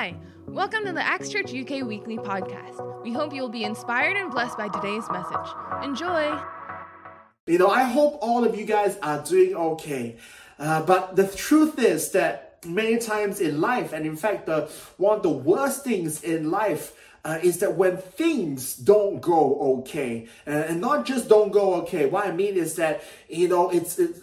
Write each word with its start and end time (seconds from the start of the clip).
Hi, 0.00 0.14
welcome 0.46 0.84
to 0.84 0.92
the 0.92 1.04
Acts 1.04 1.28
Church 1.28 1.52
UK 1.52 1.84
Weekly 1.84 2.18
Podcast. 2.18 3.02
We 3.02 3.12
hope 3.12 3.34
you'll 3.34 3.48
be 3.48 3.64
inspired 3.64 4.16
and 4.16 4.30
blessed 4.30 4.56
by 4.56 4.68
today's 4.68 5.02
message. 5.10 5.50
Enjoy! 5.82 6.40
You 7.48 7.58
know, 7.58 7.66
I 7.66 7.82
hope 7.82 8.16
all 8.22 8.44
of 8.44 8.56
you 8.56 8.64
guys 8.64 8.96
are 9.02 9.20
doing 9.24 9.56
okay. 9.56 10.18
Uh, 10.56 10.84
but 10.84 11.16
the 11.16 11.26
truth 11.26 11.80
is 11.80 12.12
that 12.12 12.64
many 12.64 12.98
times 12.98 13.40
in 13.40 13.60
life, 13.60 13.92
and 13.92 14.06
in 14.06 14.14
fact, 14.14 14.46
the 14.46 14.70
one 14.98 15.16
of 15.16 15.24
the 15.24 15.30
worst 15.30 15.82
things 15.82 16.22
in 16.22 16.48
life 16.48 16.96
uh, 17.24 17.40
is 17.42 17.58
that 17.58 17.74
when 17.74 17.96
things 17.96 18.76
don't 18.76 19.20
go 19.20 19.78
okay, 19.80 20.28
uh, 20.46 20.50
and 20.50 20.80
not 20.80 21.06
just 21.06 21.28
don't 21.28 21.50
go 21.50 21.74
okay, 21.74 22.06
what 22.06 22.24
I 22.24 22.30
mean 22.30 22.54
is 22.54 22.76
that 22.76 23.02
you 23.28 23.48
know 23.48 23.68
it's, 23.70 23.98
it's 23.98 24.20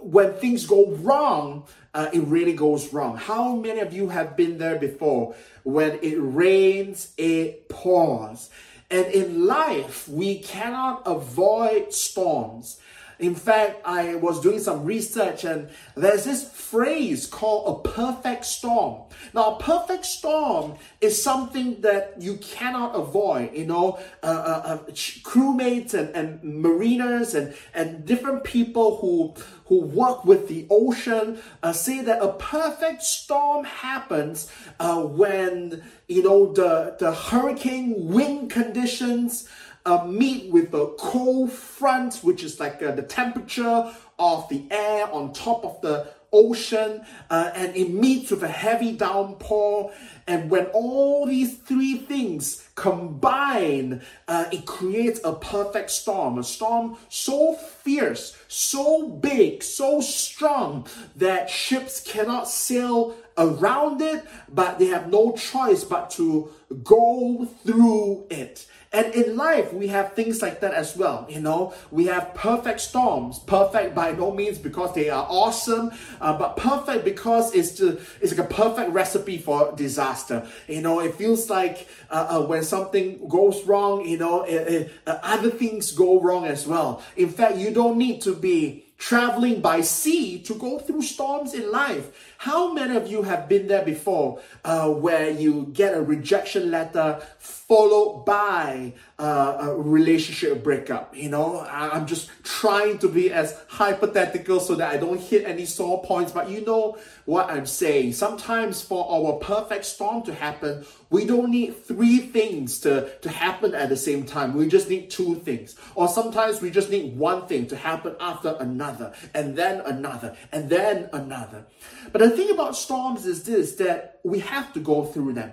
when 0.00 0.34
things 0.34 0.66
go 0.66 0.90
wrong, 0.96 1.64
uh, 1.94 2.08
it 2.12 2.20
really 2.20 2.54
goes 2.54 2.92
wrong. 2.92 3.16
How 3.16 3.54
many 3.54 3.80
of 3.80 3.92
you 3.92 4.08
have 4.08 4.36
been 4.36 4.58
there 4.58 4.78
before? 4.78 5.34
When 5.64 5.98
it 6.02 6.16
rains, 6.16 7.12
it 7.16 7.68
pours. 7.68 8.50
And 8.90 9.06
in 9.06 9.46
life, 9.46 10.08
we 10.08 10.38
cannot 10.38 11.02
avoid 11.06 11.92
storms. 11.92 12.78
In 13.18 13.34
fact, 13.34 13.80
I 13.84 14.14
was 14.14 14.40
doing 14.40 14.60
some 14.60 14.84
research 14.84 15.42
and 15.44 15.68
there's 15.96 16.24
this 16.24 16.48
phrase 16.48 17.26
called 17.26 17.84
a 17.84 17.88
perfect 17.88 18.44
storm. 18.44 19.02
Now, 19.34 19.56
a 19.56 19.58
perfect 19.58 20.06
storm 20.06 20.74
is 21.00 21.20
something 21.20 21.80
that 21.80 22.14
you 22.20 22.36
cannot 22.36 22.94
avoid. 22.94 23.54
You 23.54 23.66
know, 23.66 23.98
uh, 24.22 24.26
uh, 24.26 24.62
uh, 24.64 24.78
crewmates 25.22 25.94
and, 25.94 26.14
and 26.14 26.42
mariners 26.44 27.34
and, 27.34 27.54
and 27.74 28.04
different 28.06 28.44
people 28.44 28.98
who, 28.98 29.34
who 29.66 29.80
work 29.80 30.24
with 30.24 30.46
the 30.46 30.66
ocean 30.70 31.40
uh, 31.62 31.72
say 31.72 32.02
that 32.02 32.22
a 32.22 32.32
perfect 32.34 33.02
storm 33.02 33.64
happens 33.64 34.50
uh, 34.78 35.02
when, 35.02 35.82
you 36.06 36.22
know, 36.22 36.52
the, 36.52 36.94
the 37.00 37.12
hurricane 37.12 37.94
wind 38.06 38.50
conditions 38.50 39.48
uh, 39.88 40.04
meet 40.04 40.52
with 40.52 40.74
a 40.74 40.86
cold 40.98 41.50
front, 41.50 42.16
which 42.16 42.44
is 42.44 42.60
like 42.60 42.82
uh, 42.82 42.92
the 42.92 43.02
temperature 43.02 43.90
of 44.18 44.48
the 44.50 44.64
air 44.70 45.10
on 45.12 45.32
top 45.32 45.64
of 45.64 45.80
the 45.80 46.06
ocean, 46.30 47.00
uh, 47.30 47.50
and 47.54 47.74
it 47.74 47.88
meets 47.88 48.30
with 48.30 48.42
a 48.42 48.48
heavy 48.48 48.92
downpour. 48.92 49.90
And 50.26 50.50
when 50.50 50.66
all 50.66 51.24
these 51.24 51.56
three 51.56 51.96
things 51.96 52.68
combine, 52.74 54.02
uh, 54.26 54.44
it 54.52 54.66
creates 54.66 55.20
a 55.24 55.32
perfect 55.32 55.90
storm. 55.90 56.38
A 56.38 56.44
storm 56.44 56.98
so 57.08 57.54
fierce, 57.54 58.36
so 58.46 59.08
big, 59.08 59.62
so 59.62 60.02
strong 60.02 60.86
that 61.16 61.48
ships 61.48 62.02
cannot 62.02 62.46
sail 62.46 63.16
around 63.38 64.02
it, 64.02 64.24
but 64.48 64.78
they 64.78 64.86
have 64.86 65.10
no 65.10 65.32
choice 65.32 65.84
but 65.84 66.10
to 66.10 66.50
go 66.84 67.48
through 67.64 68.26
it. 68.30 68.66
And 68.90 69.14
in 69.14 69.36
life, 69.36 69.72
we 69.74 69.88
have 69.88 70.14
things 70.14 70.40
like 70.40 70.60
that 70.60 70.72
as 70.72 70.96
well. 70.96 71.26
You 71.28 71.40
know, 71.40 71.74
we 71.90 72.06
have 72.06 72.34
perfect 72.34 72.80
storms. 72.80 73.38
Perfect 73.38 73.94
by 73.94 74.12
no 74.12 74.32
means 74.32 74.58
because 74.58 74.94
they 74.94 75.10
are 75.10 75.26
awesome, 75.28 75.90
uh, 76.22 76.38
but 76.38 76.56
perfect 76.56 77.04
because 77.04 77.54
it's 77.54 77.72
just, 77.72 77.98
it's 78.22 78.34
like 78.36 78.50
a 78.50 78.54
perfect 78.54 78.90
recipe 78.92 79.36
for 79.36 79.72
disaster. 79.76 80.46
You 80.68 80.80
know, 80.80 81.00
it 81.00 81.14
feels 81.16 81.50
like 81.50 81.86
uh, 82.10 82.28
uh, 82.30 82.46
when 82.46 82.62
something 82.62 83.28
goes 83.28 83.62
wrong, 83.66 84.06
you 84.06 84.16
know, 84.16 84.44
it, 84.44 84.54
it, 84.54 84.92
uh, 85.06 85.18
other 85.22 85.50
things 85.50 85.92
go 85.92 86.18
wrong 86.20 86.46
as 86.46 86.66
well. 86.66 87.02
In 87.14 87.28
fact, 87.28 87.56
you 87.56 87.70
don't 87.70 87.98
need 87.98 88.22
to 88.22 88.34
be 88.34 88.86
traveling 88.98 89.60
by 89.60 89.80
sea 89.80 90.40
to 90.40 90.54
go 90.54 90.78
through 90.78 91.02
storms 91.02 91.54
in 91.54 91.70
life. 91.70 92.27
How 92.38 92.72
many 92.72 92.94
of 92.94 93.10
you 93.10 93.24
have 93.24 93.48
been 93.48 93.66
there 93.66 93.84
before 93.84 94.40
uh, 94.64 94.88
where 94.88 95.28
you 95.28 95.70
get 95.72 95.94
a 95.94 96.00
rejection 96.00 96.70
letter 96.70 97.20
followed 97.40 98.24
by 98.26 98.92
uh, 99.18 99.56
a 99.60 99.74
relationship 99.74 100.62
breakup? 100.62 101.16
You 101.16 101.30
know, 101.30 101.66
I'm 101.68 102.06
just 102.06 102.30
trying 102.44 102.98
to 102.98 103.08
be 103.08 103.32
as 103.32 103.58
hypothetical 103.66 104.60
so 104.60 104.76
that 104.76 104.88
I 104.88 104.98
don't 104.98 105.20
hit 105.20 105.46
any 105.46 105.64
sore 105.64 106.00
points, 106.04 106.30
but 106.30 106.48
you 106.48 106.64
know 106.64 106.96
what 107.24 107.50
I'm 107.50 107.66
saying. 107.66 108.12
Sometimes 108.12 108.82
for 108.82 109.10
our 109.10 109.40
perfect 109.40 109.84
storm 109.84 110.22
to 110.22 110.32
happen, 110.32 110.86
we 111.10 111.24
don't 111.24 111.50
need 111.50 111.84
three 111.86 112.18
things 112.18 112.78
to, 112.80 113.18
to 113.18 113.30
happen 113.30 113.74
at 113.74 113.88
the 113.88 113.96
same 113.96 114.22
time. 114.22 114.54
We 114.54 114.68
just 114.68 114.88
need 114.88 115.10
two 115.10 115.34
things. 115.40 115.74
Or 115.96 116.06
sometimes 116.06 116.60
we 116.60 116.70
just 116.70 116.88
need 116.88 117.16
one 117.18 117.48
thing 117.48 117.66
to 117.66 117.76
happen 117.76 118.14
after 118.20 118.56
another, 118.60 119.12
and 119.34 119.56
then 119.56 119.80
another, 119.80 120.36
and 120.52 120.70
then 120.70 121.10
another. 121.12 121.66
But 122.12 122.20
the 122.20 122.30
thing 122.30 122.50
about 122.50 122.76
storms 122.76 123.26
is 123.26 123.44
this 123.44 123.76
that 123.76 124.20
we 124.24 124.40
have 124.40 124.72
to 124.74 124.80
go 124.80 125.04
through 125.04 125.34
them. 125.34 125.52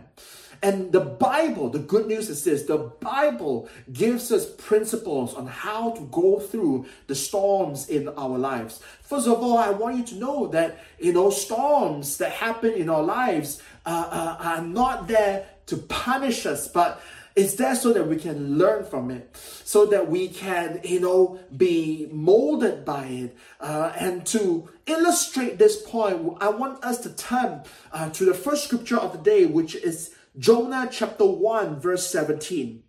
And 0.61 0.91
the 0.91 1.01
Bible, 1.01 1.69
the 1.69 1.79
good 1.79 2.07
news 2.07 2.29
is 2.29 2.43
this 2.43 2.63
the 2.63 2.77
Bible 2.77 3.69
gives 3.91 4.31
us 4.31 4.49
principles 4.49 5.33
on 5.33 5.47
how 5.47 5.91
to 5.91 6.01
go 6.11 6.39
through 6.39 6.85
the 7.07 7.15
storms 7.15 7.89
in 7.89 8.09
our 8.09 8.37
lives. 8.37 8.81
First 9.01 9.27
of 9.27 9.43
all, 9.43 9.57
I 9.57 9.69
want 9.69 9.97
you 9.97 10.03
to 10.05 10.15
know 10.15 10.47
that, 10.47 10.79
you 10.99 11.13
know, 11.13 11.29
storms 11.29 12.17
that 12.17 12.31
happen 12.31 12.73
in 12.73 12.89
our 12.89 13.03
lives 13.03 13.61
uh, 13.85 14.07
uh, 14.09 14.37
are 14.39 14.61
not 14.61 15.07
there 15.07 15.45
to 15.67 15.77
punish 15.77 16.45
us, 16.45 16.67
but 16.67 17.01
it's 17.35 17.55
there 17.55 17.75
so 17.75 17.91
that 17.91 18.07
we 18.07 18.15
can 18.15 18.57
learn 18.57 18.85
from 18.85 19.11
it, 19.11 19.35
so 19.63 19.85
that 19.87 20.09
we 20.09 20.29
can, 20.29 20.79
you 20.83 21.01
know, 21.01 21.39
be 21.55 22.07
molded 22.11 22.85
by 22.85 23.05
it. 23.05 23.37
Uh, 23.59 23.91
and 23.99 24.25
to 24.27 24.69
illustrate 24.85 25.57
this 25.57 25.81
point, 25.81 26.37
I 26.39 26.49
want 26.49 26.83
us 26.83 26.99
to 26.99 27.09
turn 27.09 27.63
uh, 27.91 28.09
to 28.11 28.25
the 28.25 28.33
first 28.33 28.63
scripture 28.63 28.97
of 28.97 29.11
the 29.11 29.17
day, 29.17 29.45
which 29.45 29.75
is 29.75 30.15
Jonah 30.37 30.87
chapter 30.89 31.25
1, 31.25 31.79
verse 31.79 32.07
17. 32.07 32.83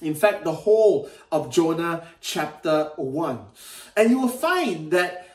In 0.00 0.14
fact, 0.14 0.44
the 0.44 0.52
whole 0.52 1.08
of 1.30 1.50
Jonah 1.50 2.08
chapter 2.20 2.90
1. 2.96 3.38
And 3.96 4.10
you 4.10 4.20
will 4.20 4.28
find 4.28 4.90
that 4.92 5.28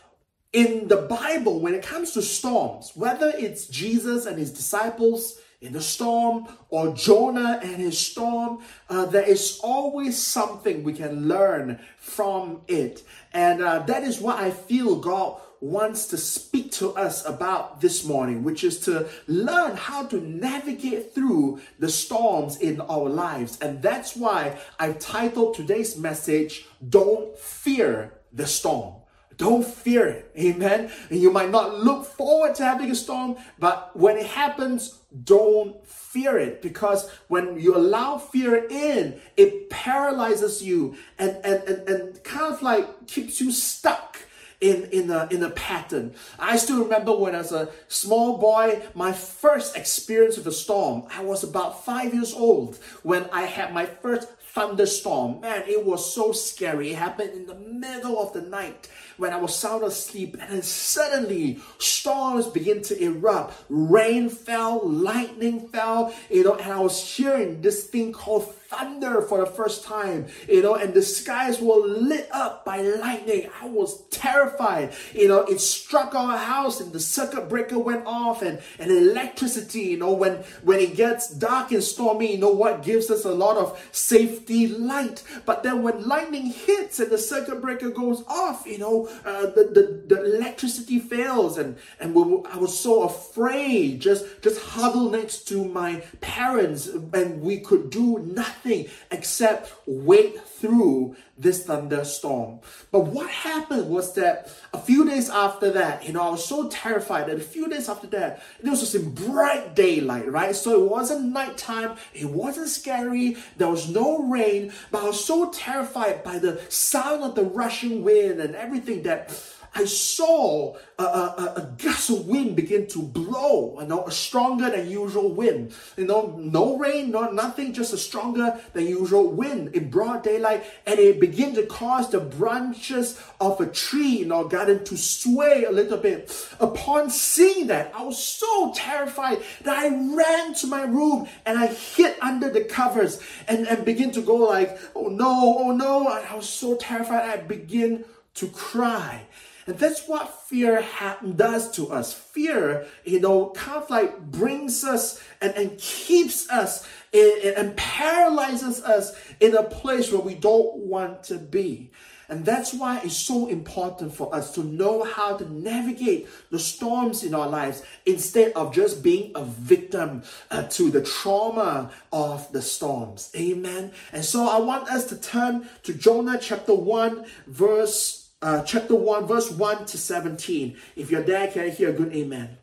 in 0.51 0.87
the 0.87 0.97
Bible, 0.97 1.59
when 1.59 1.73
it 1.73 1.83
comes 1.83 2.11
to 2.11 2.21
storms, 2.21 2.91
whether 2.95 3.31
it's 3.37 3.67
Jesus 3.67 4.25
and 4.25 4.37
his 4.37 4.51
disciples, 4.51 5.39
in 5.61 5.73
the 5.73 5.81
storm 5.81 6.47
or 6.69 6.93
Jonah 6.93 7.59
and 7.63 7.75
his 7.75 7.97
storm, 7.97 8.59
uh, 8.89 9.05
there 9.05 9.27
is 9.27 9.59
always 9.63 10.21
something 10.21 10.83
we 10.83 10.93
can 10.93 11.27
learn 11.27 11.79
from 11.97 12.61
it. 12.67 13.03
And 13.33 13.61
uh, 13.61 13.79
that 13.79 14.03
is 14.03 14.19
what 14.19 14.39
I 14.39 14.51
feel 14.51 14.97
God 14.97 15.41
wants 15.61 16.07
to 16.07 16.17
speak 16.17 16.71
to 16.71 16.93
us 16.95 17.25
about 17.25 17.81
this 17.81 18.05
morning, 18.05 18.43
which 18.43 18.63
is 18.63 18.79
to 18.81 19.07
learn 19.27 19.75
how 19.75 20.05
to 20.05 20.21
navigate 20.21 21.15
through 21.15 21.59
the 21.79 21.89
storms 21.89 22.57
in 22.57 22.81
our 22.81 23.09
lives. 23.09 23.57
And 23.61 23.81
that's 23.81 24.15
why 24.15 24.59
I've 24.79 24.99
titled 24.99 25.55
today's 25.55 25.97
message, 25.97 26.65
Don't 26.87 27.37
Fear 27.37 28.13
the 28.31 28.45
Storm. 28.45 28.95
Don't 29.37 29.65
fear 29.65 30.07
it. 30.07 30.31
Amen. 30.37 30.91
And 31.09 31.19
you 31.19 31.31
might 31.31 31.49
not 31.49 31.79
look 31.79 32.05
forward 32.05 32.55
to 32.55 32.63
having 32.63 32.91
a 32.91 32.95
storm, 32.95 33.35
but 33.59 33.95
when 33.95 34.17
it 34.17 34.27
happens, 34.27 34.99
don't 35.23 35.85
fear 35.85 36.37
it 36.37 36.61
because 36.61 37.09
when 37.27 37.59
you 37.59 37.75
allow 37.75 38.17
fear 38.17 38.65
in, 38.69 39.19
it 39.37 39.69
paralyzes 39.69 40.63
you 40.63 40.95
and, 41.17 41.37
and, 41.43 41.63
and, 41.63 41.89
and 41.89 42.23
kind 42.23 42.53
of 42.53 42.61
like 42.61 43.07
keeps 43.07 43.41
you 43.41 43.51
stuck 43.51 44.19
in, 44.61 44.83
in, 44.91 45.11
a, 45.11 45.27
in 45.31 45.43
a 45.43 45.49
pattern. 45.51 46.15
I 46.39 46.57
still 46.57 46.83
remember 46.83 47.15
when 47.15 47.35
I 47.35 47.39
was 47.39 47.51
a 47.51 47.69
small 47.87 48.37
boy, 48.37 48.81
my 48.93 49.11
first 49.11 49.75
experience 49.75 50.37
with 50.37 50.47
a 50.47 50.51
storm. 50.51 51.07
I 51.11 51.23
was 51.23 51.43
about 51.43 51.85
five 51.85 52.13
years 52.13 52.33
old 52.33 52.77
when 53.03 53.29
I 53.31 53.43
had 53.43 53.73
my 53.73 53.85
first 53.85 54.29
thunderstorm. 54.55 55.41
Man, 55.41 55.63
it 55.67 55.85
was 55.85 56.13
so 56.13 56.31
scary. 56.31 56.91
It 56.91 56.97
happened 56.97 57.31
in 57.31 57.45
the 57.45 57.55
middle 57.55 58.19
of 58.19 58.33
the 58.33 58.41
night 58.41 58.89
when 59.17 59.33
I 59.33 59.37
was 59.37 59.55
sound 59.55 59.83
asleep, 59.83 60.37
and 60.39 60.51
then 60.51 60.61
suddenly 60.61 61.59
storms 61.77 62.47
began 62.47 62.81
to 62.83 63.03
erupt. 63.03 63.53
Rain 63.69 64.29
fell, 64.29 64.87
lightning 64.87 65.67
fell, 65.67 66.13
you 66.29 66.43
know, 66.43 66.55
and 66.55 66.71
I 66.71 66.79
was 66.79 67.15
hearing 67.15 67.61
this 67.61 67.85
thing 67.85 68.13
called 68.13 68.53
thunder 68.67 69.21
for 69.21 69.39
the 69.39 69.45
first 69.45 69.83
time, 69.83 70.25
you 70.47 70.61
know, 70.61 70.75
and 70.75 70.93
the 70.93 71.01
skies 71.01 71.59
were 71.59 71.85
lit 71.85 72.27
up 72.31 72.65
by 72.65 72.81
lightning. 72.81 73.49
I 73.61 73.67
was 73.67 74.01
terrified, 74.07 74.93
you 75.13 75.27
know, 75.27 75.41
it 75.41 75.59
struck 75.59 76.15
our 76.15 76.37
house 76.37 76.81
and 76.81 76.91
the 76.91 76.99
circuit 76.99 77.47
breaker 77.47 77.77
went 77.77 78.05
off 78.05 78.41
and, 78.41 78.59
and 78.79 78.91
electricity, 78.91 79.81
you 79.81 79.97
know, 79.97 80.13
when, 80.13 80.37
when 80.63 80.79
it 80.79 80.95
gets 80.95 81.29
dark 81.29 81.71
and 81.71 81.83
stormy, 81.83 82.33
you 82.33 82.37
know 82.39 82.51
what 82.51 82.83
gives 82.83 83.09
us 83.11 83.25
a 83.25 83.31
lot 83.31 83.57
of 83.57 83.79
safety 83.91 84.67
light. 84.67 85.23
But 85.45 85.63
then 85.63 85.83
when 85.83 86.07
lightning 86.07 86.47
hits 86.47 86.99
and 86.99 87.11
the 87.11 87.17
circuit 87.17 87.61
breaker 87.61 87.89
goes 87.89 88.23
off, 88.27 88.65
you 88.65 88.77
know, 88.77 89.04
uh, 89.25 89.47
the, 89.47 89.63
the, 89.73 90.15
the 90.15 90.35
electricity 90.35 90.99
fails 90.99 91.57
and, 91.57 91.77
and 91.99 92.13
we, 92.13 92.21
I 92.51 92.57
was 92.57 92.77
so 92.77 93.03
afraid, 93.03 94.01
just, 94.01 94.25
just 94.41 94.61
huddled 94.61 95.11
next 95.11 95.47
to 95.49 95.65
my 95.65 96.03
parents 96.21 96.87
and 96.87 97.41
we 97.41 97.59
could 97.59 97.89
do 97.89 98.19
nothing 98.19 98.55
nothing 98.65 98.89
except 99.11 99.73
wait 99.85 100.41
through 100.41 101.15
this 101.37 101.65
thunderstorm. 101.65 102.59
But 102.91 103.07
what 103.07 103.29
happened 103.29 103.89
was 103.89 104.13
that 104.15 104.49
a 104.73 104.79
few 104.79 105.05
days 105.05 105.29
after 105.29 105.69
that, 105.71 106.05
you 106.07 106.13
know, 106.13 106.21
I 106.21 106.29
was 106.29 106.45
so 106.45 106.69
terrified 106.69 107.27
that 107.27 107.37
a 107.37 107.43
few 107.43 107.67
days 107.67 107.89
after 107.89 108.07
that, 108.07 108.41
it 108.63 108.69
was 108.69 108.79
just 108.79 108.95
in 108.95 109.11
bright 109.11 109.75
daylight, 109.75 110.31
right? 110.31 110.55
So 110.55 110.83
it 110.83 110.89
wasn't 110.89 111.33
nighttime, 111.33 111.97
it 112.13 112.29
wasn't 112.29 112.69
scary, 112.69 113.37
there 113.57 113.67
was 113.67 113.89
no 113.89 114.23
rain, 114.23 114.71
but 114.91 115.03
I 115.03 115.07
was 115.07 115.23
so 115.23 115.51
terrified 115.51 116.23
by 116.23 116.39
the 116.39 116.61
sound 116.69 117.23
of 117.23 117.35
the 117.35 117.43
rushing 117.43 118.03
wind 118.03 118.39
and 118.39 118.55
everything 118.55 119.03
that 119.03 119.29
I 119.77 119.83
saw 119.83 120.77
a, 120.97 121.03
a, 121.03 121.53
a, 121.57 121.75
gust 121.77 122.09
of 122.09 122.27
wind 122.27 122.55
begin 122.55 122.87
to 122.87 122.99
blow, 122.99 123.77
you 123.81 123.87
know, 123.87 124.05
a 124.05 124.11
stronger 124.11 124.69
than 124.69 124.89
usual 124.89 125.33
wind. 125.33 125.73
You 125.97 126.05
know, 126.05 126.33
no 126.39 126.77
rain, 126.77 127.11
no 127.11 127.29
nothing, 127.29 127.73
just 127.73 127.91
a 127.91 127.97
stronger 127.97 128.57
than 128.71 128.87
usual 128.87 129.27
wind 129.27 129.75
in 129.75 129.89
broad 129.89 130.23
daylight, 130.23 130.63
and 130.85 130.97
it 130.97 131.19
began 131.19 131.53
to 131.55 131.65
cause 131.65 132.09
the 132.09 132.21
branches 132.21 133.21
of 133.41 133.59
a 133.59 133.65
tree 133.65 134.21
in 134.21 134.31
our 134.31 134.45
garden 134.45 134.85
to 134.85 134.95
sway 134.95 135.65
a 135.65 135.71
little 135.71 135.97
bit. 135.97 136.33
Upon 136.61 137.09
seeing 137.09 137.67
that, 137.67 137.91
I 137.93 138.03
was 138.03 138.23
so 138.23 138.71
terrified 138.73 139.43
that 139.63 139.77
I 139.77 139.89
ran 139.89 140.53
to 140.55 140.67
my 140.67 140.83
room 140.83 141.27
and 141.45 141.59
I 141.59 141.67
hid 141.67 142.15
under 142.21 142.49
the 142.49 142.63
covers 142.63 143.19
and, 143.49 143.67
and 143.67 143.83
begin 143.83 144.11
to 144.11 144.21
go 144.21 144.35
like, 144.35 144.79
oh 144.95 145.07
no, 145.07 145.57
oh 145.59 145.71
no. 145.71 146.07
I 146.07 146.33
was 146.33 146.47
so 146.47 146.77
terrified 146.77 147.29
I 147.29 147.37
begin 147.37 148.05
to 148.35 148.47
cry. 148.47 149.21
And 149.67 149.79
that's 149.79 150.07
what 150.07 150.43
fear 150.43 150.81
ha- 150.81 151.17
does 151.35 151.71
to 151.71 151.89
us. 151.91 152.13
Fear, 152.13 152.85
you 153.03 153.19
know, 153.19 153.49
kind 153.49 153.81
of 153.81 153.89
like 153.89 154.19
brings 154.31 154.83
us 154.83 155.23
and, 155.41 155.55
and 155.55 155.77
keeps 155.79 156.49
us 156.51 156.87
in, 157.11 157.53
and 157.57 157.75
paralyzes 157.75 158.83
us 158.83 159.15
in 159.39 159.55
a 159.55 159.63
place 159.63 160.11
where 160.11 160.21
we 160.21 160.35
don't 160.35 160.75
want 160.77 161.23
to 161.23 161.37
be. 161.37 161.91
And 162.27 162.43
that's 162.43 162.73
why 162.73 163.01
it's 163.03 163.15
so 163.15 163.47
important 163.47 164.13
for 164.13 164.33
us 164.33 164.53
to 164.55 164.63
know 164.63 165.03
how 165.03 165.37
to 165.37 165.51
navigate 165.51 166.27
the 166.49 166.59
storms 166.59 167.23
in 167.23 167.35
our 167.35 167.47
lives 167.47 167.83
instead 168.05 168.53
of 168.53 168.73
just 168.73 169.03
being 169.03 169.31
a 169.35 169.43
victim 169.43 170.23
uh, 170.49 170.63
to 170.63 170.89
the 170.89 171.01
trauma 171.01 171.91
of 172.11 172.51
the 172.51 172.61
storms. 172.61 173.31
Amen. 173.35 173.91
And 174.11 174.25
so 174.25 174.47
I 174.47 174.59
want 174.59 174.89
us 174.89 175.05
to 175.07 175.17
turn 175.17 175.69
to 175.83 175.93
Jonah 175.93 176.39
chapter 176.39 176.73
1, 176.73 177.25
verse 177.47 178.24
uh, 178.41 178.63
chapter 178.63 178.95
1, 178.95 179.27
verse 179.27 179.51
1 179.51 179.85
to 179.85 179.97
17. 179.97 180.77
If 180.95 181.11
you're 181.11 181.23
there, 181.23 181.47
can 181.47 181.63
I 181.63 181.69
hear 181.69 181.89
a 181.89 181.93
good 181.93 182.13
amen? 182.13 182.57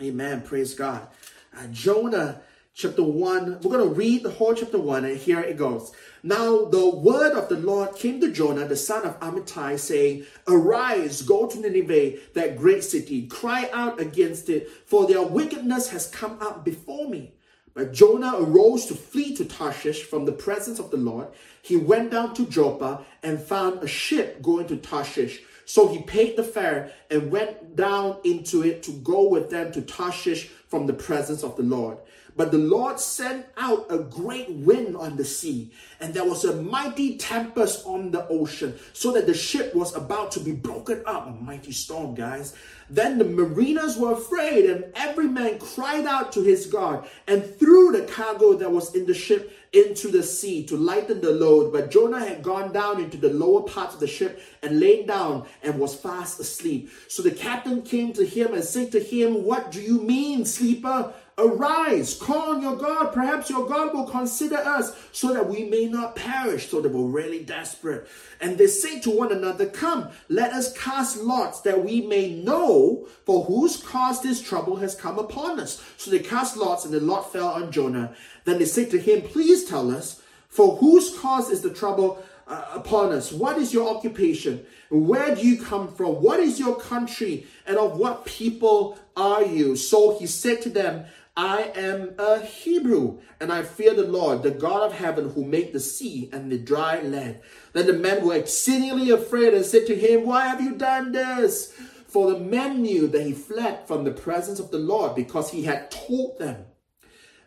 Amen. 0.00 0.42
Praise 0.42 0.74
God. 0.74 1.08
Uh, 1.56 1.66
Jonah 1.70 2.40
chapter 2.74 3.02
1, 3.02 3.60
we're 3.62 3.76
going 3.76 3.88
to 3.88 3.94
read 3.94 4.22
the 4.22 4.30
whole 4.30 4.54
chapter 4.54 4.78
1, 4.78 5.04
and 5.04 5.16
here 5.16 5.40
it 5.40 5.56
goes. 5.56 5.92
Now 6.22 6.64
the 6.64 6.88
word 6.88 7.32
of 7.32 7.48
the 7.48 7.56
Lord 7.56 7.96
came 7.96 8.20
to 8.20 8.30
Jonah, 8.30 8.66
the 8.66 8.76
son 8.76 9.04
of 9.06 9.18
Amittai, 9.20 9.78
saying, 9.78 10.26
Arise, 10.46 11.22
go 11.22 11.46
to 11.46 11.58
Nineveh, 11.58 12.18
that 12.34 12.56
great 12.56 12.84
city, 12.84 13.26
cry 13.26 13.68
out 13.72 14.00
against 14.00 14.48
it, 14.48 14.70
for 14.86 15.06
their 15.06 15.22
wickedness 15.22 15.88
has 15.90 16.08
come 16.08 16.38
up 16.40 16.64
before 16.64 17.08
me. 17.08 17.34
But 17.74 17.92
Jonah 17.92 18.34
arose 18.36 18.86
to 18.86 18.94
flee 18.94 19.34
to 19.36 19.44
Tarshish 19.44 20.02
from 20.02 20.24
the 20.24 20.32
presence 20.32 20.78
of 20.78 20.90
the 20.90 20.96
Lord. 20.96 21.28
He 21.62 21.76
went 21.76 22.10
down 22.10 22.34
to 22.34 22.46
Joppa 22.46 23.04
and 23.22 23.40
found 23.40 23.82
a 23.82 23.86
ship 23.86 24.42
going 24.42 24.66
to 24.68 24.76
Tarshish. 24.76 25.42
So 25.64 25.86
he 25.86 26.02
paid 26.02 26.36
the 26.36 26.42
fare 26.42 26.90
and 27.10 27.30
went 27.30 27.76
down 27.76 28.18
into 28.24 28.62
it 28.62 28.82
to 28.84 28.92
go 28.92 29.28
with 29.28 29.50
them 29.50 29.70
to 29.72 29.82
Tarshish 29.82 30.48
from 30.68 30.86
the 30.86 30.92
presence 30.92 31.44
of 31.44 31.56
the 31.56 31.62
Lord. 31.62 31.98
But 32.36 32.50
the 32.50 32.58
Lord 32.58 32.98
sent 33.00 33.46
out 33.56 33.86
a 33.90 33.98
great 33.98 34.50
wind 34.50 34.96
on 34.96 35.16
the 35.16 35.24
sea, 35.24 35.70
and 36.00 36.14
there 36.14 36.24
was 36.24 36.44
a 36.44 36.60
mighty 36.62 37.16
tempest 37.16 37.86
on 37.86 38.10
the 38.10 38.26
ocean, 38.28 38.78
so 38.92 39.12
that 39.12 39.26
the 39.26 39.34
ship 39.34 39.74
was 39.74 39.94
about 39.94 40.32
to 40.32 40.40
be 40.40 40.52
broken 40.52 41.02
up. 41.06 41.26
A 41.26 41.30
mighty 41.30 41.72
storm, 41.72 42.14
guys. 42.14 42.54
Then 42.88 43.18
the 43.18 43.24
mariners 43.24 43.96
were 43.96 44.12
afraid, 44.12 44.68
and 44.68 44.84
every 44.96 45.28
man 45.28 45.58
cried 45.60 46.06
out 46.06 46.32
to 46.32 46.42
his 46.42 46.66
God 46.66 47.08
and 47.28 47.44
threw 47.58 47.92
the 47.92 48.02
cargo 48.02 48.54
that 48.54 48.70
was 48.70 48.94
in 48.96 49.06
the 49.06 49.14
ship 49.14 49.56
into 49.72 50.08
the 50.08 50.22
sea 50.24 50.64
to 50.66 50.76
lighten 50.76 51.20
the 51.20 51.30
load. 51.30 51.72
But 51.72 51.92
Jonah 51.92 52.18
had 52.18 52.42
gone 52.42 52.72
down 52.72 53.00
into 53.00 53.16
the 53.16 53.32
lower 53.32 53.62
parts 53.62 53.94
of 53.94 54.00
the 54.00 54.08
ship 54.08 54.42
and 54.62 54.80
lain 54.80 55.06
down 55.06 55.46
and 55.62 55.78
was 55.78 55.94
fast 55.94 56.40
asleep. 56.40 56.90
So 57.06 57.22
the 57.22 57.30
captain 57.30 57.82
came 57.82 58.12
to 58.14 58.26
him 58.26 58.54
and 58.54 58.64
said 58.64 58.90
to 58.92 59.00
him, 59.00 59.44
What 59.44 59.70
do 59.70 59.80
you 59.80 60.00
mean, 60.00 60.44
sleeper? 60.44 61.14
Arise, 61.40 62.14
call 62.14 62.54
on 62.54 62.62
your 62.62 62.76
God. 62.76 63.12
Perhaps 63.14 63.48
your 63.48 63.66
God 63.66 63.94
will 63.94 64.04
consider 64.04 64.58
us 64.58 64.94
so 65.10 65.32
that 65.32 65.48
we 65.48 65.64
may 65.64 65.86
not 65.86 66.14
perish. 66.14 66.68
So 66.68 66.82
they 66.82 66.88
were 66.88 67.06
really 67.06 67.42
desperate. 67.42 68.06
And 68.40 68.58
they 68.58 68.66
say 68.66 69.00
to 69.00 69.10
one 69.10 69.32
another, 69.32 69.66
Come, 69.66 70.10
let 70.28 70.52
us 70.52 70.76
cast 70.76 71.16
lots 71.16 71.62
that 71.62 71.82
we 71.82 72.02
may 72.02 72.34
know 72.34 73.08
for 73.24 73.44
whose 73.44 73.78
cause 73.78 74.22
this 74.22 74.42
trouble 74.42 74.76
has 74.76 74.94
come 74.94 75.18
upon 75.18 75.58
us. 75.58 75.82
So 75.96 76.10
they 76.10 76.18
cast 76.18 76.58
lots, 76.58 76.84
and 76.84 76.92
the 76.92 77.00
lot 77.00 77.32
fell 77.32 77.48
on 77.48 77.72
Jonah. 77.72 78.14
Then 78.44 78.58
they 78.58 78.66
said 78.66 78.90
to 78.90 78.98
him, 78.98 79.22
Please 79.22 79.64
tell 79.64 79.90
us, 79.90 80.20
for 80.48 80.76
whose 80.76 81.18
cause 81.18 81.48
is 81.48 81.62
the 81.62 81.72
trouble 81.72 82.22
uh, 82.50 82.66
upon 82.74 83.12
us? 83.12 83.32
What 83.32 83.56
is 83.56 83.72
your 83.72 83.88
occupation? 83.88 84.66
Where 84.90 85.34
do 85.34 85.46
you 85.46 85.62
come 85.62 85.94
from? 85.94 86.16
What 86.16 86.40
is 86.40 86.58
your 86.58 86.78
country? 86.78 87.46
And 87.64 87.78
of 87.78 87.96
what 87.96 88.26
people 88.26 88.98
are 89.16 89.44
you? 89.44 89.76
So 89.76 90.18
he 90.18 90.26
said 90.26 90.60
to 90.62 90.68
them, 90.68 91.04
I 91.36 91.72
am 91.74 92.14
a 92.18 92.40
Hebrew, 92.40 93.20
and 93.40 93.52
I 93.52 93.62
fear 93.62 93.94
the 93.94 94.06
Lord, 94.06 94.42
the 94.42 94.50
God 94.50 94.90
of 94.90 94.92
heaven, 94.92 95.30
who 95.30 95.44
made 95.44 95.72
the 95.72 95.80
sea 95.80 96.28
and 96.32 96.50
the 96.50 96.58
dry 96.58 97.00
land. 97.00 97.40
Then 97.72 97.86
the 97.86 97.92
men 97.92 98.26
were 98.26 98.34
exceedingly 98.34 99.10
afraid 99.10 99.54
and 99.54 99.64
said 99.64 99.86
to 99.86 99.94
him, 99.94 100.26
Why 100.26 100.48
have 100.48 100.60
you 100.60 100.74
done 100.74 101.12
this? 101.12 101.72
For 102.08 102.32
the 102.32 102.40
men 102.40 102.82
knew 102.82 103.06
that 103.06 103.22
he 103.22 103.32
fled 103.32 103.86
from 103.86 104.04
the 104.04 104.10
presence 104.10 104.58
of 104.58 104.70
the 104.70 104.78
Lord 104.78 105.14
because 105.14 105.50
he 105.50 105.62
had 105.62 105.90
told 105.90 106.38
them. 106.38 106.64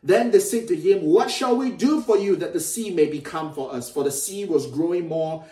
Then 0.01 0.31
they 0.31 0.39
said 0.39 0.67
to 0.67 0.75
him, 0.75 1.01
What 1.05 1.29
shall 1.29 1.55
we 1.55 1.71
do 1.71 2.01
for 2.01 2.17
you 2.17 2.35
that 2.37 2.53
the 2.53 2.59
sea 2.59 2.89
may 2.89 3.05
become 3.05 3.53
for 3.53 3.73
us? 3.73 3.89
For 3.89 4.03
the 4.03 4.11
sea 4.11 4.45
was 4.45 4.67
growing 4.67 5.07
more 5.07 5.45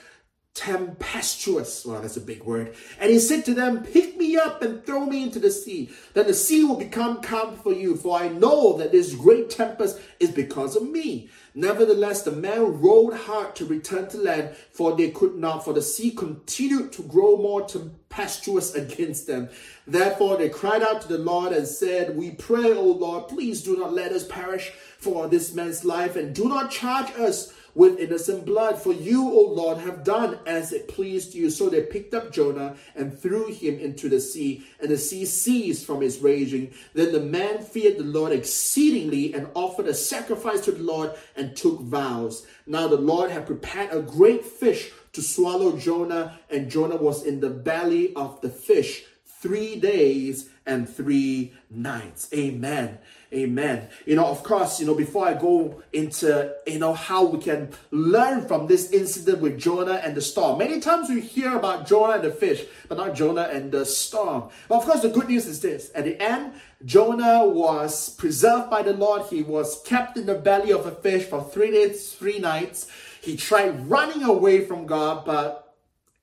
tempestuous. 0.53 1.85
Well, 1.85 2.01
that's 2.01 2.17
a 2.17 2.21
big 2.21 2.43
word. 2.43 2.75
And 2.99 3.09
he 3.09 3.19
said 3.19 3.45
to 3.45 3.53
them, 3.53 3.83
Pick 3.83 4.17
me 4.17 4.35
up 4.35 4.61
and 4.61 4.85
throw 4.85 5.05
me 5.05 5.23
into 5.23 5.39
the 5.39 5.49
sea. 5.49 5.89
Then 6.13 6.27
the 6.27 6.33
sea 6.33 6.63
will 6.63 6.75
become 6.75 7.21
calm 7.21 7.55
for 7.55 7.73
you, 7.73 7.95
for 7.95 8.19
I 8.19 8.27
know 8.27 8.77
that 8.77 8.91
this 8.91 9.15
great 9.15 9.49
tempest 9.49 9.99
is 10.19 10.31
because 10.31 10.75
of 10.75 10.89
me. 10.89 11.29
Nevertheless, 11.53 12.23
the 12.23 12.31
men 12.31 12.81
rowed 12.81 13.13
hard 13.13 13.55
to 13.55 13.65
return 13.65 14.09
to 14.09 14.17
land, 14.17 14.55
for 14.71 14.95
they 14.95 15.11
could 15.11 15.35
not, 15.35 15.63
for 15.63 15.73
the 15.73 15.81
sea 15.81 16.11
continued 16.11 16.91
to 16.93 17.03
grow 17.03 17.37
more 17.37 17.65
tempestuous 17.65 18.75
against 18.75 19.27
them. 19.27 19.49
Therefore, 19.87 20.37
they 20.37 20.49
cried 20.49 20.83
out 20.83 21.01
to 21.01 21.07
the 21.07 21.17
Lord 21.17 21.53
and 21.53 21.67
said, 21.67 22.17
We 22.17 22.31
pray, 22.31 22.73
O 22.73 22.83
Lord, 22.83 23.29
please 23.29 23.63
do 23.63 23.77
not 23.77 23.93
let 23.93 24.11
us 24.11 24.27
perish 24.27 24.71
for 24.97 25.27
this 25.27 25.53
man's 25.53 25.85
life, 25.85 26.15
and 26.17 26.35
do 26.35 26.47
not 26.47 26.71
charge 26.71 27.11
us 27.17 27.53
with 27.73 27.99
innocent 27.99 28.45
blood. 28.45 28.81
For 28.81 28.93
you, 28.93 29.23
O 29.29 29.53
Lord, 29.53 29.77
have 29.79 30.03
done 30.03 30.39
as 30.45 30.71
it 30.71 30.87
pleased 30.87 31.33
you. 31.33 31.49
So 31.49 31.69
they 31.69 31.83
picked 31.83 32.13
up 32.13 32.31
Jonah 32.31 32.75
and 32.95 33.17
threw 33.17 33.51
him 33.53 33.79
into 33.79 34.09
the 34.09 34.19
sea, 34.19 34.65
and 34.79 34.89
the 34.89 34.97
sea 34.97 35.25
ceased 35.25 35.85
from 35.85 36.03
its 36.03 36.19
raging. 36.19 36.73
Then 36.93 37.11
the 37.11 37.21
man 37.21 37.59
feared 37.59 37.97
the 37.97 38.03
Lord 38.03 38.31
exceedingly 38.31 39.33
and 39.33 39.47
offered 39.53 39.87
a 39.87 39.93
sacrifice 39.93 40.61
to 40.61 40.71
the 40.71 40.83
Lord 40.83 41.11
and 41.35 41.55
took 41.55 41.81
vows. 41.81 42.45
Now 42.65 42.87
the 42.87 42.97
Lord 42.97 43.31
had 43.31 43.47
prepared 43.47 43.91
a 43.91 44.01
great 44.01 44.45
fish 44.45 44.91
to 45.13 45.21
swallow 45.21 45.77
Jonah, 45.77 46.39
and 46.49 46.71
Jonah 46.71 46.95
was 46.95 47.25
in 47.25 47.39
the 47.39 47.49
belly 47.49 48.13
of 48.15 48.39
the 48.41 48.49
fish 48.49 49.03
three 49.25 49.75
days 49.75 50.49
and 50.65 50.87
three 50.87 51.53
nights. 51.69 52.29
Amen. 52.33 52.99
Amen. 53.33 53.87
You 54.05 54.17
know, 54.17 54.25
of 54.25 54.43
course, 54.43 54.81
you 54.81 54.85
know, 54.85 54.93
before 54.93 55.25
I 55.25 55.33
go 55.33 55.81
into, 55.93 56.53
you 56.67 56.79
know, 56.79 56.93
how 56.93 57.23
we 57.23 57.39
can 57.39 57.69
learn 57.89 58.45
from 58.45 58.67
this 58.67 58.91
incident 58.91 59.39
with 59.39 59.57
Jonah 59.57 60.01
and 60.03 60.15
the 60.15 60.21
storm. 60.21 60.59
Many 60.59 60.81
times 60.81 61.07
we 61.07 61.21
hear 61.21 61.55
about 61.55 61.87
Jonah 61.87 62.15
and 62.15 62.23
the 62.23 62.31
fish, 62.31 62.65
but 62.89 62.97
not 62.97 63.15
Jonah 63.15 63.49
and 63.51 63.71
the 63.71 63.85
storm. 63.85 64.49
But 64.67 64.79
of 64.79 64.85
course, 64.85 65.01
the 65.01 65.09
good 65.09 65.29
news 65.29 65.45
is 65.45 65.61
this. 65.61 65.91
At 65.95 66.03
the 66.03 66.21
end, 66.21 66.53
Jonah 66.83 67.45
was 67.45 68.09
preserved 68.15 68.69
by 68.69 68.81
the 68.81 68.93
Lord. 68.93 69.27
He 69.29 69.43
was 69.43 69.81
kept 69.83 70.17
in 70.17 70.25
the 70.25 70.35
belly 70.35 70.73
of 70.73 70.85
a 70.85 70.91
fish 70.91 71.23
for 71.23 71.41
three 71.41 71.71
days, 71.71 72.11
three 72.11 72.39
nights. 72.39 72.87
He 73.21 73.37
tried 73.37 73.89
running 73.89 74.23
away 74.23 74.65
from 74.65 74.85
God, 74.85 75.23
but 75.25 75.70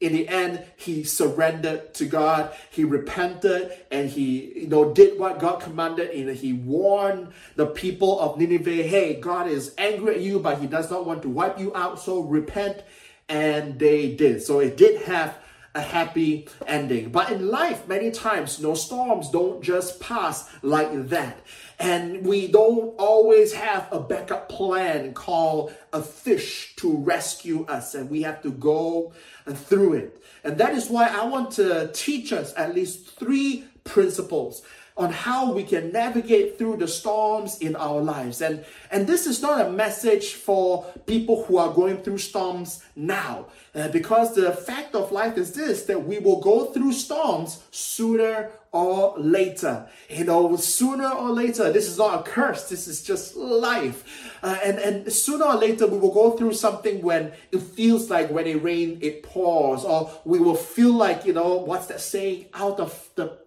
in 0.01 0.13
the 0.13 0.29
end, 0.29 0.65
he 0.77 1.03
surrendered 1.03 1.93
to 1.95 2.07
God. 2.07 2.55
He 2.71 2.85
repented 2.85 3.73
and 3.91 4.09
he, 4.09 4.53
you 4.61 4.69
know, 4.69 4.93
did 4.95 5.19
what 5.19 5.41
God 5.41 5.61
commanded. 5.61 6.11
And 6.11 6.37
he 6.37 6.53
warned 6.53 7.33
the 7.57 7.67
people 7.67 8.21
of 8.21 8.39
Nineveh, 8.39 8.85
hey, 8.85 9.15
God 9.21 9.49
is 9.49 9.75
angry 9.77 10.15
at 10.15 10.21
you, 10.21 10.39
but 10.39 10.61
he 10.61 10.69
does 10.69 10.89
not 10.91 11.05
want 11.05 11.23
to 11.23 11.29
wipe 11.29 11.59
you 11.59 11.75
out. 11.75 11.99
So 12.01 12.21
repent. 12.21 12.83
And 13.29 13.79
they 13.79 14.15
did. 14.15 14.43
So 14.43 14.61
it 14.61 14.77
did 14.77 15.03
have 15.03 15.37
a 15.75 15.81
happy 15.81 16.49
ending. 16.67 17.11
But 17.11 17.31
in 17.31 17.49
life, 17.49 17.87
many 17.89 18.11
times, 18.11 18.59
you 18.59 18.69
know, 18.69 18.75
storms 18.75 19.31
don't 19.31 19.63
just 19.63 20.01
pass 20.01 20.49
like 20.63 21.09
that. 21.09 21.39
And 21.79 22.27
we 22.27 22.49
don't 22.49 22.95
always 22.99 23.53
have 23.53 23.87
a 23.93 24.01
backup 24.01 24.49
plan 24.49 25.15
called 25.15 25.73
a 25.93 26.03
fish 26.03 26.75
to 26.77 26.97
rescue 26.97 27.65
us, 27.67 27.95
and 27.95 28.11
we 28.11 28.23
have 28.23 28.43
to 28.43 28.51
go 28.51 29.13
through 29.47 29.95
it. 29.95 30.23
And 30.43 30.59
that 30.59 30.75
is 30.75 30.89
why 30.89 31.07
I 31.07 31.25
want 31.27 31.53
to 31.53 31.91
teach 31.93 32.33
us 32.33 32.53
at 32.57 32.75
least 32.75 33.19
three 33.19 33.65
principles 33.85 34.63
on 34.97 35.13
how 35.13 35.53
we 35.53 35.63
can 35.63 35.93
navigate 35.93 36.59
through 36.59 36.77
the 36.77 36.89
storms 36.89 37.59
in 37.59 37.77
our 37.77 38.01
lives. 38.01 38.43
And, 38.43 38.65
and 38.91 39.07
this 39.07 39.29
is 39.29 39.41
not 39.41 39.65
a 39.65 39.71
message 39.71 40.35
for 40.35 40.85
people 41.07 41.45
who 41.45 41.57
are 41.57 41.73
going 41.73 41.99
through 42.03 42.19
storms 42.19 42.83
now, 42.97 43.47
uh, 43.77 43.87
because 43.89 44.35
the 44.35 44.51
fact 44.51 44.97
of 44.97 45.13
life 45.13 45.39
is 45.39 45.53
this 45.53 45.85
that 45.85 46.05
we 46.05 46.19
will 46.19 46.41
go 46.41 46.67
through 46.73 46.93
storms 46.93 47.63
sooner 47.71 48.51
or 48.73 49.15
later. 49.19 49.89
You 50.09 50.25
know, 50.25 50.57
sooner 50.57 51.09
or 51.09 51.31
later, 51.31 51.73
this 51.73 51.89
is 51.89 51.99
not 51.99 52.21
a 52.21 52.23
curse, 52.31 52.69
this 52.69 52.87
is 52.87 53.03
just 53.03 53.37
life. 53.37 54.39
Uh, 54.43 54.59
and, 54.65 54.79
and 54.79 55.13
sooner 55.13 55.45
or 55.47 55.57
later, 55.57 55.87
we 55.87 55.99
will 55.99 56.13
go 56.13 56.37
through 56.37 56.55
something 56.55 57.03
when 57.03 57.33
it 57.51 57.61
feels 57.61 58.11
like 58.11 58.31
when 58.31 58.47
it 58.47 58.63
rains, 58.63 58.99
it 59.03 59.23
pours, 59.23 59.85
or 59.85 60.11
we 60.25 60.39
will 60.39 60.55
feel 60.55 60.93
like, 60.93 61.25
you 61.25 61.33
know, 61.33 61.57
what's 61.57 61.87
that 61.87 62.01
saying, 62.01 62.47
out 62.55 62.79
of 62.81 63.09
the 63.15 63.39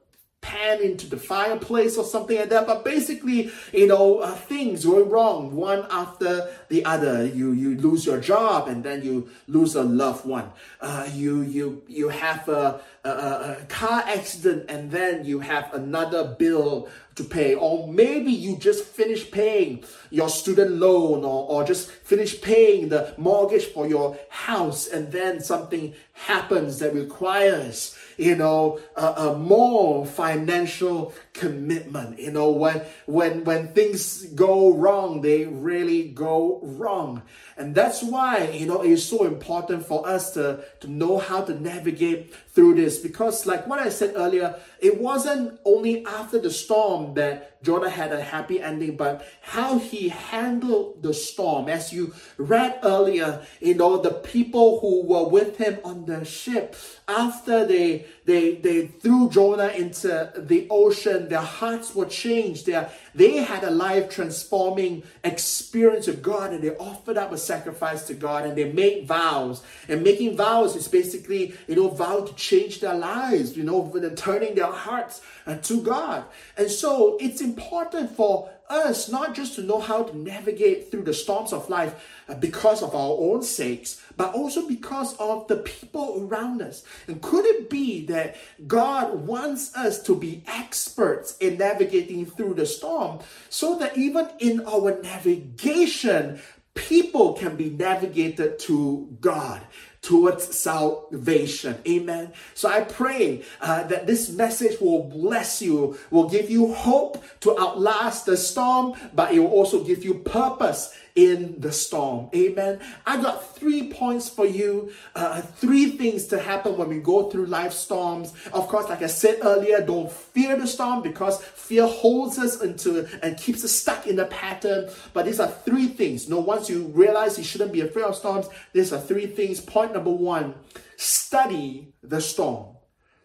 pan 0.41 0.81
into 0.81 1.07
the 1.07 1.17
fireplace 1.17 1.97
or 1.97 2.03
something 2.03 2.37
like 2.37 2.49
that. 2.49 2.65
But 2.67 2.83
basically, 2.83 3.51
you 3.71 3.87
know, 3.87 4.19
uh, 4.19 4.33
things 4.33 4.85
going 4.85 5.09
wrong 5.09 5.55
one 5.55 5.85
after 5.89 6.51
the 6.67 6.83
other. 6.83 7.25
You 7.25 7.53
you 7.53 7.77
lose 7.77 8.05
your 8.05 8.19
job 8.19 8.67
and 8.67 8.83
then 8.83 9.03
you 9.03 9.29
lose 9.47 9.75
a 9.75 9.83
loved 9.83 10.25
one. 10.25 10.51
Uh, 10.81 11.07
you 11.13 11.41
you 11.41 11.83
you 11.87 12.09
have 12.09 12.49
a, 12.49 12.81
a, 13.03 13.57
car 13.67 14.03
accident 14.05 14.65
and 14.69 14.91
then 14.91 15.25
you 15.25 15.39
have 15.39 15.73
another 15.73 16.35
bill 16.37 16.87
to 17.15 17.23
pay. 17.23 17.55
Or 17.55 17.91
maybe 17.91 18.31
you 18.31 18.57
just 18.57 18.83
finished 18.83 19.31
paying 19.31 19.83
your 20.09 20.29
student 20.29 20.71
loan 20.71 21.23
or, 21.23 21.47
or 21.49 21.63
just 21.63 21.89
finished 21.89 22.41
paying 22.41 22.89
the 22.89 23.13
mortgage 23.17 23.65
for 23.65 23.87
your 23.87 24.17
house 24.29 24.87
and 24.87 25.11
then 25.11 25.41
something 25.41 25.93
happens 26.13 26.79
that 26.79 26.93
requires 26.93 27.97
you 28.17 28.35
know 28.35 28.79
a, 28.95 29.05
a 29.05 29.37
more 29.37 30.05
financial 30.05 31.13
commitment. 31.33 32.19
You 32.19 32.31
know 32.31 32.51
when 32.51 32.81
when 33.07 33.43
when 33.43 33.69
things 33.69 34.25
go 34.35 34.73
wrong 34.73 35.21
they 35.21 35.45
really 35.45 36.09
go 36.09 36.59
wrong 36.61 37.23
and 37.61 37.75
that's 37.75 38.01
why 38.01 38.49
you 38.49 38.65
know 38.65 38.81
it's 38.81 39.03
so 39.03 39.25
important 39.25 39.85
for 39.85 40.07
us 40.07 40.33
to 40.33 40.63
to 40.79 40.87
know 40.89 41.19
how 41.19 41.41
to 41.41 41.53
navigate 41.59 42.33
through 42.49 42.73
this. 42.75 42.97
Because 42.97 43.45
like 43.45 43.67
what 43.67 43.79
i 43.79 43.89
said 43.89 44.13
earlier 44.15 44.59
it 44.79 44.99
wasn't 44.99 45.59
only 45.63 46.03
after 46.05 46.39
the 46.39 46.49
storm 46.49 47.13
that 47.13 47.50
jonah 47.63 47.89
had 47.89 48.11
a 48.11 48.21
happy 48.21 48.61
ending 48.61 48.95
but 48.95 49.25
how 49.41 49.79
he 49.79 50.09
handled 50.09 51.01
the 51.01 51.13
storm 51.13 51.67
as 51.67 51.91
you 51.93 52.13
read 52.37 52.79
earlier 52.83 53.45
you 53.59 53.73
know 53.73 53.97
the 53.97 54.11
people 54.11 54.79
who 54.79 55.03
were 55.03 55.27
with 55.27 55.57
him 55.57 55.79
on 55.83 56.05
the 56.05 56.23
ship 56.25 56.75
after 57.07 57.65
they 57.65 58.05
they 58.25 58.55
they 58.55 58.87
threw 58.87 59.29
jonah 59.29 59.69
into 59.69 60.31
the 60.37 60.67
ocean 60.69 61.29
their 61.29 61.39
hearts 61.39 61.95
were 61.95 62.05
changed. 62.05 62.65
Their 62.65 62.89
they 63.15 63.37
had 63.37 63.63
a 63.63 63.71
life 63.71 64.09
transforming 64.09 65.03
experience 65.23 66.07
of 66.07 66.21
god 66.21 66.53
and 66.53 66.63
they 66.63 66.75
offered 66.77 67.17
up 67.17 67.31
a 67.31 67.37
sacrifice 67.37 68.05
to 68.07 68.13
god 68.13 68.45
and 68.45 68.57
they 68.57 68.71
made 68.71 69.07
vows. 69.07 69.63
And 69.87 70.03
making 70.03 70.37
vows 70.37 70.75
is 70.75 70.87
basically 70.87 71.55
you 71.67 71.75
know 71.75 71.89
vow 71.89 72.21
to 72.25 72.33
change 72.35 72.81
their 72.81 72.93
lives 72.93 73.55
you 73.57 73.63
know 73.63 73.79
turning 74.15 74.55
their 74.55 74.71
hearts 74.71 75.21
to 75.61 75.81
god 75.81 76.23
and 76.57 76.69
so 76.69 77.17
it's 77.19 77.41
important 77.41 78.09
for 78.15 78.49
us 78.71 79.09
not 79.09 79.35
just 79.35 79.55
to 79.55 79.61
know 79.61 79.79
how 79.79 80.03
to 80.03 80.17
navigate 80.17 80.89
through 80.89 81.03
the 81.03 81.13
storms 81.13 81.51
of 81.53 81.69
life 81.69 82.07
uh, 82.29 82.35
because 82.35 82.81
of 82.81 82.95
our 82.95 83.17
own 83.19 83.43
sakes, 83.43 84.01
but 84.15 84.33
also 84.33 84.67
because 84.67 85.15
of 85.17 85.47
the 85.47 85.57
people 85.57 86.25
around 86.25 86.61
us. 86.61 86.83
And 87.07 87.21
could 87.21 87.45
it 87.45 87.69
be 87.69 88.05
that 88.07 88.37
God 88.65 89.27
wants 89.27 89.75
us 89.75 90.01
to 90.03 90.15
be 90.15 90.43
experts 90.47 91.37
in 91.37 91.57
navigating 91.57 92.25
through 92.25 92.55
the 92.55 92.65
storm 92.65 93.19
so 93.49 93.77
that 93.79 93.97
even 93.97 94.29
in 94.39 94.65
our 94.65 95.01
navigation, 95.01 96.41
people 96.73 97.33
can 97.33 97.57
be 97.57 97.69
navigated 97.69 98.57
to 98.59 99.17
God? 99.19 99.61
Towards 100.01 100.57
salvation. 100.57 101.77
Amen. 101.87 102.33
So 102.55 102.69
I 102.69 102.81
pray 102.81 103.43
uh, 103.61 103.83
that 103.83 104.07
this 104.07 104.29
message 104.29 104.79
will 104.81 105.03
bless 105.03 105.61
you, 105.61 105.97
will 106.09 106.27
give 106.27 106.49
you 106.49 106.73
hope 106.73 107.23
to 107.41 107.59
outlast 107.59 108.25
the 108.25 108.35
storm, 108.37 108.95
but 109.13 109.31
it 109.31 109.39
will 109.39 109.51
also 109.51 109.83
give 109.83 110.03
you 110.03 110.15
purpose 110.15 110.95
in 111.15 111.59
the 111.59 111.71
storm. 111.71 112.29
Amen. 112.33 112.79
I 113.05 113.21
got 113.21 113.55
three 113.55 113.91
points 113.91 114.29
for 114.29 114.45
you, 114.45 114.91
uh, 115.15 115.41
three 115.41 115.91
things 115.91 116.27
to 116.27 116.39
happen 116.39 116.77
when 116.77 116.87
we 116.87 116.99
go 116.99 117.29
through 117.29 117.47
life 117.47 117.73
storms. 117.73 118.33
Of 118.53 118.67
course, 118.67 118.87
like 118.87 119.01
I 119.01 119.07
said 119.07 119.39
earlier, 119.41 119.81
don't 119.81 120.11
fear 120.11 120.55
the 120.55 120.67
storm 120.67 121.01
because 121.01 121.41
fear 121.43 121.85
holds 121.85 122.39
us 122.39 122.61
into 122.61 123.07
and 123.21 123.37
keeps 123.37 123.63
us 123.63 123.71
stuck 123.71 124.07
in 124.07 124.15
the 124.15 124.25
pattern. 124.25 124.89
But 125.13 125.25
these 125.25 125.39
are 125.39 125.49
three 125.49 125.87
things. 125.87 126.25
You 126.25 126.35
know, 126.35 126.39
once 126.39 126.69
you 126.69 126.83
realize 126.87 127.37
you 127.37 127.43
shouldn't 127.43 127.73
be 127.73 127.81
afraid 127.81 128.05
of 128.05 128.15
storms, 128.15 128.47
these 128.73 128.93
are 128.93 128.99
three 128.99 129.27
things. 129.27 129.59
Point 129.59 129.90
number 129.93 130.11
one 130.11 130.55
study 130.97 131.93
the 132.03 132.21
storm. 132.21 132.77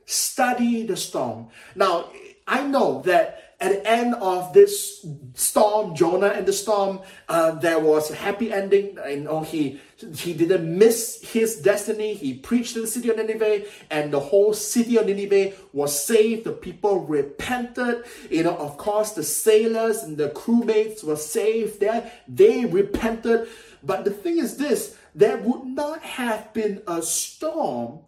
Study 0.04 0.86
the 0.86 0.96
storm. 0.96 1.48
Now, 1.74 2.10
I 2.46 2.66
know 2.66 3.02
that 3.02 3.46
at 3.58 3.72
the 3.72 3.90
end 3.90 4.14
of 4.16 4.52
this 4.52 5.04
storm, 5.34 5.94
Jonah 5.96 6.28
and 6.28 6.46
the 6.46 6.52
storm, 6.52 7.00
uh, 7.28 7.52
there 7.52 7.78
was 7.78 8.10
a 8.10 8.14
happy 8.14 8.52
ending. 8.52 8.98
You 9.08 9.20
know, 9.20 9.40
he 9.40 9.80
he 10.14 10.34
didn't 10.34 10.78
miss 10.78 11.22
his 11.22 11.56
destiny. 11.56 12.12
He 12.14 12.34
preached 12.34 12.74
to 12.74 12.82
the 12.82 12.86
city 12.86 13.08
of 13.08 13.16
Nineveh, 13.16 13.64
and 13.90 14.12
the 14.12 14.20
whole 14.20 14.52
city 14.52 14.98
of 14.98 15.06
Nineveh 15.06 15.56
was 15.72 15.98
saved. 15.98 16.44
The 16.44 16.52
people 16.52 17.00
repented. 17.06 18.04
You 18.30 18.42
know, 18.42 18.56
of 18.56 18.76
course, 18.76 19.12
the 19.12 19.24
sailors 19.24 20.02
and 20.02 20.18
the 20.18 20.28
crewmates 20.28 21.02
were 21.02 21.16
saved. 21.16 21.80
There, 21.80 22.12
they 22.28 22.66
repented. 22.66 23.48
But 23.82 24.04
the 24.04 24.10
thing 24.10 24.38
is 24.38 24.58
this: 24.58 24.96
there 25.16 25.38
would 25.38 25.64
not 25.64 26.02
have 26.02 26.52
been 26.52 26.82
a 26.86 27.02
storm 27.02 28.00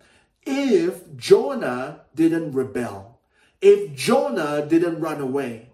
if 0.46 1.16
Jonah 1.16 2.02
didn't 2.14 2.52
rebel 2.52 3.18
if 3.60 3.94
Jonah 3.94 4.66
didn't 4.66 5.00
run 5.00 5.20
away. 5.20 5.66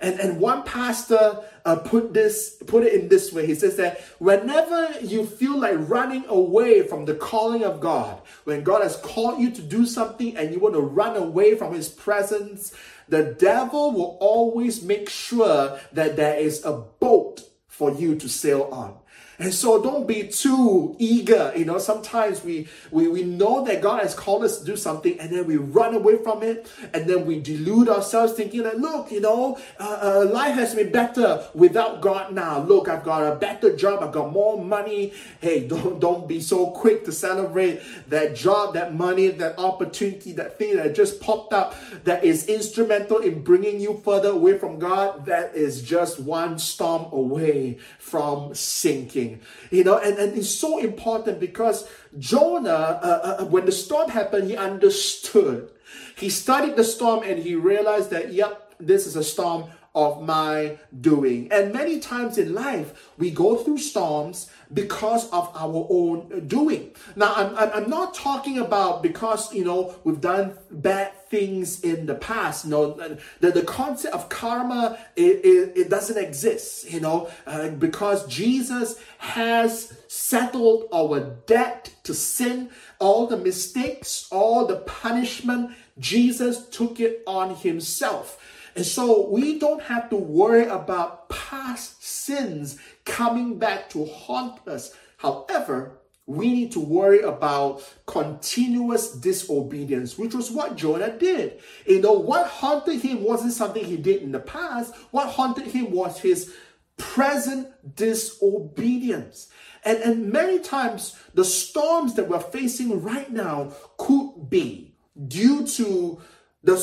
And, 0.00 0.20
and 0.20 0.38
one 0.40 0.62
pastor 0.62 1.42
uh, 1.64 1.76
put 1.76 2.14
this 2.14 2.62
put 2.68 2.84
it 2.84 2.92
in 2.92 3.08
this 3.08 3.32
way. 3.32 3.46
He 3.46 3.56
says 3.56 3.74
that 3.76 4.00
whenever 4.20 5.00
you 5.00 5.26
feel 5.26 5.58
like 5.58 5.74
running 5.76 6.24
away 6.28 6.86
from 6.86 7.04
the 7.04 7.14
calling 7.14 7.64
of 7.64 7.80
God, 7.80 8.22
when 8.44 8.62
God 8.62 8.84
has 8.84 8.96
called 8.96 9.40
you 9.40 9.50
to 9.50 9.62
do 9.62 9.84
something 9.84 10.36
and 10.36 10.52
you 10.52 10.60
want 10.60 10.76
to 10.76 10.80
run 10.80 11.16
away 11.16 11.56
from 11.56 11.74
His 11.74 11.88
presence, 11.88 12.72
the 13.08 13.34
devil 13.40 13.90
will 13.90 14.16
always 14.20 14.84
make 14.84 15.08
sure 15.08 15.80
that 15.92 16.14
there 16.14 16.36
is 16.36 16.64
a 16.64 16.72
boat 16.72 17.42
for 17.66 17.90
you 17.90 18.14
to 18.16 18.28
sail 18.28 18.68
on. 18.70 18.96
And 19.40 19.54
so 19.54 19.80
don't 19.80 20.06
be 20.08 20.26
too 20.26 20.96
eager. 20.98 21.52
You 21.54 21.64
know, 21.64 21.78
sometimes 21.78 22.42
we, 22.42 22.66
we, 22.90 23.06
we 23.06 23.22
know 23.22 23.64
that 23.64 23.80
God 23.80 24.02
has 24.02 24.12
called 24.12 24.42
us 24.42 24.58
to 24.58 24.64
do 24.64 24.76
something 24.76 25.18
and 25.20 25.30
then 25.30 25.46
we 25.46 25.56
run 25.56 25.94
away 25.94 26.16
from 26.16 26.42
it 26.42 26.68
and 26.92 27.08
then 27.08 27.24
we 27.24 27.38
delude 27.38 27.88
ourselves 27.88 28.32
thinking 28.32 28.64
that, 28.64 28.78
look, 28.78 29.12
you 29.12 29.20
know, 29.20 29.56
uh, 29.78 29.98
uh, 30.02 30.30
life 30.32 30.54
has 30.54 30.74
been 30.74 30.90
better 30.90 31.46
without 31.54 32.00
God 32.00 32.32
now. 32.32 32.60
Look, 32.60 32.88
I've 32.88 33.04
got 33.04 33.32
a 33.32 33.36
better 33.36 33.76
job. 33.76 34.02
I've 34.02 34.10
got 34.10 34.32
more 34.32 34.62
money. 34.62 35.12
Hey, 35.40 35.68
don't, 35.68 36.00
don't 36.00 36.26
be 36.26 36.40
so 36.40 36.70
quick 36.70 37.04
to 37.04 37.12
celebrate 37.12 37.80
that 38.08 38.34
job, 38.34 38.74
that 38.74 38.92
money, 38.92 39.28
that 39.28 39.56
opportunity, 39.56 40.32
that 40.32 40.58
thing 40.58 40.76
that 40.76 40.96
just 40.96 41.20
popped 41.20 41.52
up 41.52 41.76
that 42.02 42.24
is 42.24 42.48
instrumental 42.48 43.18
in 43.18 43.44
bringing 43.44 43.78
you 43.78 44.00
further 44.04 44.30
away 44.30 44.58
from 44.58 44.80
God. 44.80 45.26
That 45.26 45.54
is 45.54 45.80
just 45.80 46.18
one 46.18 46.58
storm 46.58 47.12
away 47.12 47.78
from 48.00 48.52
sinking. 48.52 49.27
You 49.70 49.84
know, 49.84 49.98
and, 49.98 50.18
and 50.18 50.36
it's 50.38 50.50
so 50.50 50.78
important 50.78 51.40
because 51.40 51.88
Jonah, 52.18 53.00
uh, 53.02 53.36
uh, 53.40 53.44
when 53.46 53.64
the 53.66 53.72
storm 53.72 54.10
happened, 54.10 54.48
he 54.50 54.56
understood. 54.56 55.70
He 56.16 56.28
studied 56.30 56.76
the 56.76 56.84
storm 56.84 57.22
and 57.24 57.38
he 57.38 57.54
realized 57.54 58.10
that, 58.10 58.32
yep, 58.32 58.74
this 58.80 59.06
is 59.06 59.16
a 59.16 59.24
storm 59.24 59.70
of 59.94 60.22
my 60.22 60.78
doing. 61.00 61.50
And 61.50 61.72
many 61.72 61.98
times 62.00 62.38
in 62.38 62.54
life, 62.54 63.12
we 63.18 63.30
go 63.30 63.56
through 63.56 63.78
storms 63.78 64.50
because 64.72 65.28
of 65.30 65.50
our 65.54 65.86
own 65.90 66.46
doing. 66.46 66.92
Now, 67.16 67.34
I'm, 67.34 67.56
I'm 67.56 67.90
not 67.90 68.14
talking 68.14 68.58
about 68.58 69.02
because, 69.02 69.52
you 69.52 69.64
know, 69.64 69.94
we've 70.04 70.20
done 70.20 70.58
bad 70.70 71.12
things 71.28 71.80
in 71.80 72.06
the 72.06 72.14
past. 72.14 72.64
You 72.64 72.70
know, 72.70 73.18
the, 73.40 73.50
the 73.50 73.62
concept 73.62 74.14
of 74.14 74.28
karma, 74.28 74.98
it, 75.16 75.44
it, 75.44 75.76
it 75.76 75.90
doesn't 75.90 76.18
exist, 76.18 76.90
you 76.90 77.00
know, 77.00 77.30
uh, 77.46 77.68
because 77.70 78.26
Jesus 78.26 78.98
has 79.18 79.98
settled 80.08 80.88
our 80.92 81.20
debt 81.46 81.94
to 82.04 82.14
sin, 82.14 82.70
all 82.98 83.26
the 83.26 83.36
mistakes, 83.36 84.26
all 84.30 84.66
the 84.66 84.76
punishment, 84.76 85.72
Jesus 85.98 86.68
took 86.68 87.00
it 87.00 87.22
on 87.26 87.56
himself. 87.56 88.38
And 88.76 88.84
so 88.84 89.28
we 89.28 89.58
don't 89.58 89.82
have 89.82 90.10
to 90.10 90.16
worry 90.16 90.66
about 90.66 91.28
past 91.28 92.02
sins 92.02 92.78
coming 93.04 93.58
back 93.58 93.90
to 93.90 94.04
haunt 94.04 94.66
us. 94.68 94.94
However, 95.16 95.98
we 96.26 96.52
need 96.52 96.72
to 96.72 96.80
worry 96.80 97.22
about 97.22 97.82
continuous 98.06 99.12
disobedience, 99.12 100.18
which 100.18 100.34
was 100.34 100.50
what 100.50 100.76
Jonah 100.76 101.16
did. 101.16 101.60
You 101.86 102.02
know, 102.02 102.12
what 102.12 102.46
haunted 102.46 103.00
him 103.00 103.22
wasn't 103.22 103.54
something 103.54 103.82
he 103.82 103.96
did 103.96 104.22
in 104.22 104.32
the 104.32 104.38
past. 104.38 104.94
What 105.10 105.30
haunted 105.30 105.68
him 105.68 105.90
was 105.90 106.20
his 106.20 106.54
present 106.98 107.68
disobedience. 107.96 109.48
And, 109.84 109.98
and 109.98 110.30
many 110.30 110.58
times, 110.58 111.16
the 111.32 111.46
storms 111.46 112.14
that 112.14 112.28
we're 112.28 112.40
facing 112.40 113.02
right 113.02 113.30
now 113.32 113.72
could 113.96 114.50
be 114.50 114.94
due 115.28 115.66
to 115.66 116.20
the 116.62 116.76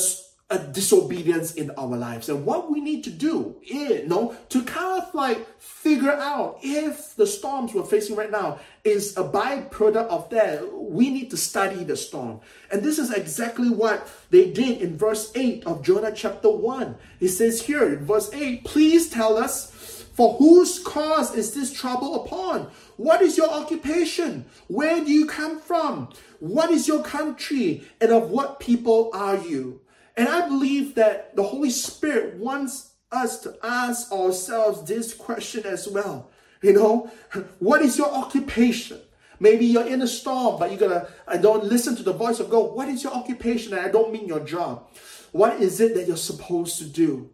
a 0.48 0.58
disobedience 0.58 1.54
in 1.54 1.72
our 1.72 1.96
lives. 1.96 2.28
And 2.28 2.46
what 2.46 2.70
we 2.70 2.80
need 2.80 3.02
to 3.04 3.10
do 3.10 3.56
is, 3.62 4.02
you 4.02 4.06
know, 4.06 4.36
to 4.50 4.62
kind 4.62 5.02
of 5.02 5.12
like 5.12 5.60
figure 5.60 6.12
out 6.12 6.60
if 6.62 7.16
the 7.16 7.26
storms 7.26 7.74
we're 7.74 7.82
facing 7.82 8.14
right 8.14 8.30
now 8.30 8.60
is 8.84 9.16
a 9.16 9.24
byproduct 9.24 10.06
of 10.06 10.30
that, 10.30 10.72
we 10.72 11.10
need 11.10 11.30
to 11.30 11.36
study 11.36 11.82
the 11.82 11.96
storm. 11.96 12.40
And 12.70 12.82
this 12.82 13.00
is 13.00 13.12
exactly 13.12 13.70
what 13.70 14.08
they 14.30 14.52
did 14.52 14.80
in 14.82 14.96
verse 14.96 15.32
8 15.34 15.66
of 15.66 15.82
Jonah 15.82 16.12
chapter 16.14 16.50
1. 16.50 16.96
It 17.18 17.30
says 17.30 17.62
here 17.62 17.84
in 17.84 18.04
verse 18.06 18.32
8, 18.32 18.64
please 18.64 19.10
tell 19.10 19.36
us, 19.36 19.72
for 20.14 20.34
whose 20.34 20.78
cause 20.78 21.34
is 21.34 21.54
this 21.54 21.72
trouble 21.72 22.24
upon? 22.24 22.70
What 22.96 23.20
is 23.20 23.36
your 23.36 23.50
occupation? 23.50 24.46
Where 24.68 25.04
do 25.04 25.12
you 25.12 25.26
come 25.26 25.60
from? 25.60 26.08
What 26.38 26.70
is 26.70 26.88
your 26.88 27.02
country? 27.02 27.84
And 28.00 28.12
of 28.12 28.30
what 28.30 28.60
people 28.60 29.10
are 29.12 29.36
you? 29.36 29.80
And 30.16 30.28
I 30.28 30.48
believe 30.48 30.94
that 30.94 31.36
the 31.36 31.42
Holy 31.42 31.70
Spirit 31.70 32.36
wants 32.36 32.92
us 33.12 33.40
to 33.40 33.56
ask 33.62 34.10
ourselves 34.10 34.82
this 34.84 35.14
question 35.14 35.64
as 35.66 35.86
well. 35.86 36.30
You 36.62 36.72
know, 36.72 37.10
what 37.58 37.82
is 37.82 37.98
your 37.98 38.12
occupation? 38.12 39.00
Maybe 39.38 39.66
you're 39.66 39.86
in 39.86 40.00
a 40.00 40.06
storm, 40.06 40.58
but 40.58 40.70
you're 40.70 40.80
gonna 40.80 41.08
I 41.28 41.36
don't 41.36 41.64
listen 41.64 41.94
to 41.96 42.02
the 42.02 42.12
voice 42.12 42.40
of 42.40 42.48
God. 42.48 42.74
What 42.74 42.88
is 42.88 43.04
your 43.04 43.12
occupation? 43.12 43.74
And 43.74 43.84
I 43.84 43.90
don't 43.90 44.12
mean 44.12 44.26
your 44.26 44.40
job. 44.40 44.88
What 45.32 45.60
is 45.60 45.80
it 45.80 45.94
that 45.94 46.06
you're 46.06 46.16
supposed 46.16 46.78
to 46.78 46.84
do? 46.84 47.30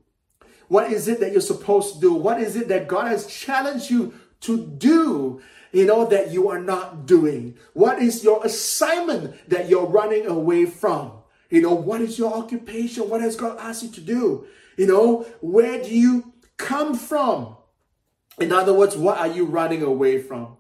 What 0.67 0.91
is 0.91 1.07
it 1.07 1.21
that 1.21 1.33
you're 1.33 1.41
supposed 1.41 1.95
to 1.95 2.01
do? 2.01 2.15
What 2.15 2.41
is 2.41 2.57
it 2.57 2.67
that 2.69 2.89
God 2.89 3.07
has 3.07 3.27
challenged 3.27 3.91
you 3.91 4.15
to 4.41 4.67
do? 4.67 5.41
You 5.71 5.87
know, 5.87 6.05
that 6.07 6.33
you 6.33 6.49
are 6.51 6.59
not 6.59 7.07
doing? 7.07 7.57
What 7.73 8.01
is 8.03 8.25
your 8.25 8.45
assignment 8.45 9.49
that 9.49 9.69
you're 9.69 9.87
running 9.87 10.27
away 10.27 10.67
from? 10.67 11.22
You 11.53 11.61
know, 11.61 11.75
what 11.75 12.01
is 12.01 12.19
your 12.19 12.33
occupation? 12.33 13.11
What 13.11 13.21
has 13.21 13.37
God 13.37 13.59
asked 13.59 13.83
you 13.83 13.91
to 13.91 14.01
do? 14.01 14.47
You 14.79 14.87
know, 14.87 15.27
where 15.43 15.83
do 15.83 15.95
you 15.95 16.33
come 16.57 16.95
from? 16.95 17.59
In 18.41 18.53
other 18.53 18.73
words, 18.73 18.97
what 18.97 19.19
are 19.19 19.27
you 19.27 19.45
running 19.45 19.83
away 19.83 20.19
from? 20.19 20.57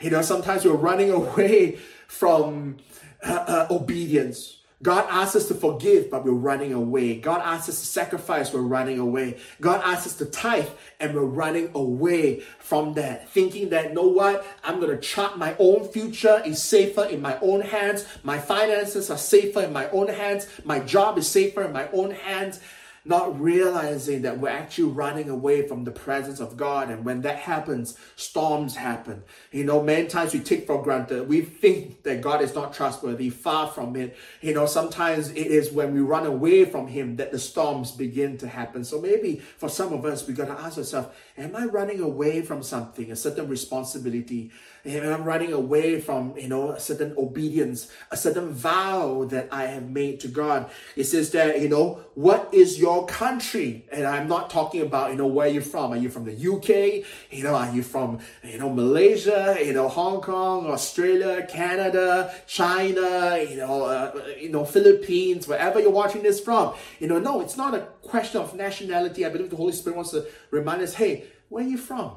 You 0.00 0.10
know, 0.10 0.22
sometimes 0.22 0.64
we're 0.64 0.74
running 0.74 1.10
away 1.22 1.80
from 2.06 2.76
uh, 3.24 3.66
uh, 3.68 3.74
obedience. 3.74 4.57
God 4.80 5.06
asks 5.10 5.34
us 5.34 5.48
to 5.48 5.54
forgive, 5.54 6.08
but 6.08 6.24
we're 6.24 6.32
running 6.32 6.72
away. 6.72 7.16
God 7.16 7.40
asks 7.42 7.68
us 7.68 7.80
to 7.80 7.86
sacrifice, 7.86 8.52
we're 8.52 8.60
running 8.60 9.00
away. 9.00 9.38
God 9.60 9.80
asks 9.84 10.06
us 10.06 10.14
to 10.16 10.26
tithe, 10.26 10.68
and 11.00 11.14
we're 11.14 11.22
running 11.22 11.70
away 11.74 12.40
from 12.60 12.94
that, 12.94 13.28
thinking 13.30 13.70
that, 13.70 13.92
know 13.92 14.06
what, 14.06 14.46
I'm 14.62 14.78
going 14.78 14.96
to 14.96 15.02
chart 15.02 15.36
my 15.36 15.56
own 15.58 15.88
future 15.88 16.40
is 16.46 16.62
safer 16.62 17.04
in 17.06 17.20
my 17.20 17.38
own 17.40 17.62
hands. 17.62 18.06
My 18.22 18.38
finances 18.38 19.10
are 19.10 19.18
safer 19.18 19.62
in 19.62 19.72
my 19.72 19.90
own 19.90 20.08
hands. 20.08 20.46
My 20.64 20.78
job 20.78 21.18
is 21.18 21.26
safer 21.26 21.64
in 21.64 21.72
my 21.72 21.88
own 21.90 22.12
hands 22.12 22.60
not 23.08 23.40
realizing 23.40 24.22
that 24.22 24.38
we're 24.38 24.48
actually 24.48 24.92
running 24.92 25.30
away 25.30 25.66
from 25.66 25.84
the 25.84 25.90
presence 25.90 26.40
of 26.40 26.56
God. 26.56 26.90
And 26.90 27.04
when 27.04 27.22
that 27.22 27.38
happens, 27.38 27.98
storms 28.16 28.76
happen. 28.76 29.24
You 29.50 29.64
know, 29.64 29.82
many 29.82 30.06
times 30.06 30.34
we 30.34 30.40
take 30.40 30.66
for 30.66 30.82
granted, 30.82 31.28
we 31.28 31.40
think 31.40 32.02
that 32.02 32.20
God 32.20 32.42
is 32.42 32.54
not 32.54 32.74
trustworthy, 32.74 33.30
far 33.30 33.68
from 33.68 33.96
it. 33.96 34.16
You 34.40 34.54
know, 34.54 34.66
sometimes 34.66 35.30
it 35.30 35.46
is 35.46 35.72
when 35.72 35.94
we 35.94 36.00
run 36.00 36.26
away 36.26 36.64
from 36.66 36.86
Him 36.86 37.16
that 37.16 37.32
the 37.32 37.38
storms 37.38 37.92
begin 37.92 38.36
to 38.38 38.48
happen. 38.48 38.84
So 38.84 39.00
maybe 39.00 39.36
for 39.56 39.68
some 39.68 39.92
of 39.92 40.04
us, 40.04 40.26
we 40.26 40.34
got 40.34 40.46
to 40.46 40.60
ask 40.60 40.78
ourselves, 40.78 41.08
am 41.36 41.56
I 41.56 41.64
running 41.64 42.00
away 42.00 42.42
from 42.42 42.62
something, 42.62 43.10
a 43.10 43.16
certain 43.16 43.48
responsibility? 43.48 44.50
Am 44.88 45.12
I'm 45.12 45.24
running 45.24 45.52
away 45.52 46.00
from, 46.00 46.36
you 46.38 46.48
know, 46.48 46.70
a 46.70 46.80
certain 46.80 47.14
obedience, 47.18 47.92
a 48.10 48.16
certain 48.16 48.52
vow 48.52 49.24
that 49.24 49.48
I 49.52 49.64
have 49.66 49.90
made 49.90 50.20
to 50.20 50.28
God? 50.28 50.70
It 50.96 51.04
says 51.04 51.30
that, 51.32 51.60
you 51.60 51.68
know, 51.68 52.00
what 52.14 52.48
is 52.52 52.78
your 52.78 53.06
country? 53.06 53.86
And 53.92 54.06
I'm 54.06 54.28
not 54.28 54.48
talking 54.48 54.80
about, 54.80 55.10
you 55.10 55.16
know, 55.16 55.26
where 55.26 55.46
you're 55.46 55.62
from. 55.62 55.92
Are 55.92 55.96
you 55.96 56.08
from 56.08 56.24
the 56.24 56.32
UK? 56.32 57.04
You 57.30 57.44
know, 57.44 57.54
are 57.54 57.70
you 57.70 57.82
from, 57.82 58.20
you 58.42 58.58
know, 58.58 58.70
Malaysia, 58.70 59.58
you 59.60 59.74
know, 59.74 59.88
Hong 59.88 60.22
Kong, 60.22 60.66
Australia, 60.66 61.46
Canada, 61.46 62.34
China, 62.46 63.44
you 63.46 63.58
know, 63.58 63.84
uh, 63.84 64.12
you 64.40 64.48
know, 64.48 64.64
Philippines, 64.64 65.46
wherever 65.46 65.80
you're 65.80 65.90
watching 65.90 66.22
this 66.22 66.40
from. 66.40 66.74
You 66.98 67.08
know, 67.08 67.18
no, 67.18 67.40
it's 67.40 67.56
not 67.56 67.74
a 67.74 67.80
question 68.02 68.40
of 68.40 68.54
nationality. 68.54 69.26
I 69.26 69.28
believe 69.28 69.50
the 69.50 69.56
Holy 69.56 69.72
Spirit 69.72 69.96
wants 69.96 70.12
to 70.12 70.26
remind 70.50 70.80
us, 70.80 70.94
hey, 70.94 71.24
where 71.48 71.64
are 71.64 71.68
you 71.68 71.78
from? 71.78 72.12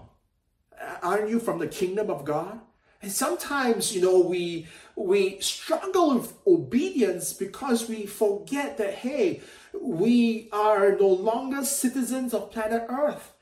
Aren't 1.02 1.30
you 1.30 1.40
from 1.40 1.60
the 1.60 1.68
kingdom 1.68 2.10
of 2.10 2.26
God? 2.26 2.60
And 3.02 3.12
sometimes, 3.12 3.96
you 3.96 4.02
know, 4.02 4.20
we 4.20 4.68
we 4.96 5.40
struggle 5.40 6.16
with 6.16 6.34
obedience 6.46 7.34
because 7.34 7.90
we 7.90 8.06
forget 8.06 8.78
that 8.78 8.96
hey, 8.96 9.42
we 9.80 10.50
are 10.52 10.96
no 10.98 11.08
longer 11.08 11.66
citizens 11.66 12.34
of 12.34 12.52
planet 12.52 12.86
Earth. 12.90 13.34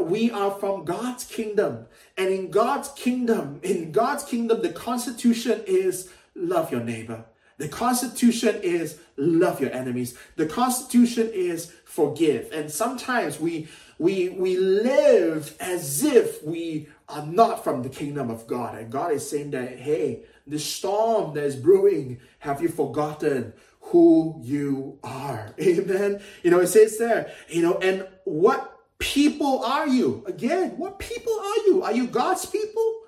We 0.00 0.30
are 0.30 0.52
from 0.52 0.84
God's 0.84 1.24
kingdom. 1.24 1.86
And 2.16 2.32
in 2.32 2.50
God's 2.52 2.90
kingdom, 2.90 3.58
in 3.64 3.90
God's 3.90 4.22
kingdom, 4.22 4.62
the 4.62 4.72
constitution 4.72 5.62
is 5.66 6.10
love 6.36 6.70
your 6.70 6.84
neighbor. 6.84 7.24
The 7.60 7.68
Constitution 7.68 8.58
is 8.62 8.98
love 9.18 9.60
your 9.60 9.70
enemies. 9.70 10.16
The 10.36 10.46
Constitution 10.46 11.30
is 11.30 11.70
forgive. 11.84 12.50
And 12.52 12.70
sometimes 12.70 13.38
we 13.38 13.68
we 13.98 14.30
we 14.30 14.56
live 14.56 15.54
as 15.60 16.02
if 16.02 16.42
we 16.42 16.88
are 17.10 17.26
not 17.26 17.64
from 17.64 17.82
the 17.82 17.88
kingdom 17.88 18.30
of 18.30 18.46
God. 18.46 18.78
And 18.78 18.90
God 18.90 19.12
is 19.12 19.28
saying 19.28 19.50
that, 19.52 19.78
hey, 19.78 20.24
the 20.46 20.58
storm 20.58 21.34
that 21.34 21.44
is 21.44 21.56
brewing, 21.56 22.20
have 22.40 22.62
you 22.62 22.68
forgotten 22.68 23.52
who 23.80 24.38
you 24.42 24.98
are? 25.02 25.54
Amen. 25.60 26.22
You 26.42 26.50
know, 26.50 26.60
it 26.60 26.68
says 26.68 26.98
there, 26.98 27.32
you 27.48 27.62
know, 27.62 27.78
and 27.78 28.06
what 28.24 28.78
people 28.98 29.64
are 29.64 29.88
you? 29.88 30.24
Again, 30.26 30.76
what 30.78 30.98
people 30.98 31.32
are 31.32 31.66
you? 31.66 31.82
Are 31.82 31.92
you 31.92 32.06
God's 32.06 32.46
people? 32.46 33.02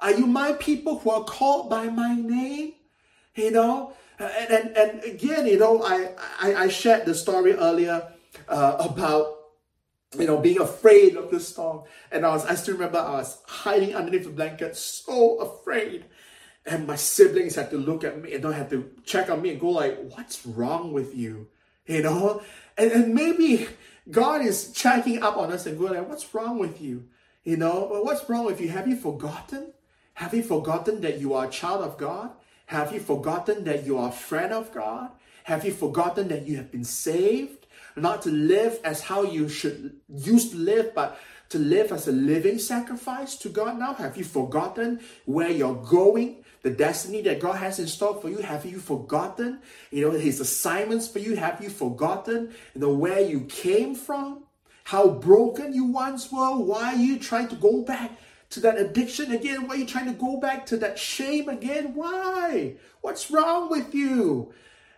Are 0.00 0.12
you 0.12 0.26
my 0.26 0.52
people 0.54 0.98
who 0.98 1.10
are 1.10 1.24
called 1.24 1.68
by 1.68 1.88
my 1.88 2.14
name? 2.14 2.74
you 3.34 3.50
know 3.50 3.92
and, 4.18 4.50
and, 4.50 4.76
and 4.76 5.04
again 5.04 5.46
you 5.46 5.58
know 5.58 5.82
I, 5.82 6.14
I, 6.40 6.54
I 6.64 6.68
shared 6.68 7.06
the 7.06 7.14
story 7.14 7.54
earlier 7.54 8.08
uh, 8.48 8.76
about 8.80 9.36
you 10.18 10.26
know 10.26 10.38
being 10.38 10.60
afraid 10.60 11.16
of 11.16 11.30
the 11.30 11.40
storm. 11.40 11.82
And 12.10 12.26
i 12.26 12.30
was 12.30 12.44
i 12.46 12.54
still 12.54 12.74
remember 12.74 12.98
i 12.98 13.12
was 13.12 13.38
hiding 13.46 13.94
underneath 13.94 14.24
the 14.24 14.30
blanket 14.30 14.76
so 14.76 15.36
afraid. 15.38 16.04
And 16.66 16.86
my 16.86 16.96
siblings 16.96 17.54
had 17.54 17.70
to 17.70 17.78
look 17.78 18.04
at 18.04 18.20
me 18.20 18.34
and 18.34 18.44
they 18.44 18.52
had 18.52 18.70
to 18.70 18.90
check 19.04 19.30
on 19.30 19.42
me 19.42 19.50
and 19.50 19.60
go 19.60 19.70
like 19.70 19.98
what's 20.16 20.44
wrong 20.46 20.92
with 20.92 21.16
you? 21.16 21.48
You 21.86 22.02
know? 22.02 22.42
And, 22.76 22.92
and 22.92 23.14
maybe 23.14 23.68
god 24.10 24.44
is 24.44 24.72
checking 24.72 25.22
up 25.22 25.36
on 25.36 25.52
us 25.52 25.66
and 25.66 25.78
going 25.78 25.94
like 25.94 26.08
what's 26.08 26.34
wrong 26.34 26.58
with 26.58 26.80
you? 26.80 27.08
You 27.44 27.56
know? 27.56 28.00
What's 28.02 28.28
wrong 28.28 28.44
with 28.44 28.60
you? 28.60 28.68
Have 28.68 28.88
you 28.88 28.96
forgotten? 28.96 29.72
Have 30.14 30.34
you 30.34 30.42
forgotten 30.42 31.00
that 31.00 31.18
you 31.18 31.34
are 31.34 31.46
a 31.46 31.50
child 31.50 31.82
of 31.82 31.96
god? 31.96 32.32
Have 32.66 32.92
you 32.92 33.00
forgotten 33.00 33.64
that 33.64 33.86
you 33.86 33.96
are 33.98 34.10
a 34.10 34.12
friend 34.12 34.52
of 34.52 34.72
God? 34.72 35.10
Have 35.44 35.64
you 35.64 35.72
forgotten 35.72 36.28
that 36.28 36.46
you 36.46 36.56
have 36.56 36.70
been 36.70 36.84
saved? 36.84 37.59
Not 38.00 38.22
to 38.22 38.30
live 38.30 38.80
as 38.84 39.00
how 39.00 39.22
you 39.22 39.48
should 39.48 39.96
used 40.08 40.52
to 40.52 40.58
live, 40.58 40.94
but 40.94 41.18
to 41.50 41.58
live 41.58 41.92
as 41.92 42.08
a 42.08 42.12
living 42.12 42.58
sacrifice 42.58 43.36
to 43.36 43.48
God 43.48 43.78
now? 43.78 43.94
Have 43.94 44.16
you 44.16 44.24
forgotten 44.24 45.00
where 45.24 45.50
you're 45.50 45.82
going? 45.82 46.44
The 46.62 46.70
destiny 46.70 47.22
that 47.22 47.40
God 47.40 47.56
has 47.56 47.78
in 47.78 47.86
store 47.86 48.20
for 48.20 48.28
you? 48.28 48.38
Have 48.38 48.66
you 48.66 48.78
forgotten? 48.78 49.60
You 49.90 50.02
know, 50.02 50.18
His 50.18 50.40
assignments 50.40 51.08
for 51.08 51.18
you? 51.18 51.36
Have 51.36 51.62
you 51.62 51.70
forgotten? 51.70 52.52
You 52.74 52.80
know, 52.82 52.92
where 52.92 53.20
you 53.20 53.40
came 53.42 53.94
from? 53.94 54.44
how 54.90 55.08
broken 55.08 55.72
you 55.72 55.84
once 55.84 56.32
were. 56.32 56.56
Why 56.56 56.94
are 56.94 56.96
you 56.96 57.20
trying 57.20 57.46
to 57.48 57.54
go 57.54 57.82
back 57.82 58.10
to 58.50 58.58
that 58.58 58.76
addiction 58.76 59.30
again? 59.30 59.68
Why 59.68 59.76
are 59.76 59.78
you 59.78 59.86
trying 59.86 60.06
to 60.06 60.18
go 60.18 60.40
back 60.40 60.66
to 60.66 60.76
that 60.78 60.98
shame 60.98 61.48
again? 61.48 61.94
Why? 61.94 62.74
What's 63.00 63.30
wrong 63.30 63.70
with 63.70 63.94
you? 63.94 64.52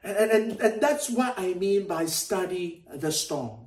And, 0.05 0.31
and, 0.31 0.61
and 0.61 0.81
that's 0.81 1.11
what 1.11 1.35
I 1.39 1.55
mean 1.55 1.87
by 1.87 2.07
study 2.07 2.85
the 2.93 3.13
storm. 3.13 3.61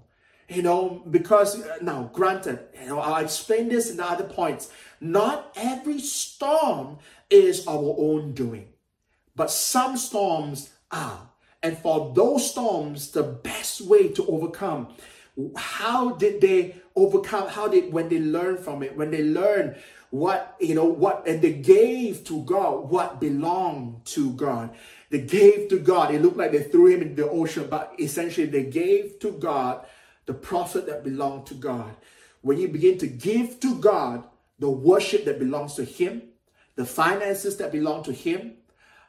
You 0.47 0.61
know, 0.61 1.03
because 1.09 1.61
uh, 1.61 1.77
now, 1.81 2.11
granted, 2.13 2.59
you 2.79 2.89
know, 2.89 2.99
I'll 2.99 3.23
explain 3.23 3.69
this 3.69 3.89
in 3.89 3.99
other 3.99 4.25
points. 4.25 4.69
Not 5.01 5.51
every 5.55 5.99
storm 5.99 6.99
is 7.31 7.65
our 7.67 7.95
own 7.97 8.33
doing, 8.33 8.67
but 9.35 9.49
some 9.49 9.97
storms 9.97 10.69
are. 10.91 11.29
And 11.63 11.77
for 11.79 12.13
those 12.13 12.51
storms, 12.51 13.09
the 13.09 13.23
best 13.23 13.81
way 13.81 14.09
to 14.09 14.25
overcome, 14.27 14.93
how 15.57 16.11
did 16.11 16.41
they 16.41 16.75
overcome? 16.95 17.47
How 17.47 17.67
did 17.67 17.91
when 17.91 18.09
they 18.09 18.19
learn 18.19 18.57
from 18.57 18.83
it, 18.83 18.95
when 18.95 19.09
they 19.09 19.23
learn 19.23 19.75
what 20.11 20.55
you 20.61 20.75
know, 20.75 20.85
what 20.85 21.27
and 21.27 21.41
they 21.41 21.53
gave 21.53 22.23
to 22.25 22.43
God 22.43 22.89
what 22.89 23.19
belonged 23.19 24.05
to 24.05 24.31
God. 24.31 24.75
They 25.15 25.21
gave 25.21 25.69
to 25.69 25.79
God. 25.79 26.13
It 26.13 26.21
looked 26.21 26.35
like 26.35 26.51
they 26.51 26.63
threw 26.63 26.87
him 26.87 27.01
into 27.01 27.23
the 27.23 27.29
ocean, 27.29 27.67
but 27.69 27.93
essentially 27.97 28.47
they 28.47 28.63
gave 28.63 29.17
to 29.19 29.31
God 29.31 29.85
the 30.25 30.33
prophet 30.33 30.87
that 30.87 31.05
belonged 31.05 31.45
to 31.45 31.53
God. 31.53 31.95
When 32.41 32.59
you 32.59 32.67
begin 32.67 32.97
to 32.97 33.07
give 33.07 33.61
to 33.61 33.79
God 33.79 34.25
the 34.59 34.69
worship 34.69 35.23
that 35.23 35.39
belongs 35.39 35.75
to 35.75 35.85
Him, 35.85 36.23
the 36.75 36.85
finances 36.85 37.55
that 37.59 37.71
belong 37.71 38.03
to 38.03 38.11
Him, 38.11 38.55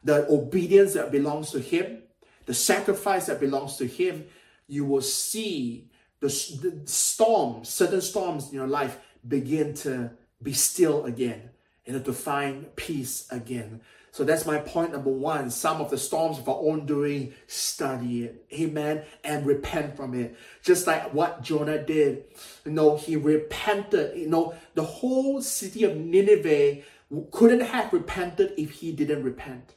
the 0.05 0.31
obedience 0.31 0.95
that 0.95 1.11
belongs 1.11 1.51
to 1.51 1.59
Him, 1.59 2.05
the 2.45 2.55
sacrifice 2.55 3.27
that 3.27 3.41
belongs 3.41 3.77
to 3.79 3.87
Him, 3.89 4.27
you 4.69 4.85
will 4.85 5.03
see 5.03 5.91
the, 6.21 6.29
the 6.29 6.83
storms, 6.85 7.69
certain 7.69 8.01
storms 8.01 8.51
in 8.51 8.55
your 8.55 8.69
life 8.69 8.97
begin 9.27 9.75
to 9.75 10.13
be 10.41 10.53
still 10.53 11.05
again, 11.05 11.51
and 11.85 12.05
to 12.05 12.13
find 12.13 12.77
peace 12.77 13.27
again. 13.33 13.81
So 14.17 14.25
that's 14.25 14.47
my 14.47 14.57
point 14.57 14.93
number 14.93 15.11
one. 15.11 15.51
Some 15.51 15.83
of 15.83 15.91
the 15.91 15.99
storms 15.99 16.39
of 16.39 16.49
our 16.49 16.57
own 16.57 16.87
doing, 16.87 17.35
study 17.47 18.25
it. 18.25 18.47
Amen. 18.51 19.03
And 19.23 19.45
repent 19.45 19.95
from 19.95 20.15
it. 20.15 20.35
Just 20.63 20.87
like 20.87 21.13
what 21.13 21.43
Jonah 21.43 21.85
did. 21.85 22.25
You 22.65 22.73
know, 22.73 22.97
he 22.97 23.17
repented. 23.17 24.17
You 24.17 24.31
know, 24.31 24.55
the 24.73 24.85
whole 24.85 25.43
city 25.43 25.85
of 25.85 25.99
Nineveh 25.99 26.81
couldn't 27.31 27.61
have 27.61 27.93
repented 27.93 28.55
if 28.57 28.71
he 28.71 28.91
didn't 28.91 29.23
repent. 29.23 29.75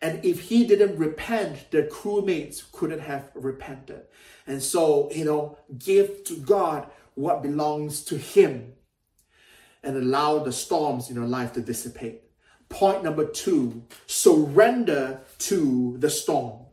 And 0.00 0.24
if 0.24 0.40
he 0.40 0.66
didn't 0.66 0.96
repent, 0.96 1.70
the 1.70 1.82
crewmates 1.82 2.62
couldn't 2.72 3.00
have 3.00 3.30
repented. 3.34 4.04
And 4.46 4.62
so, 4.62 5.10
you 5.12 5.26
know, 5.26 5.58
give 5.76 6.24
to 6.24 6.38
God 6.38 6.88
what 7.14 7.42
belongs 7.42 8.02
to 8.04 8.16
him 8.16 8.72
and 9.82 9.98
allow 9.98 10.38
the 10.38 10.52
storms 10.52 11.10
in 11.10 11.16
your 11.16 11.26
life 11.26 11.52
to 11.52 11.60
dissipate. 11.60 12.22
Point 12.68 13.04
number 13.04 13.24
two, 13.24 13.84
surrender 14.06 15.20
to 15.38 15.96
the 15.98 16.10
storm. 16.10 16.66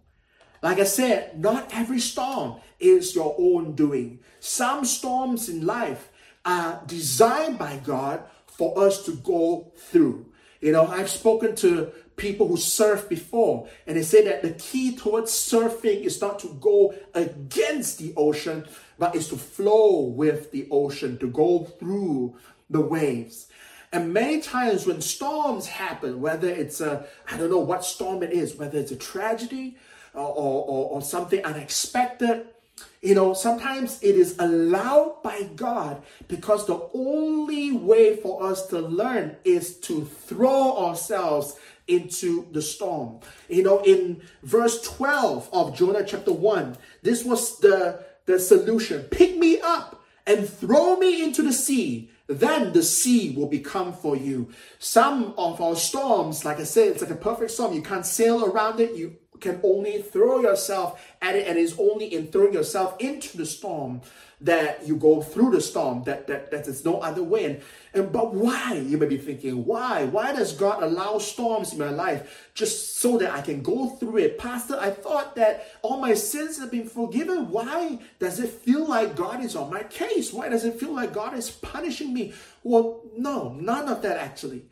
Like 0.62 0.80
I 0.80 0.86
said, 0.86 1.40
not 1.40 1.70
every 1.74 2.00
storm 2.00 2.56
is 2.80 3.16
your 3.16 3.36
own 3.38 3.76
doing. 3.76 4.20
Some 4.40 4.86
storms 4.86 5.50
in 5.50 5.66
life 5.66 6.10
are 6.46 6.82
designed 6.86 7.58
by 7.58 7.78
God 7.78 8.24
for 8.48 8.78
us 8.80 9.06
to 9.06 9.16
go 9.16 9.72
through. 9.78 10.26
You 10.62 10.72
know, 10.72 10.88
I've 10.88 11.10
spoken 11.10 11.56
to 11.58 11.92
people 12.16 12.48
who 12.48 12.58
surf 12.58 13.10
before, 13.10 13.68
and 13.86 13.98
they 13.98 14.04
say 14.04 14.24
that 14.24 14.42
the 14.42 14.52
key 14.52 14.96
towards 14.96 15.32
surfing 15.32 16.04
is 16.04 16.22
not 16.22 16.40
to 16.40 16.58
go 16.62 16.94
against 17.14 18.00
the 18.00 18.14
ocean, 18.16 18.66
but 18.98 19.16
is 19.16 19.28
to 19.30 19.38
flow 19.38 20.02
with 20.02 20.52
the 20.52 20.68
ocean, 20.72 21.18
to 21.20 21.28
go 21.28 21.66
through 21.66 22.36
the 22.70 22.82
waves. 22.82 23.48
And 23.94 24.12
many 24.12 24.42
times 24.42 24.88
when 24.88 25.02
storms 25.02 25.68
happen, 25.68 26.20
whether 26.20 26.50
it's 26.50 26.82
a, 26.82 27.06
I 27.32 27.38
don't 27.38 27.52
know 27.52 27.60
what 27.60 27.86
storm 27.86 28.24
it 28.24 28.32
is, 28.32 28.56
whether 28.56 28.80
it's 28.80 28.92
a 28.92 28.96
tragedy 28.96 29.78
or, 30.16 30.28
or, 30.28 30.90
or 30.90 31.02
something 31.04 31.46
unexpected, 31.46 32.48
you 33.04 33.14
know, 33.14 33.36
sometimes 33.36 34.02
it 34.02 34.16
is 34.16 34.36
allowed 34.40 35.22
by 35.22 35.44
God 35.56 36.02
because 36.28 36.66
the 36.66 36.90
only 36.96 37.72
way 37.72 38.16
for 38.16 38.44
us 38.44 38.66
to 38.68 38.80
learn 38.80 39.36
is 39.44 39.78
to 39.82 40.06
throw 40.06 40.76
ourselves 40.76 41.56
into 41.88 42.48
the 42.52 42.64
storm. 42.64 43.20
You 43.48 43.62
know, 43.62 43.84
in 43.84 44.24
verse 44.42 44.82
12 44.82 45.50
of 45.54 45.76
Jonah 45.76 46.04
chapter 46.04 46.34
1, 46.34 46.78
this 47.04 47.24
was 47.24 47.60
the, 47.60 48.04
the 48.26 48.40
solution. 48.40 49.04
Pick 49.04 49.38
me 49.38 49.60
up 49.62 50.02
and 50.26 50.50
throw 50.50 50.96
me 50.96 51.22
into 51.24 51.44
the 51.44 51.54
sea 51.54 52.10
then 52.28 52.74
the 52.74 52.84
sea 52.84 53.36
will 53.36 53.48
become 53.48 53.94
for 53.94 54.16
you. 54.16 54.50
Some 54.80 55.34
of 55.38 55.62
our 55.62 55.76
storms, 55.76 56.46
like 56.46 56.60
I 56.60 56.64
said, 56.64 56.90
it's 56.90 57.02
like 57.02 57.12
a 57.12 57.16
perfect 57.16 57.52
storm. 57.52 57.74
You 57.74 57.82
can't 57.82 58.06
sail 58.06 58.46
around 58.46 58.80
it. 58.80 58.96
You 58.96 59.18
can 59.44 59.60
only 59.64 60.02
throw 60.02 60.42
yourself 60.42 61.00
at 61.22 61.36
it, 61.36 61.48
and 61.48 61.60
it's 61.60 61.78
only 61.78 62.14
in 62.14 62.28
throwing 62.28 62.54
yourself 62.54 62.96
into 63.00 63.38
the 63.38 63.46
storm 63.46 64.02
that 64.42 64.86
you 64.86 64.98
go 64.98 65.22
through 65.22 65.52
the 65.52 65.62
storm. 65.62 66.04
That 66.04 66.28
that 66.28 66.52
that 66.52 66.68
is 66.68 66.84
no 66.84 67.00
other 67.00 67.24
way. 67.24 67.46
And, 67.46 67.62
and 67.94 68.12
but 68.12 68.34
why? 68.34 68.74
You 68.74 68.98
may 68.98 69.06
be 69.06 69.18
thinking, 69.18 69.66
why? 69.66 70.06
Why 70.06 70.34
does 70.34 70.54
God 70.54 70.84
allow 70.84 71.18
storms 71.20 71.72
in 71.74 71.80
my 71.80 71.90
life 71.90 72.50
just 72.54 72.98
so 72.98 73.18
that 73.20 73.32
I 73.32 73.42
can 73.42 73.62
go 73.62 73.90
through 73.90 74.18
it? 74.18 74.38
Pastor, 74.38 74.78
I 74.80 74.90
thought 74.90 75.36
that 75.36 75.68
all 75.82 76.00
my 76.00 76.14
sins 76.14 76.60
have 76.60 76.72
been 76.72 76.88
forgiven. 76.88 77.50
Why 77.50 78.00
does 78.20 78.40
it 78.40 78.50
feel 78.50 78.86
like 78.88 79.16
God 79.16 79.44
is 79.44 79.56
on 79.56 79.72
my 79.72 79.84
case? 79.84 80.34
Why 80.34 80.50
does 80.50 80.66
it 80.66 80.80
feel 80.80 80.94
like 80.94 81.14
God 81.14 81.38
is 81.38 81.50
punishing 81.50 82.14
me? 82.14 82.34
Well, 82.64 83.02
no, 83.18 83.54
none 83.54 83.88
of 83.88 84.02
that 84.02 84.18
actually. 84.18 84.66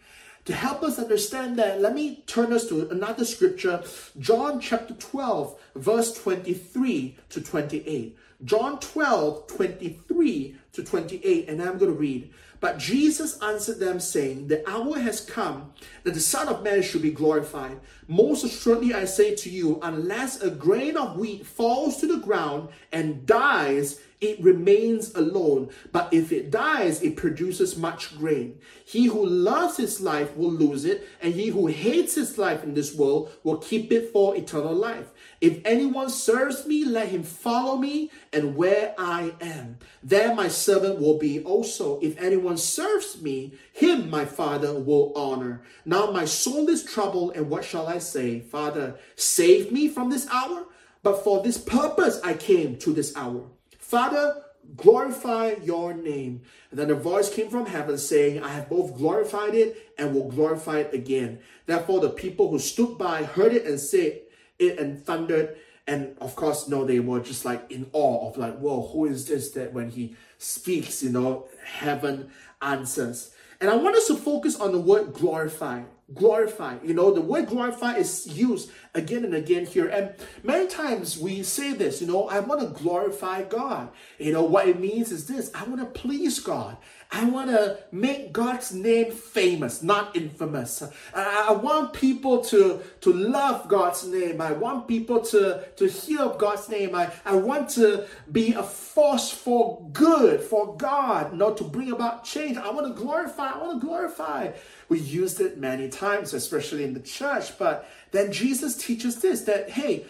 To 0.46 0.54
help 0.54 0.82
us 0.82 0.98
understand 0.98 1.58
that, 1.58 1.82
let 1.82 1.94
me 1.94 2.24
turn 2.26 2.52
us 2.52 2.68
to 2.70 2.90
another 2.90 3.26
scripture, 3.26 3.84
John 4.20 4.60
chapter 4.60 4.96
12, 4.96 5.56
verse 5.76 6.14
23 6.20 7.18
to 7.30 7.42
28. 7.42 8.18
John 8.44 8.80
12, 8.80 9.46
23 9.48 10.56
to 10.74 10.84
28, 10.84 11.48
and 11.48 11.62
I'm 11.62 11.78
going 11.78 11.92
to 11.92 11.98
read. 11.98 12.34
But 12.60 12.80
Jesus 12.80 13.40
answered 13.42 13.80
them, 13.80 14.00
saying, 14.00 14.48
The 14.48 14.68
hour 14.70 15.00
has 15.00 15.22
come 15.22 15.74
that 16.04 16.14
the 16.14 16.20
Son 16.20 16.48
of 16.48 16.64
Man 16.64 16.82
should 16.82 17.02
be 17.04 17.12
glorified. 17.12 17.80
Most 18.08 18.44
assuredly, 18.44 18.94
I 18.94 19.06
say 19.06 19.36
to 19.36 19.50
you, 19.50 19.80
unless 19.84 20.42
a 20.42 20.50
grain 20.50 20.98
of 20.98 21.18
wheat 21.18 21.46
falls 21.46 21.98
to 21.98 22.08
the 22.08 22.18
ground 22.18 22.70
and 22.92 23.26
dies, 23.26 24.00
it 24.22 24.42
remains 24.42 25.14
alone. 25.16 25.70
But 25.92 26.14
if 26.14 26.32
it 26.32 26.52
dies, 26.52 27.02
it 27.02 27.18
produces 27.18 27.76
much 27.76 28.18
grain. 28.18 28.60
He 28.86 29.06
who 29.06 29.26
loves 29.26 29.78
his 29.78 30.00
life 30.00 30.38
will 30.38 30.52
lose 30.52 30.86
it, 30.86 31.08
and 31.22 31.34
he 31.34 31.48
who 31.48 31.68
hates 31.68 32.16
his 32.16 32.38
life 32.38 32.64
in 32.64 32.76
this 32.76 32.96
world 32.96 33.32
will 33.44 33.58
keep 33.58 33.92
it 33.92 34.14
for 34.14 34.36
eternal 34.36 34.76
life. 34.76 35.10
If 35.42 35.60
anyone 35.66 36.12
serves 36.12 36.68
me, 36.68 36.86
let 36.86 37.10
him 37.10 37.24
follow 37.24 37.78
me, 37.78 38.12
and 38.32 38.56
where 38.56 38.94
I 38.98 39.34
am, 39.42 39.80
there 40.04 40.36
my 40.36 40.48
servant 40.48 41.00
will 41.00 41.18
be 41.18 41.44
also. 41.44 42.00
If 42.00 42.22
anyone 42.22 42.58
serves 42.58 43.20
me, 43.20 43.56
him 43.74 44.10
my 44.10 44.26
Father 44.26 44.80
will 44.80 45.12
honor. 45.16 45.64
Now 45.84 46.12
my 46.12 46.26
soul 46.26 46.70
is 46.70 46.84
troubled, 46.84 47.36
and 47.36 47.50
what 47.50 47.66
shall 47.66 47.88
I 47.88 47.98
say? 47.98 48.40
Father, 48.40 49.00
save 49.16 49.72
me 49.72 49.90
from 49.90 50.12
this 50.12 50.28
hour. 50.32 50.66
But 51.04 51.24
for 51.24 51.42
this 51.42 51.58
purpose 51.58 52.22
I 52.24 52.36
came 52.36 52.78
to 52.78 52.94
this 52.94 53.16
hour. 53.16 53.50
Father, 53.92 54.42
glorify 54.78 55.56
your 55.64 55.94
name. 55.94 56.44
And 56.70 56.80
then 56.80 56.90
a 56.92 56.96
voice 56.96 57.30
came 57.30 57.50
from 57.50 57.66
heaven 57.66 57.98
saying, 57.98 58.42
I 58.42 58.48
have 58.48 58.70
both 58.70 58.96
glorified 58.96 59.54
it 59.54 59.92
and 59.98 60.16
will 60.16 60.30
glorify 60.30 60.78
it 60.78 60.94
again. 60.94 61.40
Therefore, 61.66 62.00
the 62.00 62.10
people 62.10 62.50
who 62.50 62.58
stood 62.58 62.98
by 62.98 63.24
heard 63.24 63.52
it 63.52 63.66
and 63.66 63.78
said 63.78 64.22
it 64.60 64.80
and 64.80 65.06
thundered. 65.06 65.58
And 65.88 66.16
of 66.22 66.38
course, 66.38 66.70
no, 66.70 66.86
they 66.86 67.02
were 67.02 67.20
just 67.20 67.44
like 67.44 67.70
in 67.70 67.90
awe 67.92 68.30
of 68.30 68.38
like, 68.38 68.58
whoa, 68.60 68.88
who 68.94 69.08
is 69.08 69.28
this 69.28 69.52
that 69.52 69.74
when 69.74 69.90
he 69.90 70.16
speaks, 70.38 71.04
you 71.04 71.10
know, 71.10 71.50
heaven 71.62 72.32
answers. 72.62 73.36
And 73.60 73.70
I 73.70 73.76
want 73.76 73.98
us 73.98 74.08
to 74.08 74.16
focus 74.16 74.58
on 74.58 74.72
the 74.72 74.80
word 74.80 75.12
glorify 75.12 75.82
glorify. 76.14 76.78
You 76.84 76.94
know, 76.94 77.12
the 77.12 77.22
word 77.22 77.48
glorify 77.48 77.96
is 77.96 78.28
used 78.28 78.72
again 78.94 79.24
and 79.24 79.34
again 79.34 79.66
here. 79.66 79.88
And 79.88 80.14
many 80.44 80.68
times 80.68 81.18
we 81.18 81.44
say 81.44 81.74
this, 81.74 82.02
you 82.02 82.08
know, 82.08 82.28
I 82.28 82.40
want 82.40 82.62
to 82.62 82.68
glorify 82.68 83.44
God. 83.44 83.90
You 84.18 84.34
know, 84.34 84.44
what 84.44 84.68
it 84.68 84.80
means 84.80 85.12
is 85.12 85.28
this 85.28 85.52
I 85.54 85.64
want 85.64 85.80
to 85.80 86.00
please 86.00 86.40
God. 86.40 86.78
I 87.14 87.26
want 87.26 87.50
to 87.50 87.78
make 87.92 88.32
God's 88.32 88.74
name 88.74 89.12
famous, 89.12 89.84
not 89.84 90.16
infamous. 90.16 90.82
I 91.14 91.52
want 91.52 91.92
people 91.92 92.42
to, 92.46 92.80
to 93.02 93.12
love 93.12 93.68
God's 93.68 94.06
name. 94.06 94.40
I 94.40 94.54
want 94.54 94.88
people 94.88 95.20
to, 95.20 95.66
to 95.76 95.88
hear 95.90 96.30
God's 96.30 96.70
name. 96.70 96.96
I, 96.96 97.12
I 97.26 97.36
want 97.36 97.70
to 97.72 98.06
be 98.32 98.54
a 98.54 98.64
force 98.64 99.30
for 99.30 99.86
good, 99.92 100.40
for 100.40 100.78
God, 100.78 101.34
not 101.34 101.58
to 101.58 101.66
bring 101.66 101.92
about 101.92 102.24
change. 102.24 102.56
I 102.56 102.70
want 102.70 102.88
to 102.88 102.94
glorify. 102.94 103.52
I 103.52 103.58
want 103.58 103.82
to 103.82 103.86
glorify. 103.86 104.52
We 104.92 105.00
used 105.00 105.40
it 105.40 105.58
many 105.58 105.88
times, 105.88 106.34
especially 106.34 106.84
in 106.84 106.94
the 106.94 107.00
church. 107.00 107.58
But 107.58 107.90
then 108.12 108.34
Jesus 108.34 108.76
teaches 108.76 109.22
this 109.22 109.40
that, 109.44 109.70
hey, 109.70 110.06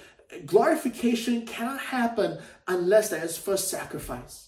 glorification 0.48 1.46
cannot 1.46 1.80
happen 1.80 2.39
unless 2.67 3.10
there 3.10 3.24
is 3.24 3.38
first 3.38 3.70
sacrifice. 3.70 4.48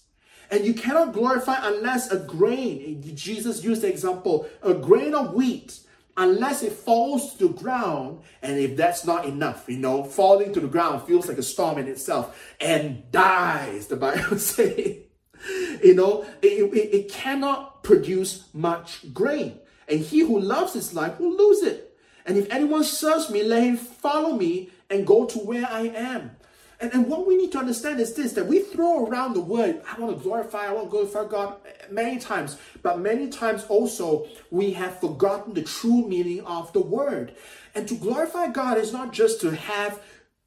And 0.50 0.64
you 0.64 0.74
cannot 0.74 1.12
glorify 1.12 1.58
unless 1.62 2.10
a 2.10 2.18
grain, 2.18 3.00
Jesus 3.14 3.62
used 3.62 3.82
the 3.82 3.88
example, 3.88 4.48
a 4.60 4.74
grain 4.74 5.14
of 5.14 5.34
wheat, 5.34 5.78
unless 6.16 6.64
it 6.64 6.72
falls 6.72 7.36
to 7.36 7.46
the 7.46 7.54
ground, 7.54 8.18
and 8.42 8.58
if 8.58 8.76
that's 8.76 9.04
not 9.04 9.26
enough, 9.26 9.66
you 9.68 9.78
know, 9.78 10.02
falling 10.02 10.52
to 10.52 10.58
the 10.58 10.66
ground 10.66 11.06
feels 11.06 11.28
like 11.28 11.38
a 11.38 11.44
storm 11.44 11.78
in 11.78 11.86
itself 11.86 12.52
and 12.60 13.08
dies, 13.12 13.86
the 13.86 13.94
Bible 13.94 14.38
says. 14.38 14.96
you 15.84 15.94
know, 15.94 16.26
it, 16.42 16.74
it, 16.74 16.92
it 16.92 17.08
cannot 17.08 17.84
produce 17.84 18.48
much 18.52 19.14
grain. 19.14 19.60
And 19.88 20.00
he 20.00 20.20
who 20.20 20.38
loves 20.38 20.72
his 20.72 20.94
life 20.94 21.18
will 21.18 21.36
lose 21.36 21.62
it. 21.62 21.96
And 22.26 22.38
if 22.38 22.50
anyone 22.50 22.84
serves 22.84 23.30
me, 23.30 23.42
let 23.42 23.62
him 23.62 23.76
follow 23.76 24.36
me 24.36 24.70
and 24.88 25.06
go 25.06 25.26
to 25.26 25.38
where 25.38 25.66
I 25.66 25.88
am. 25.88 26.36
And, 26.80 26.92
and 26.92 27.06
what 27.08 27.26
we 27.26 27.36
need 27.36 27.52
to 27.52 27.58
understand 27.58 28.00
is 28.00 28.14
this 28.14 28.32
that 28.32 28.46
we 28.46 28.60
throw 28.60 29.06
around 29.06 29.34
the 29.34 29.40
word, 29.40 29.82
I 29.90 30.00
want 30.00 30.16
to 30.16 30.22
glorify, 30.22 30.66
I 30.66 30.72
want 30.72 30.86
to 30.86 30.90
glorify 30.90 31.24
God 31.26 31.56
many 31.90 32.18
times, 32.18 32.56
but 32.82 32.98
many 32.98 33.28
times 33.28 33.64
also 33.68 34.26
we 34.50 34.72
have 34.72 35.00
forgotten 35.00 35.54
the 35.54 35.62
true 35.62 36.06
meaning 36.06 36.40
of 36.44 36.72
the 36.72 36.80
word. 36.80 37.34
And 37.74 37.86
to 37.88 37.94
glorify 37.94 38.48
God 38.48 38.78
is 38.78 38.92
not 38.92 39.12
just 39.12 39.40
to 39.42 39.50
have 39.50 40.00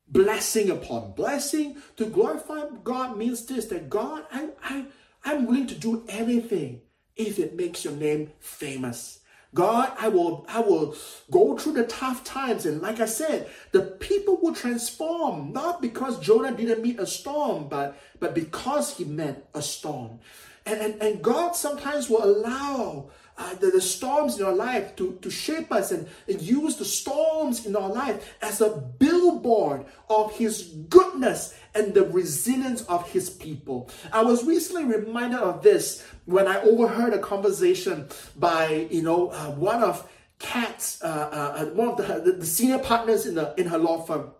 blessing 0.07 0.69
upon 0.69 1.11
blessing. 1.13 1.77
To 1.97 2.05
glorify 2.05 2.65
God 2.83 3.17
means 3.17 3.45
this 3.45 3.65
that 3.65 3.89
God, 3.89 4.25
I, 4.31 4.49
I, 4.63 4.85
I'm 5.23 5.45
willing 5.45 5.67
to 5.67 5.75
do 5.75 6.03
anything 6.07 6.81
if 7.15 7.39
it 7.39 7.55
makes 7.55 7.83
your 7.83 7.93
name 7.93 8.31
famous. 8.39 9.19
God, 9.57 9.91
I 9.97 10.07
will, 10.07 10.45
I 10.47 10.59
will 10.59 10.95
go 11.31 11.57
through 11.57 11.73
the 11.73 11.85
tough 11.85 12.23
times. 12.23 12.67
And 12.67 12.79
like 12.79 12.99
I 12.99 13.07
said, 13.07 13.49
the 13.71 13.81
people 13.81 14.37
will 14.39 14.53
transform, 14.53 15.51
not 15.51 15.81
because 15.81 16.19
Jonah 16.19 16.55
didn't 16.55 16.83
meet 16.83 16.99
a 16.99 17.07
storm, 17.07 17.67
but, 17.67 17.99
but 18.19 18.35
because 18.35 18.95
he 18.95 19.03
met 19.03 19.49
a 19.55 19.63
storm. 19.63 20.19
And, 20.67 20.79
and, 20.79 21.01
and 21.01 21.23
God 21.23 21.55
sometimes 21.55 22.07
will 22.07 22.23
allow 22.23 23.09
uh, 23.35 23.55
the, 23.55 23.71
the, 23.71 23.81
storms 23.81 24.39
in 24.39 24.45
our 24.45 24.53
life 24.53 24.95
to, 24.97 25.17
to 25.23 25.29
shape 25.31 25.71
us 25.71 25.91
and, 25.91 26.07
and 26.27 26.39
use 26.39 26.75
the 26.75 26.85
storms 26.85 27.65
in 27.65 27.75
our 27.75 27.89
life 27.89 28.35
as 28.43 28.61
a 28.61 28.69
billboard 28.69 29.85
of 30.07 30.35
His 30.37 30.63
goodness 30.87 31.55
and 31.77 31.93
the 31.93 32.03
resilience 32.03 32.81
of 32.83 33.09
His 33.09 33.29
people. 33.29 33.89
I 34.11 34.23
was 34.23 34.43
recently 34.43 34.85
reminded 34.85 35.39
of 35.39 35.61
this 35.61 36.03
when 36.25 36.47
I 36.47 36.59
overheard 36.61 37.13
a 37.13 37.19
conversation 37.19 38.07
by, 38.35 38.87
you 38.89 39.03
know, 39.03 39.29
uh, 39.29 39.51
one 39.51 39.83
of 39.83 40.09
Kat's, 40.39 41.01
uh, 41.03 41.07
uh, 41.07 41.61
uh 41.61 41.65
one 41.67 41.89
of 41.89 41.97
the, 41.97 42.31
the 42.31 42.45
senior 42.45 42.79
partners 42.79 43.25
in, 43.25 43.35
the, 43.35 43.53
in 43.57 43.67
her 43.67 43.77
law 43.77 44.01
firm 44.01 44.31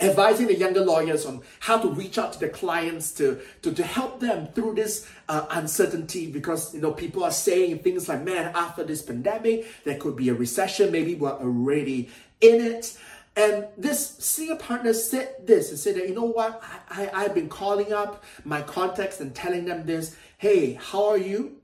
advising 0.00 0.46
the 0.46 0.56
younger 0.56 0.82
lawyers 0.82 1.26
on 1.26 1.42
how 1.60 1.78
to 1.78 1.88
reach 1.88 2.16
out 2.16 2.32
to 2.32 2.40
their 2.40 2.48
clients 2.48 3.12
to, 3.12 3.38
to, 3.60 3.72
to 3.72 3.82
help 3.82 4.18
them 4.18 4.46
through 4.54 4.74
this 4.74 5.06
uh, 5.28 5.46
uncertainty 5.50 6.30
because 6.30 6.74
you 6.74 6.80
know 6.80 6.90
people 6.90 7.22
are 7.22 7.30
saying 7.30 7.78
things 7.80 8.08
like 8.08 8.22
man 8.24 8.50
after 8.54 8.82
this 8.82 9.02
pandemic 9.02 9.66
there 9.84 9.98
could 9.98 10.16
be 10.16 10.30
a 10.30 10.34
recession 10.34 10.90
maybe 10.90 11.14
we're 11.14 11.30
already 11.30 12.08
in 12.40 12.60
it 12.64 12.96
and 13.36 13.66
this 13.76 14.16
senior 14.18 14.56
partner 14.56 14.92
said 14.92 15.46
this 15.46 15.70
and 15.70 15.78
said 15.78 15.94
that 15.96 16.08
you 16.08 16.14
know 16.14 16.24
what? 16.24 16.62
I, 16.90 17.04
I, 17.04 17.24
i've 17.24 17.34
been 17.34 17.48
calling 17.48 17.92
up 17.92 18.24
my 18.44 18.62
contacts 18.62 19.20
and 19.20 19.34
telling 19.34 19.64
them 19.64 19.86
this. 19.86 20.16
Hey 20.38 20.74
how 20.74 21.08
are 21.08 21.18
you? 21.18 21.56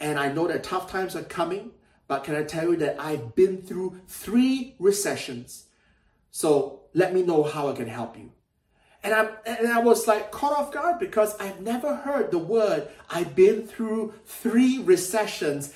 And 0.00 0.18
i 0.18 0.30
know 0.30 0.46
that 0.46 0.62
tough 0.64 0.90
times 0.90 1.16
are 1.16 1.22
coming 1.22 1.72
but 2.06 2.24
can 2.24 2.34
i 2.36 2.42
tell 2.42 2.64
you 2.70 2.76
that 2.76 2.96
i've 3.00 3.34
been 3.34 3.62
through 3.62 4.00
three 4.06 4.74
recessions. 4.78 5.64
So 6.30 6.82
let 6.94 7.12
me 7.14 7.22
know 7.22 7.42
how 7.42 7.68
I 7.68 7.72
can 7.72 7.88
help 7.88 8.16
you. 8.16 8.30
And, 9.02 9.14
i 9.14 9.28
and 9.46 9.68
I 9.68 9.80
was 9.80 10.06
like 10.06 10.30
caught 10.30 10.52
off 10.52 10.72
guard 10.72 10.98
because 10.98 11.38
I've 11.40 11.60
never 11.60 11.94
heard 11.94 12.30
the 12.30 12.38
word 12.38 12.88
I've 13.10 13.34
been 13.34 13.66
through 13.66 14.14
three 14.26 14.78
recessions 14.80 15.72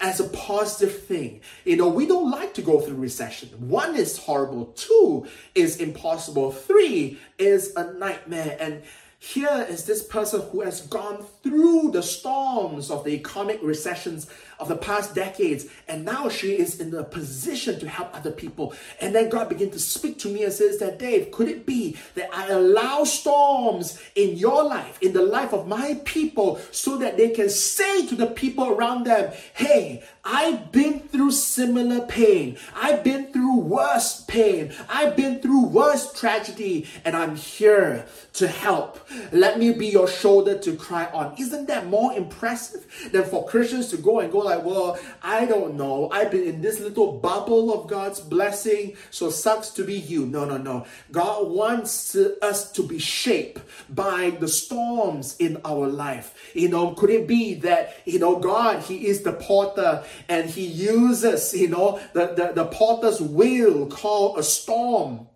as 0.00 0.20
a 0.20 0.28
positive 0.28 1.04
thing. 1.04 1.40
You 1.64 1.76
know, 1.76 1.88
we 1.88 2.06
don't 2.06 2.30
like 2.30 2.54
to 2.54 2.62
go 2.62 2.80
through 2.80 2.96
recession. 2.96 3.48
One 3.68 3.96
is 3.96 4.18
horrible, 4.18 4.66
two 4.66 5.26
is 5.54 5.80
impossible, 5.80 6.52
three 6.52 7.18
is 7.38 7.74
a 7.76 7.92
nightmare. 7.94 8.56
And 8.60 8.82
here 9.18 9.66
is 9.68 9.84
this 9.84 10.02
person 10.02 10.42
who 10.50 10.60
has 10.60 10.82
gone 10.82 11.24
through 11.42 11.90
the 11.92 12.02
storms 12.02 12.90
of 12.90 13.04
the 13.04 13.10
economic 13.10 13.60
recessions 13.62 14.28
of 14.58 14.68
the 14.68 14.76
past 14.76 15.14
decades, 15.14 15.66
and 15.88 16.04
now 16.04 16.28
she 16.28 16.58
is 16.58 16.80
in 16.80 16.94
a 16.94 17.04
position 17.04 17.78
to 17.78 17.88
help 17.88 18.14
other 18.14 18.30
people. 18.30 18.74
And 19.00 19.14
then 19.14 19.28
God 19.28 19.48
began 19.48 19.70
to 19.70 19.78
speak 19.78 20.18
to 20.20 20.28
me 20.28 20.44
and 20.44 20.52
says 20.52 20.78
that, 20.78 20.98
Dave, 20.98 21.30
could 21.30 21.48
it 21.48 21.66
be 21.66 21.96
that 22.14 22.30
I 22.32 22.48
allow 22.48 23.04
storms 23.04 24.00
in 24.14 24.36
your 24.36 24.64
life, 24.64 24.98
in 25.02 25.12
the 25.12 25.22
life 25.22 25.52
of 25.52 25.66
my 25.66 26.00
people, 26.04 26.58
so 26.70 26.96
that 26.98 27.16
they 27.16 27.30
can 27.30 27.50
say 27.50 28.06
to 28.06 28.14
the 28.14 28.28
people 28.28 28.68
around 28.68 29.04
them, 29.04 29.32
hey, 29.54 30.02
I've 30.24 30.72
been 30.72 31.00
through 31.00 31.32
similar 31.32 32.06
pain. 32.06 32.56
I've 32.74 33.04
been 33.04 33.32
through 33.32 33.60
worse 33.60 34.22
pain. 34.22 34.72
I've 34.88 35.16
been 35.16 35.40
through 35.40 35.66
worse 35.66 36.12
tragedy, 36.18 36.86
and 37.04 37.14
I'm 37.14 37.36
here 37.36 38.06
to 38.34 38.48
help. 38.48 39.05
Let 39.32 39.58
me 39.58 39.72
be 39.72 39.86
your 39.86 40.08
shoulder 40.08 40.58
to 40.58 40.74
cry 40.76 41.06
on. 41.12 41.34
Isn't 41.38 41.66
that 41.68 41.86
more 41.86 42.12
impressive 42.12 42.84
than 43.12 43.24
for 43.24 43.46
Christians 43.46 43.88
to 43.88 43.96
go 43.96 44.20
and 44.20 44.32
go 44.32 44.38
like, 44.38 44.64
well, 44.64 44.98
I 45.22 45.46
don't 45.46 45.76
know. 45.76 46.10
I've 46.10 46.30
been 46.30 46.42
in 46.44 46.60
this 46.60 46.80
little 46.80 47.12
bubble 47.12 47.72
of 47.72 47.88
God's 47.88 48.20
blessing, 48.20 48.96
so 49.10 49.30
sucks 49.30 49.70
to 49.70 49.84
be 49.84 49.94
you. 49.94 50.26
No, 50.26 50.44
no, 50.44 50.56
no. 50.56 50.86
God 51.12 51.48
wants 51.48 52.16
us 52.16 52.72
to 52.72 52.82
be 52.82 52.98
shaped 52.98 53.60
by 53.88 54.30
the 54.30 54.48
storms 54.48 55.36
in 55.38 55.58
our 55.64 55.86
life. 55.86 56.34
You 56.54 56.68
know, 56.68 56.92
could 56.92 57.10
it 57.10 57.28
be 57.28 57.54
that, 57.60 57.96
you 58.04 58.18
know, 58.18 58.38
God, 58.38 58.82
He 58.82 59.06
is 59.06 59.22
the 59.22 59.32
potter 59.32 60.04
and 60.28 60.50
He 60.50 60.66
uses, 60.66 61.54
you 61.54 61.68
know, 61.68 62.00
the, 62.12 62.34
the, 62.34 62.52
the 62.54 62.64
potter's 62.66 63.20
wheel 63.20 63.86
called 63.86 64.38
a 64.38 64.42
storm 64.42 65.28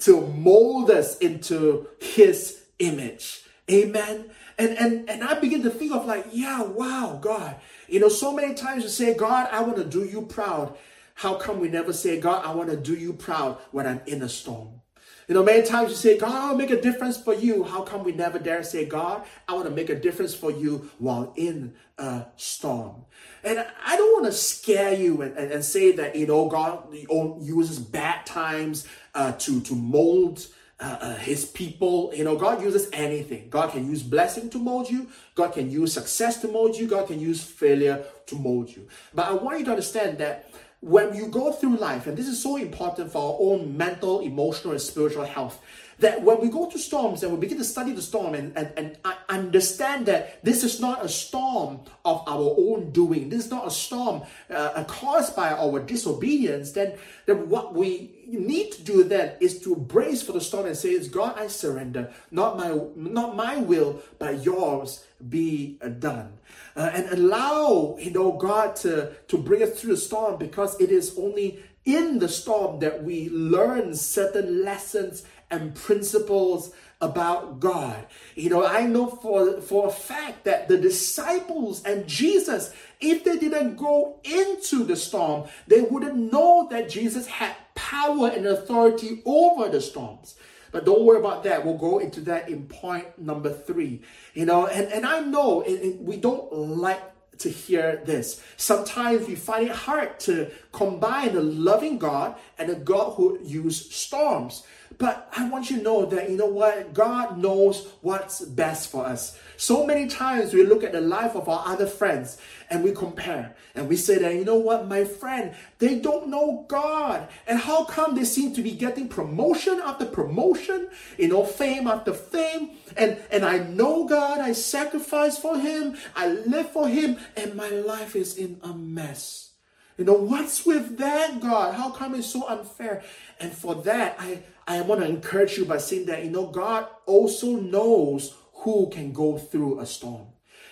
to 0.00 0.26
mold 0.28 0.90
us 0.90 1.18
into 1.18 1.86
His 2.00 2.61
image. 2.82 3.42
Amen. 3.70 4.30
And, 4.58 4.70
and, 4.76 5.08
and 5.08 5.24
I 5.24 5.38
begin 5.38 5.62
to 5.62 5.70
think 5.70 5.92
of 5.92 6.04
like, 6.04 6.26
yeah, 6.32 6.62
wow, 6.62 7.18
God, 7.20 7.56
you 7.88 8.00
know, 8.00 8.08
so 8.08 8.32
many 8.32 8.54
times 8.54 8.82
you 8.82 8.88
say, 8.88 9.14
God, 9.14 9.48
I 9.50 9.62
want 9.62 9.76
to 9.76 9.84
do 9.84 10.04
you 10.04 10.22
proud. 10.22 10.76
How 11.14 11.34
come 11.34 11.60
we 11.60 11.68
never 11.68 11.92
say, 11.92 12.20
God, 12.20 12.44
I 12.44 12.54
want 12.54 12.70
to 12.70 12.76
do 12.76 12.94
you 12.94 13.12
proud 13.12 13.58
when 13.70 13.86
I'm 13.86 14.00
in 14.06 14.22
a 14.22 14.28
storm? 14.28 14.80
You 15.28 15.34
know, 15.34 15.44
many 15.44 15.62
times 15.62 15.90
you 15.90 15.96
say, 15.96 16.18
God, 16.18 16.32
I'll 16.32 16.56
make 16.56 16.70
a 16.70 16.80
difference 16.80 17.16
for 17.16 17.32
you. 17.32 17.62
How 17.62 17.82
come 17.82 18.02
we 18.02 18.12
never 18.12 18.38
dare 18.38 18.62
say, 18.64 18.84
God, 18.84 19.24
I 19.48 19.54
want 19.54 19.66
to 19.66 19.70
make 19.70 19.88
a 19.88 19.94
difference 19.94 20.34
for 20.34 20.50
you 20.50 20.90
while 20.98 21.32
in 21.36 21.74
a 21.96 22.26
storm? 22.36 23.04
And 23.44 23.64
I 23.84 23.96
don't 23.96 24.12
want 24.12 24.26
to 24.26 24.32
scare 24.32 24.94
you 24.94 25.22
and, 25.22 25.36
and, 25.36 25.52
and 25.52 25.64
say 25.64 25.92
that, 25.92 26.16
you 26.16 26.26
know, 26.26 26.48
God 26.48 26.92
uses 26.92 27.78
bad 27.78 28.26
times 28.26 28.86
uh, 29.14 29.32
to, 29.32 29.60
to 29.60 29.74
mold 29.74 30.46
uh, 30.82 30.98
uh, 31.00 31.16
his 31.16 31.44
people. 31.44 32.12
You 32.14 32.24
know, 32.24 32.36
God 32.36 32.62
uses 32.62 32.88
anything. 32.92 33.48
God 33.48 33.70
can 33.70 33.88
use 33.88 34.02
blessing 34.02 34.50
to 34.50 34.58
mold 34.58 34.90
you. 34.90 35.08
God 35.34 35.52
can 35.52 35.70
use 35.70 35.92
success 35.92 36.40
to 36.42 36.48
mold 36.48 36.76
you. 36.76 36.88
God 36.88 37.06
can 37.06 37.20
use 37.20 37.42
failure 37.42 38.04
to 38.26 38.34
mold 38.34 38.74
you. 38.74 38.88
But 39.14 39.28
I 39.28 39.32
want 39.32 39.60
you 39.60 39.64
to 39.66 39.70
understand 39.70 40.18
that 40.18 40.50
when 40.80 41.14
you 41.14 41.28
go 41.28 41.52
through 41.52 41.76
life, 41.76 42.08
and 42.08 42.16
this 42.16 42.26
is 42.26 42.42
so 42.42 42.56
important 42.56 43.12
for 43.12 43.18
our 43.18 43.38
own 43.40 43.76
mental, 43.76 44.20
emotional, 44.20 44.72
and 44.72 44.82
spiritual 44.82 45.24
health, 45.24 45.62
that 46.02 46.22
when 46.22 46.40
we 46.40 46.48
go 46.48 46.68
to 46.68 46.78
storms 46.78 47.22
and 47.22 47.32
we 47.32 47.38
begin 47.38 47.58
to 47.58 47.64
study 47.64 47.92
the 47.92 48.02
storm 48.02 48.34
and, 48.34 48.56
and, 48.56 48.72
and 48.76 48.98
understand 49.28 50.06
that 50.06 50.44
this 50.44 50.64
is 50.64 50.80
not 50.80 51.04
a 51.04 51.08
storm 51.08 51.80
of 52.04 52.22
our 52.26 52.54
own 52.58 52.90
doing, 52.90 53.28
this 53.28 53.46
is 53.46 53.50
not 53.50 53.66
a 53.66 53.70
storm 53.70 54.22
uh, 54.50 54.84
caused 54.84 55.34
by 55.34 55.52
our 55.52 55.78
disobedience, 55.80 56.72
then, 56.72 56.94
then 57.26 57.48
what 57.48 57.74
we 57.74 58.10
need 58.26 58.72
to 58.72 58.82
do 58.82 59.04
then 59.04 59.34
is 59.40 59.60
to 59.60 59.76
brace 59.76 60.22
for 60.22 60.32
the 60.32 60.40
storm 60.40 60.66
and 60.66 60.76
say, 60.76 60.90
"It's 60.90 61.08
God, 61.08 61.38
I 61.38 61.46
surrender. 61.46 62.12
Not 62.30 62.56
my 62.56 62.78
not 62.96 63.36
my 63.36 63.56
will, 63.58 64.00
but 64.18 64.42
yours 64.42 65.04
be 65.28 65.78
done." 65.98 66.38
Uh, 66.74 66.90
and 66.94 67.10
allow 67.10 67.96
you 67.98 68.10
know 68.10 68.32
God 68.32 68.76
to 68.76 69.12
to 69.28 69.38
bring 69.38 69.62
us 69.62 69.78
through 69.78 69.94
the 69.94 70.00
storm 70.00 70.38
because 70.38 70.80
it 70.80 70.90
is 70.90 71.16
only 71.18 71.62
in 71.84 72.18
the 72.18 72.28
storm 72.28 72.78
that 72.80 73.02
we 73.02 73.28
learn 73.30 73.94
certain 73.94 74.64
lessons 74.64 75.24
and 75.52 75.74
principles 75.74 76.72
about 77.00 77.60
God. 77.60 78.06
You 78.34 78.48
know, 78.50 78.64
I 78.64 78.86
know 78.86 79.08
for, 79.08 79.60
for 79.60 79.88
a 79.88 79.90
fact 79.90 80.44
that 80.44 80.68
the 80.68 80.78
disciples 80.78 81.82
and 81.84 82.06
Jesus, 82.06 82.72
if 83.00 83.24
they 83.24 83.38
didn't 83.38 83.76
go 83.76 84.20
into 84.24 84.84
the 84.84 84.96
storm, 84.96 85.48
they 85.66 85.82
wouldn't 85.82 86.32
know 86.32 86.68
that 86.70 86.88
Jesus 86.88 87.26
had 87.26 87.54
power 87.74 88.28
and 88.28 88.46
authority 88.46 89.20
over 89.24 89.68
the 89.68 89.80
storms. 89.80 90.36
But 90.70 90.86
don't 90.86 91.04
worry 91.04 91.18
about 91.18 91.44
that. 91.44 91.66
We'll 91.66 91.76
go 91.76 91.98
into 91.98 92.20
that 92.22 92.48
in 92.48 92.66
point 92.66 93.18
number 93.18 93.52
three. 93.52 94.00
You 94.32 94.46
know, 94.46 94.66
and, 94.66 94.90
and 94.90 95.04
I 95.04 95.20
know 95.20 95.60
it, 95.60 95.72
it, 95.72 96.00
we 96.00 96.16
don't 96.16 96.50
like 96.52 97.02
to 97.38 97.50
hear 97.50 98.00
this. 98.04 98.42
Sometimes 98.56 99.26
we 99.26 99.34
find 99.34 99.68
it 99.68 99.74
hard 99.74 100.18
to 100.20 100.50
combine 100.72 101.36
a 101.36 101.40
loving 101.40 101.98
God 101.98 102.36
and 102.58 102.70
a 102.70 102.74
God 102.74 103.14
who 103.14 103.38
uses 103.42 103.94
storms. 103.94 104.64
But 104.98 105.28
I 105.36 105.48
want 105.48 105.70
you 105.70 105.78
to 105.78 105.82
know 105.82 106.06
that, 106.06 106.30
you 106.30 106.36
know 106.36 106.46
what? 106.46 106.92
God 106.92 107.38
knows 107.38 107.88
what's 108.02 108.40
best 108.40 108.90
for 108.90 109.06
us. 109.06 109.38
So 109.56 109.86
many 109.86 110.06
times 110.06 110.52
we 110.52 110.64
look 110.64 110.84
at 110.84 110.92
the 110.92 111.00
life 111.00 111.34
of 111.34 111.48
our 111.48 111.62
other 111.66 111.86
friends 111.86 112.38
and 112.70 112.84
we 112.84 112.92
compare 112.92 113.56
and 113.74 113.88
we 113.88 113.96
say 113.96 114.18
that, 114.18 114.34
you 114.34 114.44
know 114.44 114.56
what, 114.56 114.88
my 114.88 115.04
friend, 115.04 115.54
they 115.78 115.98
don't 115.98 116.28
know 116.28 116.66
God. 116.68 117.28
And 117.46 117.58
how 117.58 117.84
come 117.84 118.14
they 118.14 118.24
seem 118.24 118.54
to 118.54 118.62
be 118.62 118.72
getting 118.72 119.08
promotion 119.08 119.80
after 119.82 120.04
promotion, 120.04 120.88
you 121.18 121.28
know, 121.28 121.44
fame 121.44 121.86
after 121.86 122.12
fame? 122.12 122.70
And, 122.96 123.18
and 123.30 123.44
I 123.44 123.58
know 123.58 124.04
God, 124.04 124.40
I 124.40 124.52
sacrifice 124.52 125.38
for 125.38 125.58
Him, 125.58 125.96
I 126.14 126.28
live 126.28 126.70
for 126.70 126.88
Him, 126.88 127.18
and 127.36 127.54
my 127.54 127.70
life 127.70 128.14
is 128.14 128.36
in 128.36 128.60
a 128.62 128.74
mess. 128.74 129.51
You 129.98 130.04
know, 130.04 130.14
what's 130.14 130.64
with 130.64 130.98
that, 130.98 131.40
God? 131.40 131.74
How 131.74 131.90
come 131.90 132.14
it's 132.14 132.26
so 132.26 132.46
unfair? 132.48 133.02
And 133.40 133.52
for 133.52 133.74
that, 133.82 134.16
I, 134.18 134.42
I 134.66 134.80
want 134.82 135.00
to 135.02 135.06
encourage 135.06 135.58
you 135.58 135.64
by 135.64 135.78
saying 135.78 136.06
that, 136.06 136.24
you 136.24 136.30
know, 136.30 136.46
God 136.46 136.86
also 137.06 137.56
knows 137.56 138.34
who 138.54 138.88
can 138.90 139.12
go 139.12 139.38
through 139.38 139.80
a 139.80 139.86
storm. 139.86 140.26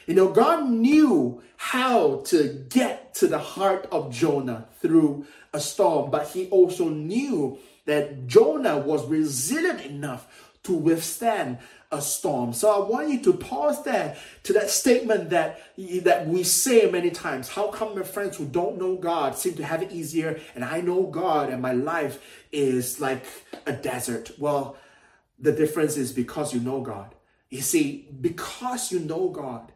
You 0.06 0.14
know, 0.14 0.32
God 0.32 0.68
knew 0.68 1.42
how 1.56 2.22
to 2.26 2.66
get 2.68 3.14
to 3.14 3.26
the 3.26 3.38
heart 3.38 3.86
of 3.92 4.12
Jonah 4.12 4.66
through 4.80 5.26
a 5.52 5.60
storm, 5.60 6.10
but 6.10 6.28
he 6.28 6.48
also 6.48 6.88
knew 6.88 7.58
that 7.84 8.26
Jonah 8.26 8.78
was 8.78 9.06
resilient 9.06 9.82
enough 9.82 10.49
to 10.64 10.72
withstand 10.72 11.58
a 11.92 12.00
storm. 12.00 12.52
So 12.52 12.70
I 12.70 12.88
want 12.88 13.08
you 13.08 13.20
to 13.20 13.32
pause 13.32 13.82
there 13.82 14.16
to 14.44 14.52
that 14.52 14.70
statement 14.70 15.30
that, 15.30 15.60
that 16.02 16.28
we 16.28 16.44
say 16.44 16.88
many 16.90 17.10
times. 17.10 17.48
How 17.48 17.68
come 17.68 17.96
my 17.96 18.02
friends 18.02 18.36
who 18.36 18.44
don't 18.44 18.78
know 18.78 18.96
God 18.96 19.36
seem 19.36 19.54
to 19.54 19.64
have 19.64 19.82
it 19.82 19.90
easier 19.90 20.40
and 20.54 20.64
I 20.64 20.82
know 20.82 21.04
God 21.04 21.50
and 21.50 21.60
my 21.60 21.72
life 21.72 22.44
is 22.52 23.00
like 23.00 23.24
a 23.66 23.72
desert? 23.72 24.30
Well, 24.38 24.76
the 25.38 25.52
difference 25.52 25.96
is 25.96 26.12
because 26.12 26.54
you 26.54 26.60
know 26.60 26.80
God. 26.80 27.14
You 27.48 27.62
see, 27.62 28.08
because 28.20 28.92
you 28.92 29.00
know 29.00 29.28
God, 29.28 29.72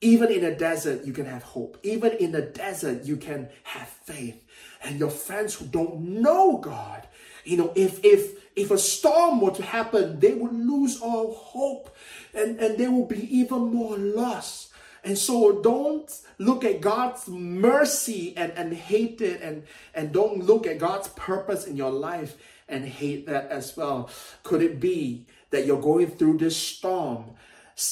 even 0.00 0.30
in 0.30 0.44
a 0.44 0.54
desert, 0.54 1.04
you 1.04 1.12
can 1.12 1.26
have 1.26 1.42
hope. 1.42 1.78
Even 1.82 2.12
in 2.12 2.32
a 2.36 2.42
desert, 2.42 3.04
you 3.04 3.16
can 3.16 3.48
have 3.64 3.88
faith. 3.88 4.44
And 4.84 5.00
your 5.00 5.10
friends 5.10 5.54
who 5.54 5.66
don't 5.66 6.00
know 6.00 6.58
God, 6.58 7.08
you 7.44 7.56
know, 7.56 7.72
if 7.74 8.04
if 8.04 8.37
if 8.58 8.70
a 8.70 8.78
storm 8.78 9.40
were 9.40 9.52
to 9.52 9.62
happen, 9.62 10.18
they 10.18 10.34
would 10.34 10.52
lose 10.52 11.00
all 11.00 11.32
hope 11.34 11.94
and, 12.34 12.58
and 12.58 12.76
they 12.76 12.88
will 12.88 13.06
be 13.06 13.36
even 13.36 13.72
more 13.72 13.96
lost. 13.96 14.70
And 15.04 15.16
so 15.16 15.62
don't 15.62 16.12
look 16.38 16.64
at 16.64 16.80
God's 16.80 17.28
mercy 17.28 18.36
and, 18.36 18.52
and 18.52 18.74
hate 18.74 19.20
it 19.20 19.40
and, 19.40 19.62
and 19.94 20.12
don't 20.12 20.44
look 20.44 20.66
at 20.66 20.78
God's 20.78 21.08
purpose 21.08 21.66
in 21.66 21.76
your 21.76 21.92
life 21.92 22.36
and 22.68 22.84
hate 22.84 23.26
that 23.26 23.48
as 23.50 23.76
well. 23.76 24.10
Could 24.42 24.62
it 24.62 24.80
be 24.80 25.24
that 25.50 25.64
you're 25.64 25.80
going 25.80 26.08
through 26.08 26.38
this 26.38 26.56
storm 26.56 27.36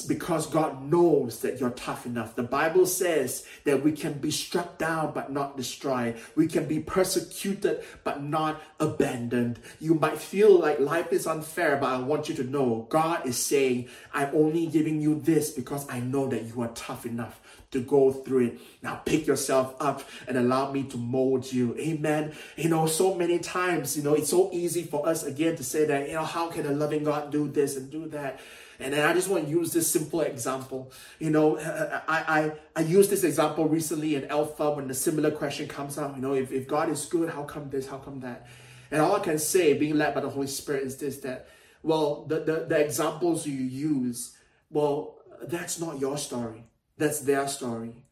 because 0.09 0.47
God 0.49 0.91
knows 0.91 1.41
that 1.41 1.61
you're 1.61 1.71
tough 1.71 2.07
enough. 2.07 2.35
The 2.35 2.43
Bible 2.43 2.87
says 2.87 3.47
that 3.65 3.85
we 3.85 3.93
can 3.93 4.15
be 4.15 4.33
struck 4.33 4.79
down 4.79 5.13
but 5.13 5.31
not 5.31 5.57
destroyed. 5.57 6.17
We 6.35 6.49
can 6.49 6.67
be 6.67 6.81
persecuted 6.81 7.85
but 8.03 8.23
not 8.23 8.61
abandoned. 8.81 9.61
You 9.79 9.95
might 9.95 10.19
feel 10.19 10.59
like 10.59 10.81
life 10.81 11.13
is 11.13 11.27
unfair, 11.27 11.77
but 11.77 11.87
I 11.87 11.99
want 11.99 12.29
you 12.29 12.35
to 12.37 12.45
know 12.45 12.87
God 12.91 13.27
is 13.27 13.39
saying, 13.39 13.89
I'm 14.13 14.35
only 14.35 14.67
giving 14.67 15.01
you 15.01 15.21
this 15.21 15.51
because 15.51 15.89
I 15.89 16.01
know 16.01 16.27
that 16.29 16.45
you 16.45 16.63
are 16.63 16.73
tough 16.75 17.07
enough 17.07 17.41
to 17.71 17.81
go 17.81 18.11
through 18.11 18.47
it. 18.47 18.59
Now 18.83 18.97
pick 19.05 19.27
yourself 19.27 19.77
up 19.79 20.03
and 20.27 20.37
allow 20.37 20.73
me 20.73 20.83
to 20.85 20.97
mold 20.97 21.53
you. 21.53 21.77
Amen. 21.79 22.33
You 22.57 22.71
know, 22.71 22.87
so 22.87 23.15
many 23.15 23.39
times, 23.39 23.97
you 23.97 24.03
know, 24.03 24.15
it's 24.15 24.31
so 24.31 24.51
easy 24.53 24.83
for 24.83 25.09
us 25.09 25.23
again 25.23 25.55
to 25.57 25.65
say 25.65 25.85
that, 25.87 26.09
you 26.09 26.15
know, 26.15 26.25
how 26.25 26.49
can 26.49 26.67
a 26.67 26.73
loving 26.73 27.05
God 27.05 27.31
do 27.31 27.49
this 27.49 27.77
and 27.77 27.91
do 27.91 28.09
that? 28.09 28.41
And 28.79 28.93
then 28.93 29.09
I 29.09 29.13
just 29.15 29.29
want 29.29 29.45
to 29.45 29.51
use 29.51 29.73
this 29.73 29.91
simple 29.91 30.21
example. 30.21 30.93
You 31.19 31.31
know, 31.31 31.57
uh, 31.57 31.61
uh, 31.61 31.95
uh, 31.95 32.01
I, 32.09 32.41
I, 32.41 32.53
I 32.77 32.81
used 32.83 33.11
this 33.11 33.25
example 33.25 33.69
recently 33.69 34.15
in 34.15 34.27
Alpha 34.27 34.71
when 34.73 34.89
the 34.89 34.95
similar 34.95 35.31
question 35.31 35.67
comes 35.67 35.97
up. 35.99 36.15
You 36.15 36.23
know, 36.23 36.35
if, 36.35 36.53
if 36.53 36.69
God 36.69 36.91
is 36.91 37.07
good, 37.07 37.31
how 37.31 37.45
come 37.45 37.71
this? 37.71 37.87
How 37.87 37.99
come 37.99 38.21
that? 38.21 38.47
And 38.91 39.01
all 39.01 39.17
I 39.17 39.21
can 39.21 39.39
say, 39.39 39.75
being 39.75 39.97
led 39.97 40.15
by 40.15 40.21
the 40.21 40.29
Holy 40.29 40.47
Spirit, 40.47 40.85
is 40.85 40.97
this 40.99 41.19
that, 41.19 41.49
well, 41.83 42.25
the, 42.27 42.41
the, 42.41 42.67
the 42.69 42.79
examples 42.79 43.47
you 43.47 43.55
use, 43.55 44.37
well, 44.71 45.19
that's 45.43 45.81
not 45.81 45.99
your 45.99 46.19
story. 46.19 46.65
That's 46.99 47.21
their 47.21 47.49
story. 47.49 48.05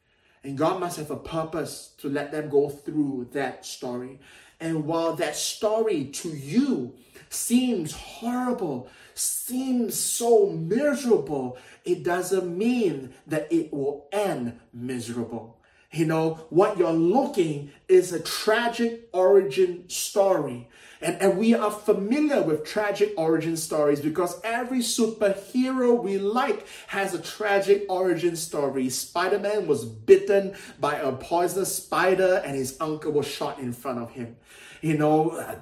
And 0.42 0.58
God 0.58 0.80
must 0.80 0.98
have 0.98 1.10
a 1.10 1.16
purpose 1.16 1.94
to 1.98 2.08
let 2.08 2.32
them 2.32 2.50
go 2.50 2.68
through 2.68 3.28
that 3.32 3.64
story. 3.64 4.20
And 4.60 4.84
while 4.84 5.14
that 5.16 5.36
story 5.36 6.06
to 6.06 6.28
you 6.28 6.94
seems 7.28 7.92
horrible, 7.92 8.88
seems 9.14 9.98
so 9.98 10.50
miserable, 10.50 11.58
it 11.84 12.02
doesn't 12.02 12.56
mean 12.56 13.14
that 13.26 13.52
it 13.52 13.72
will 13.72 14.08
end 14.12 14.58
miserable. 14.72 15.60
You 15.94 16.06
know, 16.06 16.46
what 16.50 16.76
you're 16.76 16.92
looking 16.92 17.70
is 17.86 18.12
a 18.12 18.18
tragic 18.18 19.08
origin 19.12 19.88
story. 19.88 20.68
And, 21.00 21.20
and 21.20 21.38
we 21.38 21.54
are 21.54 21.70
familiar 21.70 22.42
with 22.42 22.64
tragic 22.64 23.12
origin 23.16 23.56
stories 23.56 24.00
because 24.00 24.40
every 24.42 24.80
superhero 24.80 26.02
we 26.02 26.18
like 26.18 26.66
has 26.88 27.14
a 27.14 27.20
tragic 27.20 27.84
origin 27.88 28.34
story. 28.34 28.88
Spider 28.90 29.38
Man 29.38 29.68
was 29.68 29.84
bitten 29.84 30.54
by 30.80 30.96
a 30.96 31.12
poisonous 31.12 31.76
spider 31.76 32.42
and 32.44 32.56
his 32.56 32.76
uncle 32.80 33.12
was 33.12 33.26
shot 33.26 33.60
in 33.60 33.72
front 33.72 34.00
of 34.00 34.10
him. 34.12 34.36
You 34.80 34.98
know, 34.98 35.58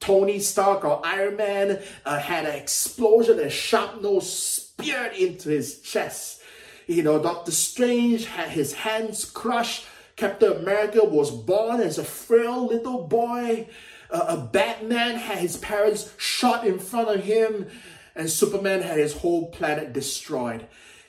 Tony 0.00 0.38
Stark 0.38 0.84
or 0.84 1.00
Iron 1.04 1.36
Man 1.36 1.80
uh, 2.04 2.18
had 2.18 2.44
an 2.44 2.54
explosion, 2.56 3.40
a 3.40 3.50
shrapnel 3.50 4.20
speared 4.20 5.14
into 5.14 5.48
his 5.48 5.80
chest. 5.80 6.40
You 6.86 7.02
know, 7.02 7.20
Doctor 7.20 7.50
Strange 7.50 8.26
had 8.26 8.50
his 8.50 8.72
hands 8.72 9.24
crushed. 9.24 9.86
Captain 10.14 10.52
America 10.52 11.04
was 11.04 11.30
born 11.30 11.80
as 11.80 11.98
a 11.98 12.04
frail 12.04 12.66
little 12.66 13.06
boy. 13.06 13.68
Uh, 14.10 14.24
a 14.28 14.36
Batman 14.36 15.16
had 15.16 15.38
his 15.38 15.56
parents 15.56 16.12
shot 16.16 16.66
in 16.66 16.78
front 16.78 17.08
of 17.08 17.24
him. 17.24 17.66
And 18.14 18.30
Superman 18.30 18.82
had 18.82 18.98
his 18.98 19.14
whole 19.14 19.50
planet 19.50 19.92
destroyed. 19.92 20.66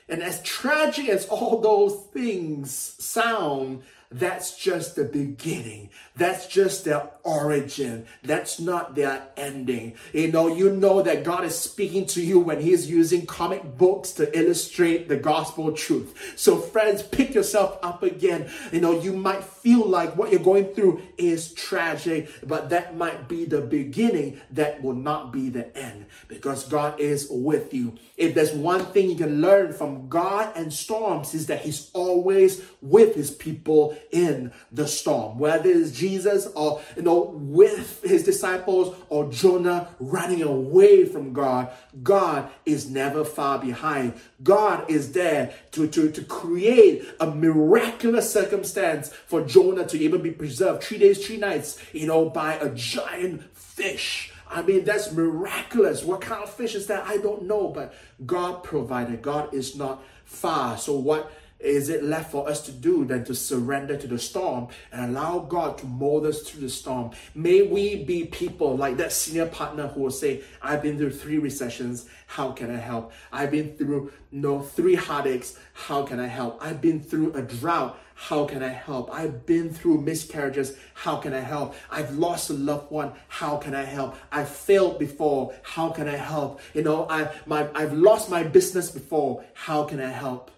And 0.08 0.22
as 0.22 0.42
tragic 0.42 1.08
as 1.08 1.26
all 1.26 1.60
those 1.60 2.06
things 2.12 2.70
sound, 2.98 3.82
that's 4.10 4.56
just 4.56 4.96
the 4.96 5.04
beginning. 5.04 5.90
That's 6.16 6.46
just 6.46 6.86
their 6.86 7.10
origin. 7.24 8.06
That's 8.22 8.58
not 8.58 8.94
their 8.94 9.28
ending. 9.36 9.96
You 10.14 10.32
know, 10.32 10.48
you 10.48 10.70
know 10.70 11.02
that 11.02 11.24
God 11.24 11.44
is 11.44 11.58
speaking 11.58 12.06
to 12.06 12.22
you 12.22 12.40
when 12.40 12.58
He's 12.58 12.88
using 12.88 13.26
comic 13.26 13.76
books 13.76 14.12
to 14.12 14.38
illustrate 14.38 15.08
the 15.08 15.16
gospel 15.16 15.72
truth. 15.72 16.32
So, 16.36 16.58
friends, 16.58 17.02
pick 17.02 17.34
yourself 17.34 17.78
up 17.82 18.02
again. 18.02 18.50
You 18.72 18.80
know, 18.80 18.98
you 18.98 19.12
might 19.12 19.44
feel 19.44 19.86
like 19.86 20.16
what 20.16 20.30
you're 20.32 20.40
going 20.40 20.72
through 20.72 21.02
is 21.18 21.52
tragic, 21.52 22.30
but 22.42 22.70
that 22.70 22.96
might 22.96 23.28
be 23.28 23.44
the 23.44 23.60
beginning. 23.60 24.40
That 24.52 24.82
will 24.82 24.94
not 24.94 25.34
be 25.34 25.50
the 25.50 25.76
end 25.76 26.06
because 26.28 26.64
God 26.64 26.98
is 26.98 27.28
with 27.30 27.74
you. 27.74 27.92
If 28.16 28.34
there's 28.34 28.52
one 28.52 28.86
thing 28.86 29.10
you 29.10 29.16
can 29.16 29.42
learn 29.42 29.74
from 29.74 30.08
God 30.08 30.56
and 30.56 30.72
storms, 30.72 31.34
is 31.34 31.46
that 31.48 31.60
He's 31.60 31.90
always 31.92 32.62
with 32.80 33.14
His 33.14 33.30
people 33.30 33.97
in 34.10 34.52
the 34.72 34.86
storm, 34.86 35.38
whether 35.38 35.68
it's 35.68 35.92
Jesus 35.92 36.46
or, 36.54 36.80
you 36.96 37.02
know, 37.02 37.32
with 37.34 38.02
his 38.02 38.24
disciples 38.24 38.96
or 39.08 39.30
Jonah 39.30 39.88
running 39.98 40.42
away 40.42 41.04
from 41.04 41.32
God, 41.32 41.70
God 42.02 42.50
is 42.64 42.88
never 42.88 43.24
far 43.24 43.58
behind. 43.58 44.14
God 44.42 44.90
is 44.90 45.12
there 45.12 45.54
to, 45.72 45.86
to, 45.88 46.10
to 46.10 46.22
create 46.24 47.04
a 47.20 47.30
miraculous 47.30 48.32
circumstance 48.32 49.12
for 49.26 49.42
Jonah 49.42 49.86
to 49.86 49.98
even 49.98 50.22
be 50.22 50.30
preserved 50.30 50.82
three 50.82 50.98
days, 50.98 51.26
three 51.26 51.38
nights, 51.38 51.78
you 51.92 52.06
know, 52.06 52.28
by 52.28 52.54
a 52.54 52.70
giant 52.70 53.42
fish. 53.56 54.32
I 54.50 54.62
mean, 54.62 54.84
that's 54.84 55.12
miraculous. 55.12 56.02
What 56.02 56.20
kind 56.20 56.42
of 56.42 56.52
fish 56.52 56.74
is 56.74 56.86
that? 56.86 57.06
I 57.06 57.18
don't 57.18 57.42
know, 57.42 57.68
but 57.68 57.94
God 58.24 58.64
provided. 58.64 59.22
God 59.22 59.52
is 59.52 59.76
not 59.76 60.02
far. 60.24 60.78
So, 60.78 60.96
what 60.96 61.30
is 61.60 61.88
it 61.88 62.04
left 62.04 62.30
for 62.30 62.48
us 62.48 62.60
to 62.66 62.72
do 62.72 63.04
than 63.04 63.24
to 63.24 63.34
surrender 63.34 63.96
to 63.96 64.06
the 64.06 64.18
storm 64.18 64.68
and 64.92 65.04
allow 65.04 65.40
God 65.40 65.78
to 65.78 65.86
mold 65.86 66.24
us 66.26 66.42
through 66.42 66.60
the 66.60 66.68
storm? 66.68 67.10
May 67.34 67.62
we 67.62 68.04
be 68.04 68.24
people 68.26 68.76
like 68.76 68.96
that 68.98 69.12
senior 69.12 69.46
partner 69.46 69.88
who 69.88 70.02
will 70.02 70.10
say, 70.10 70.42
I've 70.62 70.82
been 70.82 70.98
through 70.98 71.12
three 71.12 71.38
recessions, 71.38 72.06
how 72.26 72.52
can 72.52 72.70
I 72.70 72.78
help? 72.78 73.12
I've 73.32 73.50
been 73.50 73.76
through 73.76 74.12
you 74.30 74.40
know, 74.40 74.60
three 74.60 74.94
heartaches, 74.94 75.58
how 75.72 76.04
can 76.04 76.20
I 76.20 76.26
help? 76.26 76.58
I've 76.64 76.80
been 76.80 77.02
through 77.02 77.32
a 77.34 77.42
drought, 77.42 77.98
how 78.14 78.44
can 78.44 78.62
I 78.62 78.68
help? 78.68 79.12
I've 79.12 79.46
been 79.46 79.72
through 79.72 80.02
miscarriages, 80.02 80.76
how 80.94 81.16
can 81.16 81.34
I 81.34 81.40
help? 81.40 81.74
I've 81.90 82.16
lost 82.16 82.50
a 82.50 82.54
loved 82.54 82.90
one, 82.90 83.12
how 83.28 83.56
can 83.56 83.74
I 83.74 83.84
help? 83.84 84.16
I've 84.30 84.48
failed 84.48 84.98
before, 84.98 85.54
how 85.62 85.90
can 85.90 86.08
I 86.08 86.16
help? 86.16 86.60
You 86.74 86.82
know, 86.82 87.06
I, 87.08 87.30
my, 87.46 87.68
I've 87.74 87.92
lost 87.94 88.30
my 88.30 88.42
business 88.42 88.90
before, 88.90 89.44
how 89.54 89.84
can 89.84 90.00
I 90.00 90.10
help? 90.10 90.50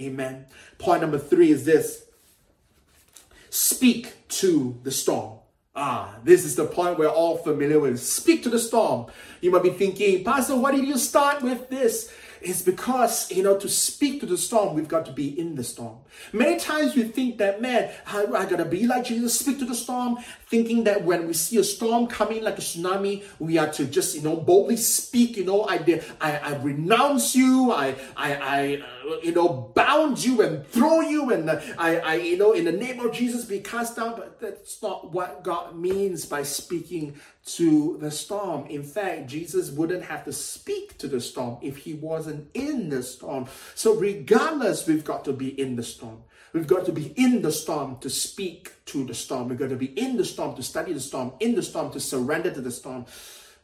Amen. 0.00 0.46
Point 0.78 1.00
number 1.02 1.18
three 1.18 1.50
is 1.50 1.64
this 1.64 2.04
speak 3.50 4.14
to 4.28 4.78
the 4.82 4.90
storm. 4.90 5.38
Ah, 5.74 6.16
this 6.24 6.44
is 6.44 6.56
the 6.56 6.64
point 6.64 6.98
we're 6.98 7.08
all 7.08 7.36
familiar 7.36 7.78
with. 7.78 8.00
Speak 8.00 8.42
to 8.44 8.48
the 8.48 8.58
storm. 8.58 9.06
You 9.42 9.50
might 9.50 9.62
be 9.62 9.70
thinking, 9.70 10.24
Pastor, 10.24 10.56
why 10.56 10.72
did 10.72 10.86
you 10.86 10.96
start 10.96 11.42
with 11.42 11.68
this? 11.68 12.12
It's 12.40 12.62
because, 12.62 13.30
you 13.30 13.42
know, 13.42 13.58
to 13.58 13.68
speak 13.68 14.20
to 14.20 14.26
the 14.26 14.38
storm, 14.38 14.74
we've 14.74 14.88
got 14.88 15.04
to 15.06 15.12
be 15.12 15.38
in 15.38 15.54
the 15.54 15.64
storm. 15.64 15.98
Many 16.32 16.58
times 16.58 16.94
we 16.94 17.04
think 17.04 17.38
that, 17.38 17.60
man, 17.60 17.90
I, 18.06 18.24
I 18.24 18.46
gotta 18.46 18.64
be 18.64 18.86
like 18.86 19.04
Jesus, 19.04 19.38
speak 19.38 19.58
to 19.58 19.64
the 19.64 19.74
storm, 19.74 20.18
thinking 20.46 20.84
that 20.84 21.04
when 21.04 21.26
we 21.26 21.32
see 21.32 21.58
a 21.58 21.64
storm 21.64 22.06
coming 22.06 22.42
like 22.42 22.58
a 22.58 22.62
tsunami, 22.62 23.24
we 23.38 23.58
are 23.58 23.70
to 23.72 23.84
just, 23.84 24.14
you 24.14 24.22
know, 24.22 24.36
boldly 24.36 24.76
speak, 24.76 25.36
you 25.36 25.44
know, 25.44 25.62
I, 25.62 26.02
I, 26.20 26.36
I 26.38 26.56
renounce 26.58 27.34
you, 27.34 27.72
I, 27.72 27.96
I, 28.16 28.34
I, 28.34 28.82
uh, 29.10 29.16
you 29.22 29.32
know, 29.32 29.72
bound 29.74 30.24
you 30.24 30.42
and 30.42 30.66
throw 30.66 31.00
you, 31.00 31.30
and 31.32 31.50
uh, 31.50 31.60
I, 31.78 31.98
I, 31.98 32.14
you 32.14 32.36
know, 32.36 32.52
in 32.52 32.64
the 32.64 32.72
name 32.72 33.00
of 33.00 33.12
Jesus 33.12 33.44
be 33.44 33.60
cast 33.60 33.96
down. 33.96 34.14
But 34.16 34.40
that's 34.40 34.80
not 34.82 35.12
what 35.12 35.42
God 35.42 35.76
means 35.76 36.24
by 36.24 36.42
speaking 36.44 37.16
to 37.46 37.96
the 38.00 38.10
storm. 38.10 38.66
In 38.66 38.82
fact, 38.82 39.26
Jesus 39.26 39.70
wouldn't 39.70 40.04
have 40.04 40.24
to 40.24 40.32
speak 40.32 40.98
to 40.98 41.08
the 41.08 41.20
storm 41.20 41.58
if 41.62 41.78
he 41.78 41.94
wasn't 41.94 42.48
in 42.54 42.88
the 42.88 43.02
storm. 43.02 43.46
So, 43.74 43.94
regardless, 43.94 44.86
we've 44.86 45.04
got 45.04 45.24
to 45.24 45.32
be 45.32 45.48
in 45.60 45.76
the 45.76 45.82
storm. 45.82 46.22
We've 46.56 46.66
got 46.66 46.86
to 46.86 46.92
be 46.92 47.12
in 47.16 47.42
the 47.42 47.52
storm 47.52 47.98
to 47.98 48.08
speak 48.08 48.72
to 48.86 49.04
the 49.04 49.12
storm. 49.12 49.50
We've 49.50 49.58
got 49.58 49.68
to 49.68 49.76
be 49.76 49.88
in 49.88 50.16
the 50.16 50.24
storm 50.24 50.56
to 50.56 50.62
study 50.62 50.94
the 50.94 51.00
storm, 51.00 51.32
in 51.38 51.54
the 51.54 51.62
storm 51.62 51.92
to 51.92 52.00
surrender 52.00 52.50
to 52.50 52.62
the 52.62 52.70
storm 52.70 53.04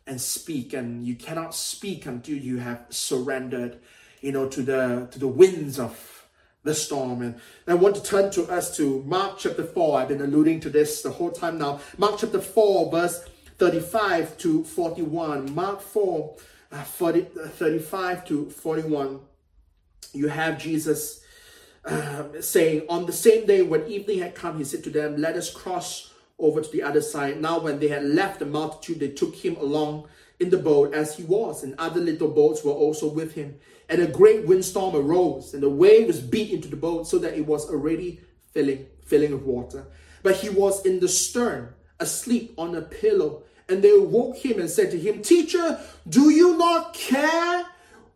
and 0.06 0.20
speak. 0.20 0.74
And 0.74 1.02
you 1.02 1.14
cannot 1.14 1.54
speak 1.54 2.04
until 2.04 2.36
you 2.36 2.58
have 2.58 2.84
surrendered, 2.90 3.78
you 4.20 4.30
know, 4.30 4.46
to 4.46 4.62
the 4.62 5.08
to 5.10 5.18
the 5.18 5.26
winds 5.26 5.78
of 5.78 6.26
the 6.64 6.74
storm. 6.74 7.22
And 7.22 7.40
I 7.66 7.72
want 7.72 7.96
to 7.96 8.02
turn 8.02 8.30
to 8.32 8.44
us 8.52 8.76
to 8.76 9.02
Mark 9.04 9.38
chapter 9.38 9.64
4. 9.64 9.98
I've 9.98 10.08
been 10.08 10.20
alluding 10.20 10.60
to 10.60 10.68
this 10.68 11.00
the 11.00 11.12
whole 11.12 11.30
time 11.30 11.56
now. 11.56 11.80
Mark 11.96 12.18
chapter 12.18 12.42
4, 12.42 12.90
verse 12.90 13.24
35 13.56 14.36
to 14.36 14.64
41. 14.64 15.54
Mark 15.54 15.80
4, 15.80 16.36
uh, 16.72 16.82
40, 16.82 17.26
uh, 17.42 17.48
35 17.48 18.26
to 18.26 18.50
41. 18.50 19.20
You 20.12 20.28
have 20.28 20.58
Jesus 20.60 21.21
uh, 21.84 22.24
saying, 22.40 22.86
On 22.88 23.06
the 23.06 23.12
same 23.12 23.46
day 23.46 23.62
when 23.62 23.86
evening 23.86 24.20
had 24.20 24.34
come, 24.34 24.58
he 24.58 24.64
said 24.64 24.84
to 24.84 24.90
them, 24.90 25.16
Let 25.16 25.36
us 25.36 25.52
cross 25.52 26.12
over 26.38 26.60
to 26.60 26.70
the 26.70 26.82
other 26.82 27.00
side. 27.00 27.40
Now, 27.40 27.60
when 27.60 27.78
they 27.78 27.88
had 27.88 28.04
left 28.04 28.38
the 28.38 28.46
multitude, 28.46 29.00
they 29.00 29.08
took 29.08 29.34
him 29.34 29.56
along 29.56 30.08
in 30.40 30.50
the 30.50 30.58
boat 30.58 30.92
as 30.92 31.16
he 31.16 31.22
was, 31.22 31.62
and 31.62 31.74
other 31.78 32.00
little 32.00 32.28
boats 32.28 32.64
were 32.64 32.72
also 32.72 33.08
with 33.08 33.34
him. 33.34 33.56
And 33.88 34.02
a 34.02 34.06
great 34.06 34.46
windstorm 34.46 34.96
arose, 34.96 35.54
and 35.54 35.62
the 35.62 35.68
waves 35.68 36.20
beat 36.20 36.50
into 36.50 36.68
the 36.68 36.76
boat 36.76 37.06
so 37.06 37.18
that 37.18 37.34
it 37.34 37.46
was 37.46 37.68
already 37.68 38.20
filling, 38.52 38.86
filling 39.04 39.32
with 39.32 39.42
water. 39.42 39.86
But 40.22 40.36
he 40.36 40.48
was 40.48 40.84
in 40.84 41.00
the 41.00 41.08
stern, 41.08 41.74
asleep 42.00 42.54
on 42.58 42.74
a 42.74 42.82
pillow. 42.82 43.44
And 43.68 43.82
they 43.82 43.96
woke 43.96 44.36
him 44.36 44.60
and 44.60 44.68
said 44.68 44.90
to 44.90 44.98
him, 44.98 45.22
Teacher, 45.22 45.80
do 46.08 46.30
you 46.30 46.56
not 46.58 46.94
care 46.94 47.64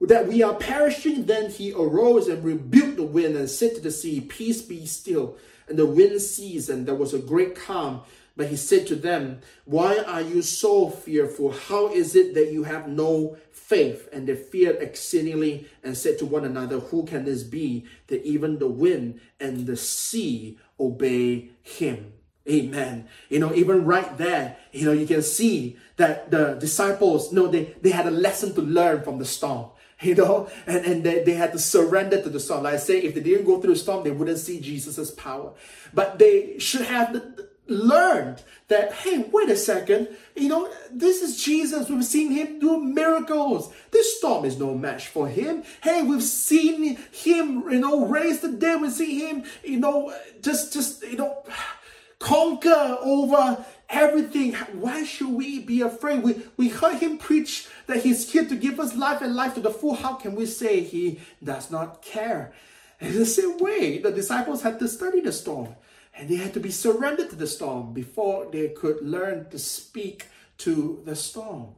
that 0.00 0.26
we 0.28 0.42
are 0.42 0.54
perishing? 0.54 1.24
Then 1.24 1.50
he 1.50 1.72
arose 1.72 2.28
and 2.28 2.44
rebuked 2.44 2.96
the 2.96 3.02
wind 3.02 3.36
and 3.36 3.48
said 3.48 3.74
to 3.74 3.80
the 3.80 3.90
sea, 3.90 4.20
Peace 4.20 4.62
be 4.62 4.86
still. 4.86 5.36
And 5.68 5.78
the 5.78 5.86
wind 5.86 6.20
ceased, 6.20 6.68
and 6.68 6.86
there 6.86 6.94
was 6.94 7.14
a 7.14 7.18
great 7.18 7.56
calm. 7.56 8.02
But 8.36 8.48
he 8.48 8.56
said 8.56 8.86
to 8.88 8.96
them, 8.96 9.40
Why 9.64 9.98
are 9.98 10.20
you 10.20 10.42
so 10.42 10.90
fearful? 10.90 11.52
How 11.52 11.88
is 11.88 12.14
it 12.14 12.34
that 12.34 12.52
you 12.52 12.64
have 12.64 12.86
no 12.86 13.38
faith? 13.50 14.08
And 14.12 14.28
they 14.28 14.36
feared 14.36 14.82
exceedingly 14.82 15.66
and 15.82 15.96
said 15.96 16.18
to 16.18 16.26
one 16.26 16.44
another, 16.44 16.78
Who 16.78 17.04
can 17.04 17.24
this 17.24 17.42
be 17.42 17.86
that 18.08 18.22
even 18.24 18.58
the 18.58 18.68
wind 18.68 19.20
and 19.40 19.66
the 19.66 19.76
sea 19.76 20.58
obey 20.78 21.50
him? 21.62 22.12
Amen. 22.48 23.08
You 23.28 23.40
know, 23.40 23.52
even 23.54 23.86
right 23.86 24.16
there, 24.18 24.56
you 24.70 24.84
know, 24.84 24.92
you 24.92 25.06
can 25.06 25.22
see 25.22 25.76
that 25.96 26.30
the 26.30 26.54
disciples, 26.54 27.32
you 27.32 27.40
know, 27.40 27.48
they, 27.48 27.74
they 27.80 27.90
had 27.90 28.06
a 28.06 28.10
lesson 28.10 28.54
to 28.54 28.60
learn 28.60 29.02
from 29.02 29.18
the 29.18 29.24
storm 29.24 29.70
you 30.00 30.14
know, 30.14 30.48
and, 30.66 30.84
and 30.84 31.04
they, 31.04 31.22
they 31.22 31.34
had 31.34 31.52
to 31.52 31.58
surrender 31.58 32.20
to 32.22 32.28
the 32.28 32.40
storm. 32.40 32.64
Like 32.64 32.74
I 32.74 32.78
say, 32.78 32.98
if 32.98 33.14
they 33.14 33.20
didn't 33.20 33.46
go 33.46 33.60
through 33.60 33.74
the 33.74 33.78
storm, 33.78 34.04
they 34.04 34.10
wouldn't 34.10 34.38
see 34.38 34.60
Jesus' 34.60 35.10
power. 35.10 35.52
But 35.94 36.18
they 36.18 36.58
should 36.58 36.82
have 36.82 37.22
learned 37.66 38.42
that, 38.68 38.92
hey, 38.92 39.18
wait 39.32 39.48
a 39.48 39.56
second, 39.56 40.08
you 40.34 40.48
know, 40.48 40.70
this 40.90 41.22
is 41.22 41.42
Jesus. 41.42 41.88
We've 41.88 42.04
seen 42.04 42.30
him 42.30 42.58
do 42.58 42.82
miracles. 42.82 43.72
This 43.90 44.18
storm 44.18 44.44
is 44.44 44.58
no 44.58 44.74
match 44.74 45.08
for 45.08 45.28
him. 45.28 45.62
Hey, 45.82 46.02
we've 46.02 46.22
seen 46.22 46.96
him, 47.12 47.64
you 47.70 47.80
know, 47.80 48.06
raise 48.06 48.40
the 48.40 48.48
dead. 48.48 48.80
We 48.80 48.90
see 48.90 49.26
him, 49.26 49.44
you 49.64 49.80
know, 49.80 50.14
just, 50.42 50.72
just, 50.72 51.02
you 51.02 51.16
know, 51.16 51.42
conquer 52.18 52.96
over 53.00 53.64
everything. 53.88 54.54
Why 54.54 55.04
should 55.04 55.28
we 55.28 55.60
be 55.60 55.80
afraid? 55.80 56.22
We, 56.22 56.42
we 56.56 56.68
heard 56.68 56.96
him 56.96 57.18
preach 57.18 57.68
that 57.86 58.02
he's 58.02 58.30
here 58.30 58.44
to 58.44 58.56
give 58.56 58.80
us 58.80 58.94
life 58.94 59.22
and 59.22 59.34
life 59.34 59.54
to 59.54 59.60
the 59.60 59.70
full. 59.70 59.94
How 59.94 60.14
can 60.14 60.34
we 60.34 60.46
say 60.46 60.80
he 60.80 61.20
does 61.42 61.70
not 61.70 62.02
care? 62.02 62.52
In 63.00 63.14
the 63.14 63.26
same 63.26 63.58
way, 63.58 63.98
the 63.98 64.10
disciples 64.10 64.62
had 64.62 64.78
to 64.78 64.88
study 64.88 65.20
the 65.20 65.32
storm 65.32 65.76
and 66.14 66.28
they 66.28 66.36
had 66.36 66.54
to 66.54 66.60
be 66.60 66.70
surrendered 66.70 67.30
to 67.30 67.36
the 67.36 67.46
storm 67.46 67.92
before 67.92 68.48
they 68.50 68.68
could 68.68 69.02
learn 69.02 69.50
to 69.50 69.58
speak 69.58 70.26
to 70.58 71.02
the 71.04 71.14
storm. 71.14 71.74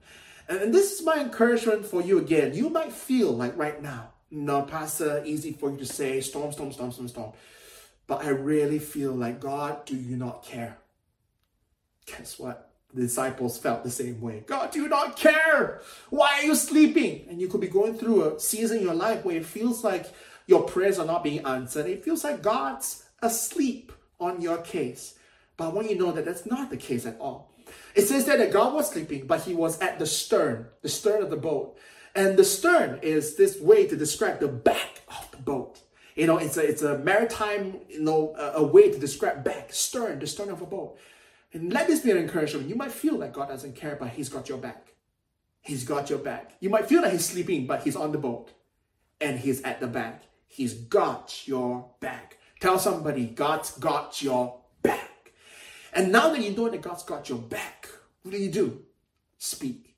And 0.49 0.73
this 0.73 0.93
is 0.93 1.05
my 1.05 1.21
encouragement 1.21 1.85
for 1.85 2.01
you 2.01 2.19
again. 2.19 2.55
You 2.55 2.71
might 2.71 2.93
feel 2.93 3.33
like 3.33 3.57
right 3.57 3.83
now, 3.83 4.11
no, 4.31 4.63
Pastor, 4.63 5.23
easy 5.25 5.53
for 5.53 5.71
you 5.71 5.77
to 5.79 5.87
say 5.87 6.21
storm, 6.21 6.53
storm, 6.53 6.73
storm, 6.73 6.93
storm, 6.93 7.09
storm. 7.09 7.33
But 8.07 8.25
I 8.25 8.31
really 8.31 8.79
feel 8.79 9.13
like, 9.13 9.41
God, 9.41 9.85
do 9.85 9.97
you 9.97 10.17
not 10.17 10.45
care? 10.45 10.79
Guess 12.09 12.39
what? 12.39 12.71
The 12.95 13.03
disciples 13.03 13.59
felt 13.59 13.85
the 13.85 13.91
same 13.91 14.21
way. 14.21 14.45
God, 14.47 14.71
do 14.71 14.81
you 14.81 14.89
not 14.89 15.17
care? 15.17 15.83
Why 16.09 16.39
are 16.39 16.45
you 16.45 16.55
sleeping? 16.55 17.27
And 17.29 17.41
you 17.41 17.49
could 17.49 17.61
be 17.61 17.69
going 17.69 17.95
through 17.95 18.25
a 18.37 18.41
season 18.41 18.79
in 18.79 18.85
your 18.85 18.95
life 18.95 19.25
where 19.25 19.37
it 19.37 19.45
feels 19.45 19.85
like 19.85 20.07
your 20.47 20.63
prayers 20.63 20.99
are 20.99 21.07
not 21.07 21.23
being 21.23 21.45
answered. 21.45 21.87
It 21.87 22.03
feels 22.03 22.25
like 22.25 22.43
God's 22.43 23.05
asleep 23.21 23.93
on 24.19 24.41
your 24.41 24.59
case. 24.59 25.15
But 25.57 25.67
I 25.67 25.69
want 25.69 25.91
you 25.91 25.97
to 25.99 26.03
know 26.03 26.13
that 26.13 26.25
that's 26.25 26.47
not 26.47 26.71
the 26.71 26.77
case 26.79 27.05
at 27.05 27.19
all. 27.21 27.53
It 27.95 28.03
says 28.03 28.25
that 28.25 28.53
God 28.53 28.73
was 28.75 28.91
sleeping, 28.91 29.27
but 29.27 29.43
he 29.43 29.55
was 29.55 29.79
at 29.81 29.99
the 29.99 30.07
stern, 30.07 30.69
the 30.81 30.89
stern 30.89 31.23
of 31.23 31.31
the 31.31 31.37
boat. 31.37 31.77
And 32.15 32.39
the 32.39 32.45
stern 32.45 33.01
is 33.03 33.37
this 33.37 33.61
way 33.61 33.87
to 33.87 33.97
describe 33.97 34.41
the 34.41 34.49
back 34.49 35.03
of 35.09 35.31
the 35.31 35.37
boat. 35.37 35.81
You 36.17 36.27
know, 36.27 36.39
it's 36.39 36.57
a 36.57 36.67
it's 36.67 36.83
a 36.83 36.99
maritime, 36.99 37.77
you 37.89 38.03
know, 38.03 38.35
a, 38.37 38.59
a 38.59 38.63
way 38.63 38.91
to 38.91 38.99
describe 38.99 39.45
back, 39.45 39.73
stern, 39.73 40.19
the 40.19 40.27
stern 40.27 40.51
of 40.51 40.61
a 40.63 40.67
boat. 40.67 40.99
And 41.53 41.73
let 41.73 41.87
this 41.87 42.01
be 42.01 42.11
an 42.11 42.19
encouragement. 42.19 42.69
You 42.69 42.75
might 42.75 42.93
feel 42.93 43.17
like 43.17 43.33
God 43.33 43.49
doesn't 43.49 43.77
care, 43.77 43.97
but 43.99 44.11
He's 44.11 44.29
got 44.29 44.49
your 44.49 44.59
back. 44.59 44.95
He's 45.61 45.85
got 45.85 46.11
your 46.11 46.19
back. 46.19 46.53
You 46.61 46.71
might 46.71 46.87
feel 46.87 47.03
that 47.03 47.13
He's 47.13 47.25
sleeping, 47.25 47.67
but 47.67 47.83
He's 47.83 47.97
on 47.97 48.13
the 48.13 48.19
boat 48.19 48.53
and 49.21 49.39
He's 49.39 49.63
at 49.63 49.81
the 49.81 49.87
back. 49.87 50.25
He's 50.47 50.75
got 50.75 51.47
your 51.47 51.91
back. 52.01 52.39
Tell 52.61 52.79
somebody, 52.79 53.27
God's 53.27 53.73
got 53.79 54.21
your 54.23 54.61
back. 54.83 55.33
And 55.93 56.13
now 56.13 56.31
that 56.31 56.43
you 56.43 56.57
know 56.57 56.69
that 56.69 56.83
God's 56.83 57.03
got 57.03 57.29
your 57.29 57.39
back, 57.39 57.89
what 58.23 58.33
do 58.33 58.39
you 58.39 58.51
do? 58.51 58.83
Speak. 59.39 59.97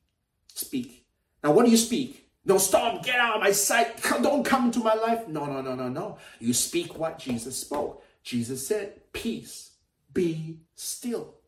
Speak. 0.48 1.07
Now, 1.42 1.53
what 1.53 1.64
do 1.64 1.70
you 1.70 1.76
speak? 1.76 2.28
No, 2.44 2.59
stop, 2.59 3.05
get 3.05 3.16
out 3.16 3.36
of 3.36 3.42
my 3.42 3.53
sight, 3.53 4.03
don't 4.22 4.44
come 4.44 4.66
into 4.66 4.80
my 4.80 4.94
life. 4.94 5.28
No, 5.28 5.46
no, 5.46 5.61
no, 5.61 5.74
no, 5.74 5.88
no. 5.88 6.18
You 6.38 6.53
speak 6.53 6.98
what 6.98 7.18
Jesus 7.18 7.59
spoke. 7.59 8.05
Jesus 8.22 8.66
said, 8.66 9.12
Peace, 9.12 9.72
be 10.12 10.59
still. 10.74 11.39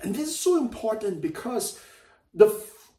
And 0.00 0.14
this 0.14 0.28
is 0.28 0.38
so 0.38 0.58
important 0.58 1.20
because 1.20 1.80
the 2.34 2.54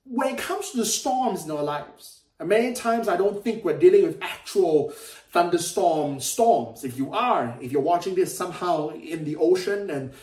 when 0.06 0.34
it 0.34 0.38
comes 0.38 0.72
to 0.72 0.78
the 0.78 0.86
storms 0.86 1.46
in 1.46 1.52
our 1.52 1.64
lives, 1.64 2.22
and 2.40 2.50
many 2.50 2.74
times 2.74 3.08
I 3.08 3.18
don't 3.18 3.44
think 3.44 3.64
we're 3.64 3.78
dealing 3.78 4.04
with 4.04 4.18
actual 4.22 4.92
thunderstorm 5.32 6.20
storms. 6.20 6.84
If 6.84 6.98
you 6.98 7.14
are, 7.14 7.58
if 7.62 7.72
you're 7.72 7.82
watching 7.82 8.16
this 8.16 8.36
somehow 8.36 8.90
in 8.90 9.26
the 9.26 9.36
ocean 9.36 9.90
and 9.90 10.14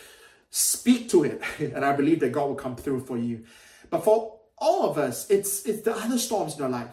speak 0.49 1.09
to 1.09 1.23
it, 1.23 1.41
and 1.59 1.85
I 1.85 1.93
believe 1.93 2.19
that 2.21 2.31
God 2.31 2.47
will 2.47 2.55
come 2.55 2.75
through 2.75 3.01
for 3.01 3.17
you. 3.17 3.45
But 3.89 4.03
for 4.03 4.39
all 4.57 4.89
of 4.89 4.97
us, 4.97 5.29
it's 5.29 5.65
it's 5.65 5.81
the 5.81 5.95
other 5.95 6.17
storms 6.17 6.57
in 6.57 6.63
our 6.63 6.69
life, 6.69 6.89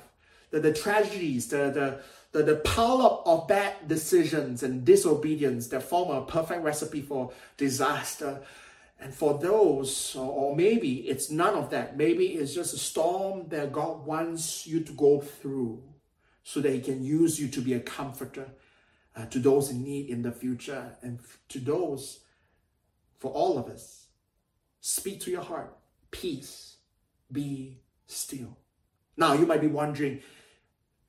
the, 0.51 0.61
the 0.61 0.73
tragedies, 0.73 1.49
the 1.49 1.71
the 1.71 2.01
the, 2.35 2.43
the 2.43 2.57
pile 2.57 3.01
up 3.01 3.23
of 3.27 3.47
bad 3.47 3.87
decisions 3.87 4.65
and 4.65 4.85
disobedience 4.85 5.69
that 5.69 5.85
form 5.85 6.11
a 6.11 6.27
perfect 6.27 6.63
recipe 6.63 7.01
for 7.01 7.33
disaster. 7.57 8.43
And 9.01 9.13
for 9.15 9.39
those, 9.39 10.17
or 10.17 10.55
maybe 10.55 11.09
it's 11.09 11.31
none 11.31 11.55
of 11.55 11.71
that, 11.71 11.97
maybe 11.97 12.27
it's 12.27 12.55
just 12.55 12.75
a 12.75 12.79
storm 12.79 13.49
that 13.49 13.73
God 13.73 14.07
wants 14.07 14.67
you 14.67 14.81
to 14.81 14.93
go 14.93 15.21
through 15.21 15.83
so 16.43 16.61
that 16.61 16.73
He 16.73 16.81
can 16.81 17.05
use 17.05 17.39
you 17.39 17.49
to 17.49 17.61
be 17.61 17.75
a 17.75 17.81
comforter 17.81 18.47
uh, 19.17 19.27
to 19.27 19.39
those 19.39 19.71
in 19.71 19.83
need 19.83 20.09
in 20.09 20.23
the 20.23 20.33
future 20.33 20.97
and 21.03 21.19
to 21.49 21.59
those, 21.59 22.21
for 23.19 23.31
all 23.33 23.59
of 23.59 23.67
us. 23.69 24.07
Speak 24.81 25.21
to 25.21 25.31
your 25.31 25.43
heart. 25.43 25.77
Peace. 26.11 26.77
Be 27.31 27.79
still. 28.07 28.59
Now, 29.17 29.35
you 29.35 29.47
might 29.47 29.61
be 29.61 29.67
wondering, 29.67 30.21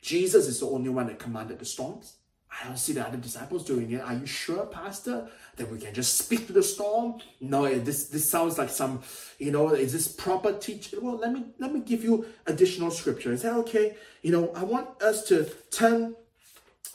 Jesus 0.02 0.48
is 0.48 0.60
the 0.60 0.68
only 0.68 0.90
one 0.90 1.08
that 1.08 1.20
commanded 1.20 1.60
the 1.60 1.66
storms. 1.66 2.18
I 2.62 2.68
don't 2.68 2.78
see 2.78 2.94
the 2.94 3.06
other 3.06 3.18
disciples 3.18 3.66
doing 3.66 3.92
it. 3.92 4.02
Are 4.02 4.14
you 4.14 4.26
sure, 4.26 4.66
Pastor, 4.66 5.28
that 5.58 5.70
we 5.70 5.78
can 5.78 5.94
just 5.94 6.18
speak 6.18 6.48
to 6.48 6.54
the 6.54 6.64
storm? 6.64 7.20
No, 7.42 7.68
this 7.80 8.06
this 8.08 8.30
sounds 8.30 8.58
like 8.58 8.70
some, 8.70 9.02
you 9.40 9.52
know, 9.52 9.70
is 9.70 9.92
this 9.92 10.08
proper 10.08 10.54
teaching? 10.54 11.00
Well, 11.02 11.18
let 11.18 11.34
me 11.34 11.46
let 11.60 11.74
me 11.74 11.82
give 11.82 12.04
you 12.04 12.26
additional 12.46 12.92
scripture. 12.92 13.34
Is 13.34 13.42
that 13.42 13.54
okay? 13.54 13.98
You 14.22 14.32
know, 14.32 14.52
I 14.56 14.64
want 14.64 15.02
us 15.02 15.24
to 15.26 15.50
turn 15.72 16.16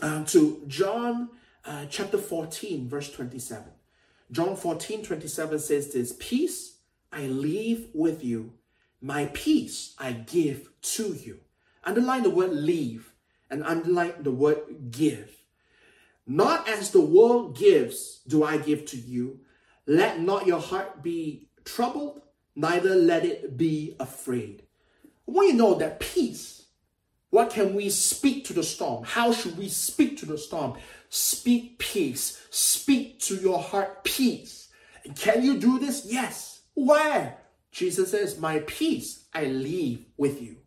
um, 0.01 0.25
to 0.27 0.63
John 0.67 1.31
uh, 1.65 1.87
chapter 1.91 2.19
14, 2.19 2.89
verse 2.89 3.11
27. 3.13 3.65
John 4.33 4.57
14, 4.57 5.05
27 5.05 5.59
says 5.59 5.93
this 5.93 6.17
Peace 6.19 6.77
I 7.13 7.27
leave 7.27 7.89
with 7.93 8.25
you, 8.25 8.53
my 9.01 9.27
peace 9.35 9.95
I 9.99 10.13
give 10.13 10.71
to 10.83 11.13
you. 11.15 11.41
Underline 11.85 12.23
the 12.23 12.31
word 12.31 12.53
leave 12.53 13.13
and 13.51 13.65
underline 13.65 14.15
the 14.21 14.31
word 14.31 14.91
give. 14.91 15.40
Not 16.31 16.69
as 16.69 16.93
the 16.93 17.01
world 17.01 17.57
gives, 17.57 18.21
do 18.29 18.45
I 18.45 18.57
give 18.57 18.87
to 18.87 18.97
you. 18.97 19.41
Let 19.85 20.21
not 20.21 20.47
your 20.47 20.61
heart 20.61 21.03
be 21.03 21.49
troubled, 21.65 22.23
neither 22.55 22.95
let 22.95 23.25
it 23.25 23.57
be 23.57 23.97
afraid. 23.99 24.63
We 25.27 25.53
know 25.53 25.75
that 25.75 25.99
peace. 25.99 26.67
What 27.31 27.51
can 27.51 27.75
we 27.75 27.91
speak 27.91 28.45
to 28.45 28.53
the 28.53 28.63
storm? 28.63 29.03
How 29.03 29.33
should 29.33 29.59
we 29.59 29.69
speak 29.69 30.19
to 30.19 30.27
the 30.27 30.39
storm? 30.39 30.79
Speak 31.09 31.81
peace. 31.81 32.41
Speak 32.51 33.19
to 33.23 33.35
your 33.35 33.59
heart 33.59 34.05
peace. 34.05 34.69
And 35.05 35.17
can 35.17 35.43
you 35.43 35.59
do 35.59 35.81
this? 35.81 36.07
Yes. 36.07 36.61
Where? 36.75 37.39
Jesus 37.73 38.13
says, 38.13 38.39
My 38.39 38.61
peace 38.69 39.25
I 39.35 39.47
leave 39.47 40.05
with 40.17 40.41
you. 40.41 40.59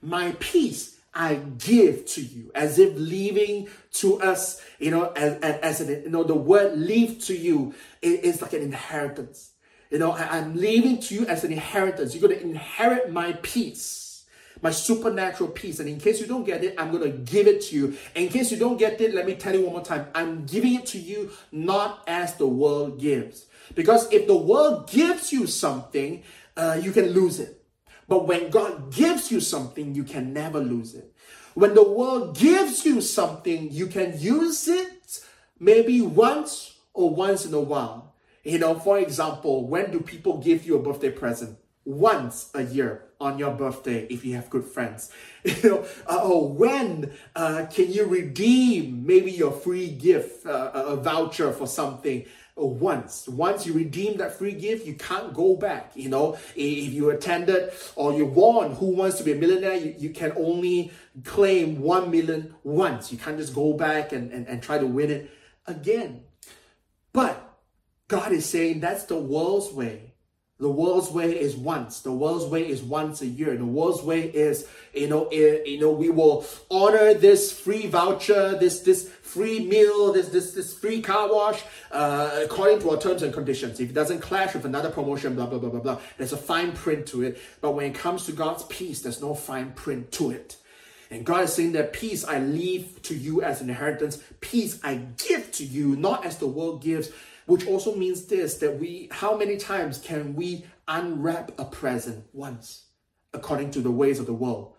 My 0.00 0.36
peace 0.38 0.95
I 1.16 1.36
give 1.36 2.04
to 2.06 2.20
you, 2.20 2.50
as 2.54 2.78
if 2.78 2.94
leaving 2.94 3.68
to 3.94 4.20
us, 4.20 4.62
you 4.78 4.90
know, 4.90 5.06
as, 5.12 5.40
as, 5.40 5.80
an, 5.80 6.02
you 6.04 6.10
know, 6.10 6.22
the 6.22 6.34
word 6.34 6.78
leave 6.78 7.24
to 7.24 7.34
you 7.34 7.74
is, 8.02 8.42
like 8.42 8.52
an 8.52 8.60
inheritance. 8.60 9.52
You 9.90 9.98
know, 9.98 10.12
I, 10.12 10.36
I'm 10.36 10.56
leaving 10.56 11.00
to 11.00 11.14
you 11.14 11.26
as 11.26 11.42
an 11.42 11.52
inheritance. 11.52 12.14
You're 12.14 12.28
going 12.28 12.38
to 12.38 12.44
inherit 12.46 13.10
my 13.10 13.32
peace, 13.40 14.26
my 14.60 14.70
supernatural 14.70 15.48
peace. 15.48 15.80
And 15.80 15.88
in 15.88 15.98
case 15.98 16.20
you 16.20 16.26
don't 16.26 16.44
get 16.44 16.62
it, 16.62 16.74
I'm 16.76 16.90
going 16.90 17.10
to 17.10 17.16
give 17.16 17.46
it 17.46 17.62
to 17.62 17.74
you. 17.74 17.96
In 18.14 18.28
case 18.28 18.52
you 18.52 18.58
don't 18.58 18.76
get 18.76 19.00
it, 19.00 19.14
let 19.14 19.24
me 19.24 19.36
tell 19.36 19.54
you 19.54 19.62
one 19.62 19.72
more 19.72 19.84
time. 19.84 20.08
I'm 20.14 20.44
giving 20.44 20.74
it 20.74 20.84
to 20.86 20.98
you 20.98 21.30
not 21.50 22.04
as 22.06 22.34
the 22.34 22.46
world 22.46 23.00
gives. 23.00 23.46
Because 23.74 24.12
if 24.12 24.26
the 24.26 24.36
world 24.36 24.90
gives 24.90 25.32
you 25.32 25.46
something, 25.46 26.22
uh, 26.58 26.78
you 26.80 26.92
can 26.92 27.06
lose 27.06 27.40
it. 27.40 27.65
But 28.08 28.26
when 28.26 28.50
God 28.50 28.92
gives 28.92 29.30
you 29.30 29.40
something, 29.40 29.94
you 29.94 30.04
can 30.04 30.32
never 30.32 30.60
lose 30.60 30.94
it. 30.94 31.12
When 31.54 31.74
the 31.74 31.88
world 31.88 32.36
gives 32.36 32.84
you 32.84 33.00
something, 33.00 33.70
you 33.72 33.86
can 33.86 34.18
use 34.20 34.68
it 34.68 35.20
maybe 35.58 36.00
once 36.02 36.76
or 36.92 37.10
once 37.14 37.46
in 37.46 37.54
a 37.54 37.60
while. 37.60 38.14
You 38.44 38.58
know, 38.58 38.78
for 38.78 38.98
example, 38.98 39.66
when 39.66 39.90
do 39.90 40.00
people 40.00 40.38
give 40.38 40.66
you 40.66 40.76
a 40.76 40.82
birthday 40.82 41.10
present? 41.10 41.58
Once 41.84 42.50
a 42.54 42.62
year 42.62 43.06
on 43.20 43.38
your 43.38 43.52
birthday 43.52 44.06
if 44.10 44.24
you 44.24 44.34
have 44.34 44.50
good 44.50 44.64
friends. 44.64 45.10
You 45.44 45.70
know, 45.70 45.78
uh, 46.08 46.18
oh, 46.22 46.48
when 46.48 47.12
uh, 47.36 47.66
can 47.72 47.92
you 47.92 48.04
redeem 48.04 49.06
maybe 49.06 49.30
your 49.30 49.52
free 49.52 49.88
gift, 49.88 50.44
uh, 50.44 50.72
a 50.74 50.96
voucher 50.96 51.52
for 51.52 51.68
something? 51.68 52.26
Once. 52.64 53.28
Once 53.28 53.66
you 53.66 53.74
redeem 53.74 54.16
that 54.16 54.38
free 54.38 54.52
gift, 54.52 54.86
you 54.86 54.94
can't 54.94 55.34
go 55.34 55.56
back. 55.56 55.92
You 55.94 56.08
know, 56.08 56.38
if 56.54 56.92
you 56.92 57.10
attended 57.10 57.72
or 57.94 58.14
you 58.14 58.24
won 58.24 58.72
Who 58.72 58.86
Wants 58.86 59.18
to 59.18 59.24
Be 59.24 59.32
a 59.32 59.36
Millionaire, 59.36 59.76
you, 59.76 59.94
you 59.98 60.10
can 60.10 60.32
only 60.36 60.90
claim 61.24 61.80
one 61.80 62.10
million 62.10 62.54
once. 62.64 63.12
You 63.12 63.18
can't 63.18 63.36
just 63.36 63.54
go 63.54 63.74
back 63.74 64.12
and, 64.12 64.32
and, 64.32 64.48
and 64.48 64.62
try 64.62 64.78
to 64.78 64.86
win 64.86 65.10
it 65.10 65.30
again. 65.66 66.22
But 67.12 67.42
God 68.08 68.32
is 68.32 68.46
saying 68.46 68.80
that's 68.80 69.04
the 69.04 69.18
world's 69.18 69.72
way. 69.72 70.14
The 70.58 70.70
world's 70.70 71.10
way 71.10 71.38
is 71.38 71.54
once. 71.54 72.00
The 72.00 72.12
world's 72.12 72.46
way 72.46 72.66
is 72.66 72.82
once 72.82 73.20
a 73.20 73.26
year. 73.26 73.54
The 73.56 73.66
world's 73.66 74.02
way 74.02 74.22
is, 74.22 74.66
you 74.94 75.06
know, 75.06 75.26
eh, 75.26 75.58
you 75.66 75.78
know, 75.78 75.90
we 75.90 76.08
will 76.08 76.46
honor 76.70 77.12
this 77.12 77.52
free 77.52 77.86
voucher, 77.88 78.56
this 78.58 78.80
this 78.80 79.10
free 79.26 79.60
meal, 79.66 80.12
this 80.12 80.28
this 80.28 80.52
this 80.52 80.72
free 80.72 81.02
car 81.02 81.32
wash, 81.32 81.62
uh, 81.92 82.40
according 82.44 82.80
to 82.80 82.90
our 82.90 82.98
terms 82.98 83.22
and 83.22 83.32
conditions. 83.32 83.80
If 83.80 83.90
it 83.90 83.94
doesn't 83.94 84.20
clash 84.20 84.54
with 84.54 84.64
another 84.64 84.90
promotion, 84.90 85.34
blah 85.34 85.46
blah 85.46 85.58
blah 85.58 85.70
blah 85.70 85.80
blah. 85.80 86.00
There's 86.16 86.32
a 86.32 86.36
fine 86.36 86.72
print 86.72 87.06
to 87.08 87.22
it. 87.22 87.38
But 87.60 87.72
when 87.72 87.86
it 87.86 87.94
comes 87.94 88.26
to 88.26 88.32
God's 88.32 88.64
peace, 88.64 89.02
there's 89.02 89.20
no 89.20 89.34
fine 89.34 89.72
print 89.72 90.12
to 90.12 90.30
it. 90.30 90.56
And 91.10 91.24
God 91.24 91.44
is 91.44 91.52
saying 91.52 91.72
that 91.72 91.92
peace 91.92 92.24
I 92.24 92.40
leave 92.40 93.00
to 93.02 93.14
you 93.14 93.42
as 93.42 93.60
an 93.60 93.70
inheritance, 93.70 94.20
peace 94.40 94.80
I 94.82 95.02
give 95.28 95.52
to 95.52 95.64
you, 95.64 95.94
not 95.94 96.26
as 96.26 96.38
the 96.38 96.48
world 96.48 96.82
gives 96.82 97.12
which 97.46 97.66
also 97.66 97.94
means 97.94 98.26
this 98.26 98.56
that 98.58 98.78
we, 98.78 99.08
how 99.10 99.36
many 99.36 99.56
times 99.56 99.98
can 99.98 100.34
we 100.34 100.66
unwrap 100.86 101.52
a 101.58 101.64
present 101.64 102.24
once, 102.32 102.86
according 103.32 103.70
to 103.72 103.80
the 103.80 103.90
ways 103.90 104.18
of 104.18 104.26
the 104.26 104.34
world? 104.34 104.74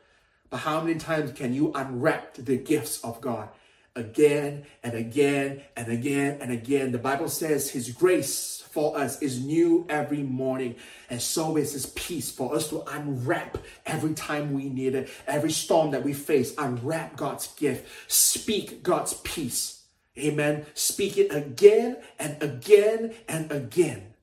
But 0.49 0.57
how 0.57 0.81
many 0.81 0.99
times 0.99 1.31
can 1.31 1.53
you 1.53 1.71
unwrap 1.73 2.35
the 2.35 2.57
gifts 2.57 3.03
of 3.03 3.19
God? 3.19 3.49
Again 3.97 4.65
and 4.83 4.93
again 4.93 5.61
and 5.75 5.87
again 5.87 6.37
and 6.39 6.51
again. 6.51 6.91
The 6.91 6.97
Bible 6.99 7.29
says 7.29 7.69
His 7.69 7.89
grace 7.89 8.63
for 8.69 8.97
us 8.97 9.21
is 9.21 9.43
new 9.43 9.85
every 9.89 10.21
morning. 10.23 10.75
And 11.09 11.21
so 11.21 11.57
is 11.57 11.73
His 11.73 11.87
peace 11.87 12.29
for 12.31 12.55
us 12.55 12.69
to 12.69 12.83
unwrap 12.83 13.57
every 13.85 14.13
time 14.13 14.53
we 14.53 14.69
need 14.69 14.93
it. 14.95 15.09
Every 15.25 15.51
storm 15.51 15.91
that 15.91 16.03
we 16.03 16.13
face, 16.13 16.53
unwrap 16.57 17.17
God's 17.17 17.47
gift. 17.55 17.87
Speak 18.07 18.83
God's 18.83 19.15
peace 19.15 19.77
Amen. 20.17 20.65
Speak 20.73 21.17
it 21.17 21.33
again 21.33 21.97
and 22.17 22.41
again 22.41 23.13
and 23.27 23.51
again. 23.51 24.13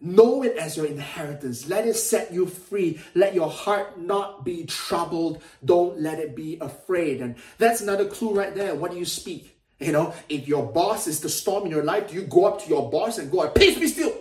Know 0.00 0.42
it 0.42 0.56
as 0.56 0.76
your 0.76 0.86
inheritance. 0.86 1.68
Let 1.68 1.86
it 1.86 1.94
set 1.94 2.32
you 2.32 2.46
free. 2.46 3.00
Let 3.14 3.34
your 3.34 3.48
heart 3.48 3.98
not 4.00 4.44
be 4.44 4.64
troubled. 4.64 5.42
Don't 5.64 6.00
let 6.00 6.18
it 6.18 6.36
be 6.36 6.58
afraid. 6.60 7.22
And 7.22 7.36
that's 7.58 7.80
another 7.80 8.04
clue 8.04 8.34
right 8.34 8.54
there. 8.54 8.74
What 8.74 8.90
do 8.90 8.98
you 8.98 9.04
speak? 9.04 9.58
You 9.80 9.92
know, 9.92 10.14
if 10.28 10.46
your 10.46 10.64
boss 10.64 11.06
is 11.06 11.20
the 11.20 11.28
storm 11.28 11.64
in 11.64 11.70
your 11.70 11.84
life, 11.84 12.08
do 12.08 12.14
you 12.14 12.22
go 12.22 12.46
up 12.46 12.62
to 12.62 12.68
your 12.68 12.90
boss 12.90 13.18
and 13.18 13.30
go, 13.30 13.48
peace 13.48 13.78
be 13.78 13.88
still? 13.88 14.14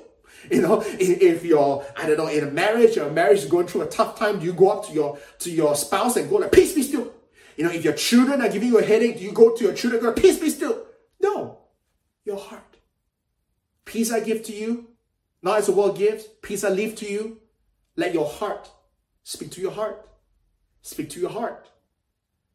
You 0.52 0.62
know, 0.62 0.84
if, 0.86 1.46
you're, 1.46 1.86
I 1.96 2.06
don't 2.06 2.18
know, 2.18 2.28
in 2.28 2.44
a 2.44 2.52
marriage, 2.52 2.96
your 2.96 3.10
marriage 3.10 3.40
is 3.40 3.46
going 3.46 3.68
through 3.68 3.84
a 3.84 3.88
tough 3.88 4.20
time, 4.20 4.40
do 4.40 4.46
you 4.46 4.54
go 4.54 4.70
up 4.70 4.86
to 4.88 4.94
your 4.94 5.18
to 5.40 5.52
your 5.52 5.76
spouse 5.76 6.18
and 6.18 6.30
go 6.30 6.38
like, 6.38 6.52
peace 6.52 6.74
be 6.74 6.84
still? 6.84 7.14
You 7.56 7.66
know, 7.66 7.72
if 7.72 7.84
your 7.84 7.94
children 7.94 8.42
are 8.42 8.50
giving 8.50 8.70
you 8.70 8.80
a 8.80 8.84
headache, 8.84 9.20
do 9.20 9.24
you 9.24 9.32
go 9.32 9.56
to 9.56 9.64
your 9.64 9.74
children 9.74 10.06
and 10.06 10.16
go, 10.16 10.22
peace 10.22 10.40
be 10.40 10.50
still? 10.50 10.86
No, 11.22 11.60
your 12.26 12.38
heart. 12.38 12.78
Peace 13.86 14.12
I 14.12 14.20
give 14.20 14.44
to 14.44 14.54
you, 14.54 14.88
not 15.44 15.60
as 15.60 15.68
the 15.68 15.74
world 15.74 15.98
gives. 15.98 16.24
Peace 16.42 16.64
I 16.64 16.70
leave 16.70 16.96
to 16.96 17.06
you. 17.06 17.42
Let 17.96 18.14
your 18.14 18.28
heart 18.28 18.72
speak 19.24 19.52
to 19.52 19.62
your 19.62 19.72
heart. 19.72 20.08
Speak 20.82 21.10
to 21.12 21.20
your 21.20 21.30
heart. 21.30 21.70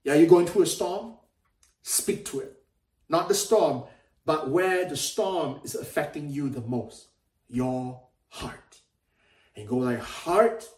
Yeah, 0.04 0.14
you're 0.14 0.28
going 0.28 0.46
through 0.46 0.62
a 0.62 0.66
storm? 0.66 1.14
Speak 1.82 2.24
to 2.26 2.40
it. 2.40 2.62
Not 3.08 3.28
the 3.28 3.34
storm, 3.34 3.84
but 4.24 4.50
where 4.50 4.86
the 4.86 4.96
storm 4.96 5.60
is 5.64 5.74
affecting 5.74 6.30
you 6.30 6.48
the 6.48 6.60
most. 6.60 7.08
Your 7.48 8.02
heart. 8.28 8.80
And 9.54 9.68
go 9.68 9.78
like, 9.78 10.00
heart, 10.00 10.68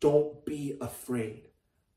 don't 0.00 0.44
be 0.44 0.76
afraid. 0.80 1.48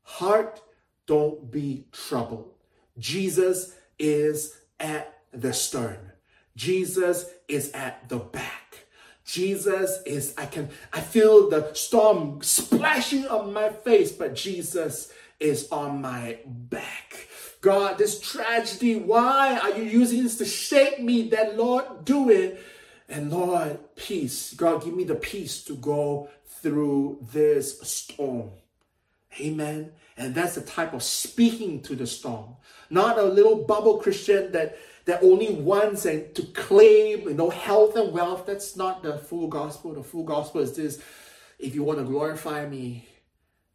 Heart, 0.02 0.60
don't 1.06 1.50
be 1.50 1.86
troubled. 1.92 2.54
Jesus 2.98 3.74
is 3.98 4.56
at 4.78 5.20
the 5.32 5.52
stern. 5.52 6.12
Jesus 6.56 7.26
is 7.48 7.70
at 7.72 8.08
the 8.08 8.18
back. 8.18 8.81
Jesus 9.24 10.00
is, 10.04 10.34
I 10.36 10.46
can, 10.46 10.68
I 10.92 11.00
feel 11.00 11.48
the 11.48 11.72
storm 11.74 12.42
splashing 12.42 13.26
on 13.26 13.52
my 13.52 13.68
face, 13.70 14.12
but 14.12 14.34
Jesus 14.34 15.12
is 15.38 15.68
on 15.70 16.00
my 16.00 16.38
back. 16.46 17.28
God, 17.60 17.98
this 17.98 18.20
tragedy, 18.20 18.96
why 18.96 19.56
are 19.58 19.78
you 19.78 19.84
using 19.84 20.24
this 20.24 20.38
to 20.38 20.44
shake 20.44 21.00
me? 21.00 21.28
Then, 21.28 21.56
Lord, 21.56 22.04
do 22.04 22.30
it. 22.30 22.60
And 23.08 23.30
Lord, 23.30 23.78
peace. 23.94 24.54
God, 24.54 24.84
give 24.84 24.94
me 24.94 25.04
the 25.04 25.14
peace 25.14 25.62
to 25.64 25.74
go 25.74 26.28
through 26.46 27.18
this 27.32 27.80
storm. 27.82 28.50
Amen. 29.40 29.92
And 30.16 30.34
that's 30.34 30.56
the 30.56 30.60
type 30.60 30.92
of 30.92 31.02
speaking 31.02 31.82
to 31.82 31.94
the 31.94 32.06
storm. 32.06 32.56
Not 32.90 33.18
a 33.18 33.22
little 33.22 33.64
bubble 33.64 33.98
Christian 33.98 34.52
that, 34.52 34.76
that 35.04 35.22
only 35.22 35.52
wants 35.52 36.04
and 36.04 36.34
to 36.34 36.42
claim, 36.42 37.22
you 37.28 37.34
know, 37.34 37.50
health 37.50 37.96
and 37.96 38.12
wealth. 38.12 38.46
That's 38.46 38.76
not 38.76 39.02
the 39.02 39.18
full 39.18 39.48
gospel. 39.48 39.94
The 39.94 40.02
full 40.02 40.24
gospel 40.24 40.60
is 40.60 40.76
this. 40.76 41.02
If 41.58 41.74
you 41.74 41.82
want 41.82 41.98
to 41.98 42.04
glorify 42.04 42.66
me, 42.68 43.08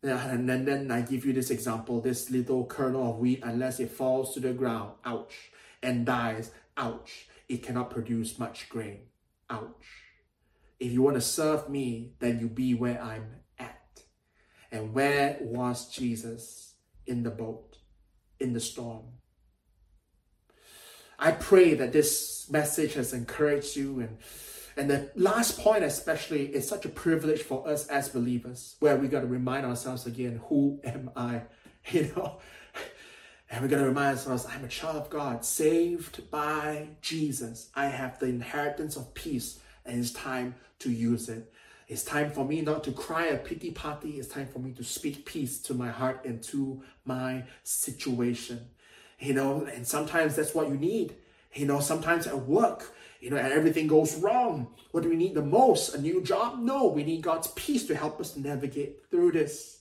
and 0.04 0.48
then, 0.48 0.66
then 0.66 0.92
I 0.92 1.02
give 1.02 1.26
you 1.26 1.34
this 1.34 1.50
example, 1.50 2.00
this 2.02 2.30
little 2.30 2.66
kernel 2.66 3.12
of 3.12 3.18
wheat, 3.18 3.42
unless 3.44 3.80
it 3.80 3.92
falls 3.92 4.34
to 4.34 4.40
the 4.40 4.54
ground, 4.54 4.92
ouch, 5.04 5.52
and 5.82 6.06
dies, 6.06 6.52
ouch, 6.78 7.28
it 7.50 7.64
cannot 7.64 7.90
produce 7.90 8.38
much 8.38 8.70
grain, 8.70 9.00
ouch. 9.50 9.86
If 10.80 10.92
you 10.92 11.02
want 11.02 11.16
to 11.16 11.22
serve 11.22 11.70
me, 11.70 12.14
then 12.20 12.40
you 12.40 12.48
be 12.48 12.74
where 12.76 13.02
I'm 13.02 13.38
at. 13.58 14.02
and 14.72 14.94
where 14.94 15.38
was 15.42 15.90
Jesus 15.90 16.76
in 17.06 17.24
the 17.24 17.32
boat, 17.32 17.78
in 18.40 18.54
the 18.54 18.60
storm? 18.60 19.17
I 21.20 21.32
pray 21.32 21.74
that 21.76 21.94
this 21.94 22.48
message 22.50 22.94
has 22.94 23.14
encouraged 23.14 23.76
you 23.76 24.00
and 24.00 24.18
and 24.78 24.92
the 24.92 25.10
last 25.16 25.60
point, 25.60 25.84
especially, 25.84 26.46
is 26.46 26.68
such 26.68 26.86
a 26.86 26.90
privilege 26.90 27.42
for 27.42 27.68
us 27.68 27.88
as 27.88 28.10
believers, 28.10 28.76
where 28.80 28.96
we 28.96 29.08
got 29.08 29.22
to 29.22 29.28
remind 29.28 29.66
ourselves 29.66 30.06
again, 30.06 30.40
who 30.48 30.80
am 30.84 31.10
I? 31.16 31.42
You 31.90 32.12
know, 32.18 32.40
and 33.50 33.64
we 33.64 33.70
got 33.70 33.78
to 33.78 33.86
remind 33.86 34.18
ourselves, 34.18 34.46
I'm 34.46 34.66
a 34.66 34.68
child 34.68 34.98
of 34.98 35.10
God, 35.10 35.46
saved 35.46 36.30
by 36.30 36.90
Jesus. 37.02 37.70
I 37.74 37.86
have 37.86 38.20
the 38.20 38.26
inheritance 38.26 38.98
of 38.98 39.14
peace, 39.14 39.60
and 39.86 39.98
it's 39.98 40.12
time 40.12 40.56
to 40.80 40.92
use 40.92 41.30
it. 41.30 41.50
It's 41.88 42.04
time 42.04 42.30
for 42.30 42.44
me 42.44 42.60
not 42.60 42.84
to 42.84 42.92
cry 42.92 43.28
a 43.28 43.38
pity 43.38 43.72
party. 43.72 44.20
It's 44.20 44.28
time 44.28 44.48
for 44.48 44.60
me 44.60 44.74
to 44.74 44.84
speak 44.84 45.26
peace 45.26 45.62
to 45.62 45.74
my 45.74 45.88
heart 45.88 46.26
and 46.26 46.44
to 46.44 46.84
my 47.06 47.46
situation. 47.64 48.68
You 49.20 49.34
know, 49.34 49.66
and 49.66 49.88
sometimes 49.88 50.36
that's 50.36 50.54
what 50.54 50.68
you 50.68 50.76
need. 50.76 51.16
You 51.54 51.66
know, 51.66 51.80
sometimes 51.80 52.28
at 52.28 52.46
work, 52.46 52.94
you 53.20 53.32
know, 53.32 53.38
everything 53.38 53.88
goes 53.88 54.16
wrong. 54.18 54.68
What 54.92 55.04
do 55.04 55.10
we 55.10 55.16
need 55.16 55.34
the 55.34 55.42
most? 55.42 55.96
A 55.96 56.02
new 56.02 56.22
job? 56.22 56.60
No, 56.60 56.88
we 56.88 57.04
need 57.04 57.24
God's 57.24 57.48
peace 57.50 57.88
to 57.88 57.96
help 57.96 58.20
us 58.20 58.36
navigate 58.36 59.10
through 59.10 59.32
this. 59.32 59.80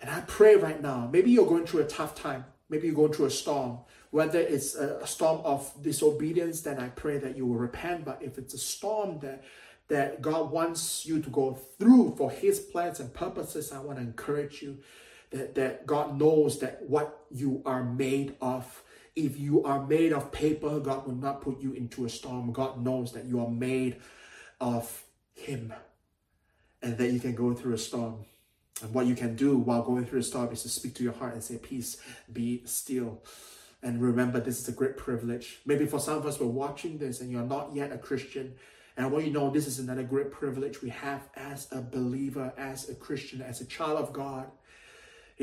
And 0.00 0.10
I 0.10 0.20
pray 0.22 0.56
right 0.56 0.80
now, 0.82 1.08
maybe 1.10 1.30
you're 1.30 1.46
going 1.46 1.66
through 1.66 1.82
a 1.82 1.86
tough 1.86 2.14
time. 2.14 2.44
Maybe 2.68 2.86
you're 2.86 2.96
going 2.96 3.12
through 3.12 3.26
a 3.26 3.30
storm. 3.30 3.78
Whether 4.10 4.40
it's 4.40 4.74
a 4.74 5.06
storm 5.06 5.40
of 5.44 5.72
disobedience, 5.82 6.60
then 6.62 6.78
I 6.78 6.88
pray 6.88 7.18
that 7.18 7.36
you 7.36 7.46
will 7.46 7.56
repent. 7.56 8.04
But 8.04 8.22
if 8.22 8.38
it's 8.38 8.54
a 8.54 8.58
storm 8.58 9.20
that 9.20 9.44
that 9.88 10.22
God 10.22 10.52
wants 10.52 11.04
you 11.04 11.20
to 11.20 11.28
go 11.30 11.54
through 11.54 12.14
for 12.16 12.30
his 12.30 12.60
plans 12.60 13.00
and 13.00 13.12
purposes, 13.12 13.72
I 13.72 13.80
want 13.80 13.98
to 13.98 14.04
encourage 14.04 14.62
you 14.62 14.78
that, 15.30 15.54
that 15.54 15.86
God 15.86 16.18
knows 16.18 16.58
that 16.60 16.82
what 16.82 17.24
you 17.30 17.62
are 17.64 17.84
made 17.84 18.36
of 18.40 18.82
if 19.16 19.38
you 19.38 19.64
are 19.64 19.86
made 19.86 20.12
of 20.12 20.30
paper, 20.32 20.78
God 20.80 21.06
will 21.06 21.14
not 21.14 21.42
put 21.42 21.60
you 21.60 21.72
into 21.72 22.04
a 22.04 22.08
storm. 22.08 22.52
God 22.52 22.82
knows 22.82 23.12
that 23.12 23.24
you 23.24 23.40
are 23.40 23.50
made 23.50 23.96
of 24.60 25.04
Him 25.34 25.74
and 26.82 26.96
that 26.96 27.10
you 27.10 27.20
can 27.20 27.34
go 27.34 27.52
through 27.52 27.74
a 27.74 27.78
storm. 27.78 28.24
And 28.82 28.94
what 28.94 29.06
you 29.06 29.14
can 29.14 29.36
do 29.36 29.58
while 29.58 29.82
going 29.82 30.06
through 30.06 30.20
a 30.20 30.22
storm 30.22 30.52
is 30.52 30.62
to 30.62 30.68
speak 30.68 30.94
to 30.94 31.02
your 31.02 31.12
heart 31.12 31.34
and 31.34 31.42
say, 31.42 31.58
Peace, 31.58 31.98
be 32.32 32.62
still. 32.64 33.22
And 33.82 34.00
remember, 34.00 34.40
this 34.40 34.60
is 34.60 34.68
a 34.68 34.72
great 34.72 34.96
privilege. 34.96 35.58
Maybe 35.66 35.86
for 35.86 35.98
some 35.98 36.16
of 36.16 36.26
us, 36.26 36.38
we're 36.38 36.46
watching 36.46 36.98
this 36.98 37.20
and 37.20 37.30
you're 37.30 37.42
not 37.42 37.74
yet 37.74 37.92
a 37.92 37.98
Christian. 37.98 38.54
And 38.96 39.06
I 39.06 39.08
want 39.08 39.24
you 39.24 39.32
to 39.32 39.38
know 39.38 39.50
this 39.50 39.66
is 39.66 39.78
another 39.78 40.02
great 40.02 40.30
privilege 40.30 40.82
we 40.82 40.90
have 40.90 41.28
as 41.34 41.66
a 41.72 41.80
believer, 41.80 42.52
as 42.56 42.88
a 42.88 42.94
Christian, 42.94 43.40
as 43.42 43.60
a 43.60 43.64
child 43.66 43.98
of 43.98 44.12
God 44.12 44.50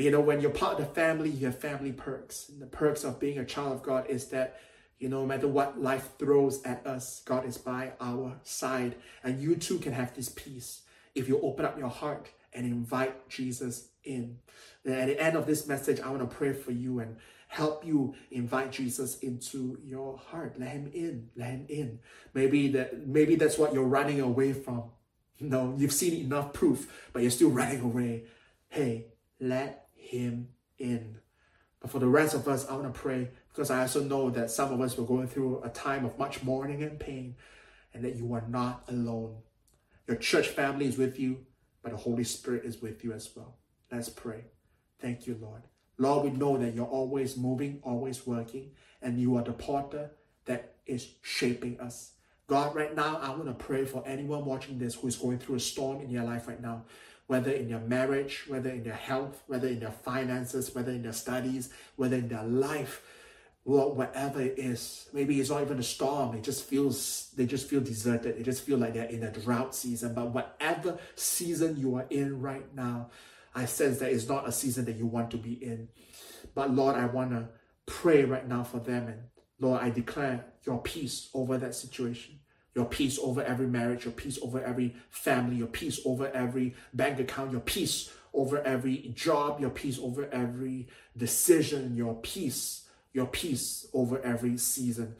you 0.04 0.10
know, 0.10 0.20
when 0.20 0.40
you're 0.40 0.50
part 0.50 0.78
of 0.78 0.86
the 0.86 0.94
family, 0.94 1.30
you 1.30 1.46
have 1.46 1.58
family 1.58 1.92
perks. 1.92 2.48
And 2.48 2.62
the 2.62 2.66
perks 2.66 3.04
of 3.04 3.18
being 3.18 3.38
a 3.38 3.44
child 3.44 3.72
of 3.72 3.82
God 3.82 4.06
is 4.08 4.26
that, 4.28 4.60
you 4.98 5.08
know, 5.08 5.20
no 5.20 5.26
matter 5.26 5.48
what 5.48 5.80
life 5.80 6.10
throws 6.18 6.62
at 6.62 6.86
us, 6.86 7.22
God 7.24 7.44
is 7.44 7.58
by 7.58 7.92
our 8.00 8.36
side. 8.44 8.94
And 9.24 9.40
you 9.40 9.56
too 9.56 9.78
can 9.78 9.92
have 9.92 10.14
this 10.14 10.28
peace 10.28 10.82
if 11.14 11.28
you 11.28 11.40
open 11.40 11.64
up 11.64 11.78
your 11.78 11.88
heart 11.88 12.28
and 12.52 12.64
invite 12.64 13.28
Jesus 13.28 13.88
in. 14.04 14.38
And 14.84 14.94
at 14.94 15.06
the 15.08 15.20
end 15.20 15.36
of 15.36 15.46
this 15.46 15.66
message, 15.66 16.00
I 16.00 16.10
want 16.10 16.28
to 16.28 16.36
pray 16.36 16.52
for 16.52 16.72
you 16.72 17.00
and 17.00 17.16
help 17.48 17.84
you 17.84 18.14
invite 18.30 18.70
Jesus 18.70 19.18
into 19.18 19.78
your 19.82 20.18
heart. 20.18 20.54
Let 20.58 20.68
him 20.68 20.90
in. 20.94 21.30
Let 21.34 21.50
him 21.50 21.66
in. 21.68 21.98
Maybe 22.34 22.68
that 22.68 23.06
maybe 23.06 23.34
that's 23.34 23.58
what 23.58 23.74
you're 23.74 23.84
running 23.84 24.20
away 24.20 24.52
from. 24.52 24.84
No, 25.40 25.72
you've 25.78 25.92
seen 25.92 26.14
enough 26.24 26.52
proof, 26.52 27.08
but 27.12 27.22
you're 27.22 27.30
still 27.30 27.50
running 27.50 27.80
away. 27.80 28.24
Hey, 28.70 29.06
let 29.38 29.87
him 30.08 30.48
in. 30.78 31.18
But 31.80 31.90
for 31.90 31.98
the 31.98 32.08
rest 32.08 32.34
of 32.34 32.48
us, 32.48 32.66
I 32.66 32.72
want 32.74 32.92
to 32.92 33.00
pray 33.00 33.28
because 33.50 33.70
I 33.70 33.82
also 33.82 34.02
know 34.02 34.30
that 34.30 34.50
some 34.50 34.72
of 34.72 34.80
us 34.80 34.96
were 34.96 35.04
going 35.04 35.28
through 35.28 35.62
a 35.62 35.68
time 35.68 36.04
of 36.04 36.18
much 36.18 36.42
mourning 36.42 36.82
and 36.82 36.98
pain, 36.98 37.36
and 37.92 38.04
that 38.04 38.16
you 38.16 38.32
are 38.32 38.44
not 38.48 38.84
alone. 38.88 39.36
Your 40.06 40.16
church 40.16 40.48
family 40.48 40.86
is 40.86 40.96
with 40.96 41.18
you, 41.18 41.44
but 41.82 41.92
the 41.92 41.98
Holy 41.98 42.24
Spirit 42.24 42.64
is 42.64 42.80
with 42.80 43.04
you 43.04 43.12
as 43.12 43.28
well. 43.34 43.56
Let's 43.90 44.08
pray. 44.08 44.44
Thank 45.00 45.26
you, 45.26 45.38
Lord. 45.40 45.62
Lord, 45.98 46.24
we 46.24 46.30
know 46.30 46.56
that 46.56 46.74
you're 46.74 46.86
always 46.86 47.36
moving, 47.36 47.80
always 47.82 48.26
working, 48.26 48.70
and 49.02 49.20
you 49.20 49.36
are 49.36 49.42
the 49.42 49.52
potter 49.52 50.12
that 50.44 50.76
is 50.86 51.08
shaping 51.22 51.80
us. 51.80 52.12
God, 52.46 52.74
right 52.74 52.94
now, 52.94 53.18
I 53.20 53.30
want 53.30 53.46
to 53.46 53.52
pray 53.52 53.84
for 53.84 54.02
anyone 54.06 54.44
watching 54.44 54.78
this 54.78 54.94
who 54.94 55.08
is 55.08 55.16
going 55.16 55.38
through 55.38 55.56
a 55.56 55.60
storm 55.60 56.00
in 56.00 56.12
their 56.12 56.24
life 56.24 56.48
right 56.48 56.60
now 56.60 56.84
whether 57.28 57.50
in 57.50 57.68
their 57.68 57.80
marriage, 57.80 58.44
whether 58.48 58.70
in 58.70 58.82
their 58.82 58.94
health, 58.94 59.42
whether 59.46 59.68
in 59.68 59.80
their 59.80 59.92
finances, 59.92 60.74
whether 60.74 60.90
in 60.90 61.02
their 61.02 61.12
studies, 61.12 61.70
whether 61.96 62.16
in 62.16 62.26
their 62.26 62.42
life, 62.42 63.02
whatever 63.64 64.40
it 64.40 64.58
is, 64.58 65.10
maybe 65.12 65.38
it's 65.38 65.50
not 65.50 65.60
even 65.60 65.78
a 65.78 65.82
storm. 65.82 66.34
It 66.34 66.42
just 66.42 66.64
feels 66.64 67.30
they 67.36 67.44
just 67.44 67.68
feel 67.68 67.82
deserted. 67.82 68.38
They 68.38 68.42
just 68.42 68.64
feel 68.64 68.78
like 68.78 68.94
they're 68.94 69.04
in 69.04 69.22
a 69.22 69.30
drought 69.30 69.74
season. 69.74 70.14
But 70.14 70.32
whatever 70.32 70.98
season 71.16 71.76
you 71.76 71.96
are 71.96 72.06
in 72.08 72.40
right 72.40 72.74
now, 72.74 73.10
I 73.54 73.66
sense 73.66 73.98
that 73.98 74.10
it's 74.10 74.26
not 74.26 74.48
a 74.48 74.52
season 74.52 74.86
that 74.86 74.96
you 74.96 75.06
want 75.06 75.30
to 75.32 75.36
be 75.36 75.52
in. 75.52 75.88
But 76.54 76.70
Lord, 76.74 76.96
I 76.96 77.04
want 77.04 77.32
to 77.32 77.48
pray 77.84 78.24
right 78.24 78.48
now 78.48 78.64
for 78.64 78.78
them. 78.78 79.06
And 79.06 79.20
Lord, 79.60 79.82
I 79.82 79.90
declare 79.90 80.46
your 80.64 80.80
peace 80.80 81.28
over 81.34 81.58
that 81.58 81.74
situation 81.74 82.40
your 82.78 82.86
peace 82.86 83.18
over 83.20 83.42
every 83.42 83.66
marriage, 83.66 84.04
your 84.04 84.12
peace 84.12 84.38
over 84.40 84.62
every 84.62 84.94
family, 85.10 85.56
your 85.56 85.66
peace 85.66 85.98
over 86.04 86.28
every 86.28 86.76
bank 86.94 87.18
account, 87.18 87.50
your 87.50 87.60
peace 87.60 88.08
over 88.32 88.62
every 88.62 89.10
job, 89.16 89.60
your 89.60 89.70
peace 89.70 89.98
over 90.00 90.28
every 90.30 90.86
decision, 91.16 91.96
your 91.96 92.14
peace, 92.14 92.86
your 93.12 93.26
peace 93.26 93.88
over 93.92 94.22
every 94.22 94.56
season. 94.56 95.16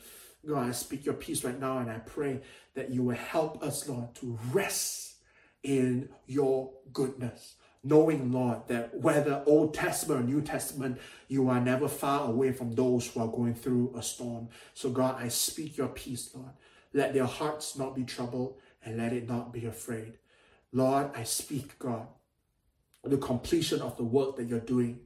God, 0.47 0.69
I 0.69 0.71
speak 0.71 1.05
your 1.05 1.17
peace 1.17 1.43
right 1.43 1.59
now 1.59 1.79
and 1.79 1.91
I 1.91 1.99
pray 1.99 2.43
that 2.75 2.91
you 2.91 3.03
will 3.03 3.17
help 3.17 3.61
us, 3.61 3.89
Lord, 3.89 4.15
to 4.21 4.39
rest 4.53 5.17
in 5.65 6.09
your 6.29 6.71
goodness. 6.93 7.57
Knowing, 7.83 8.31
Lord, 8.31 8.69
that 8.69 9.01
whether 9.01 9.43
Old 9.47 9.75
Testament 9.75 10.21
or 10.21 10.25
New 10.25 10.43
Testament, 10.43 11.01
you 11.27 11.49
are 11.49 11.61
never 11.61 11.89
far 11.89 12.31
away 12.31 12.53
from 12.53 12.77
those 12.77 13.09
who 13.09 13.19
are 13.21 13.27
going 13.27 13.55
through 13.57 13.95
a 13.97 14.03
storm. 14.03 14.49
So, 14.75 14.91
God, 14.91 15.17
I 15.21 15.27
speak 15.27 15.77
your 15.77 15.89
peace, 15.89 16.31
Lord. 16.33 16.53
Let 16.93 17.15
their 17.15 17.27
hearts 17.27 17.77
not 17.77 17.95
be 17.95 18.05
troubled 18.05 18.59
and 18.85 18.97
let 18.97 19.13
it 19.13 19.29
not 19.29 19.53
be 19.53 19.67
afraid. 19.67 20.15
Lord, 20.73 21.11
I 21.15 21.25
speak, 21.25 21.79
God, 21.79 22.07
the 23.03 23.17
completion 23.19 23.81
of 23.81 23.97
the 23.97 24.05
work 24.05 24.37
that 24.37 24.49
you're 24.49 24.61
doing. 24.61 25.01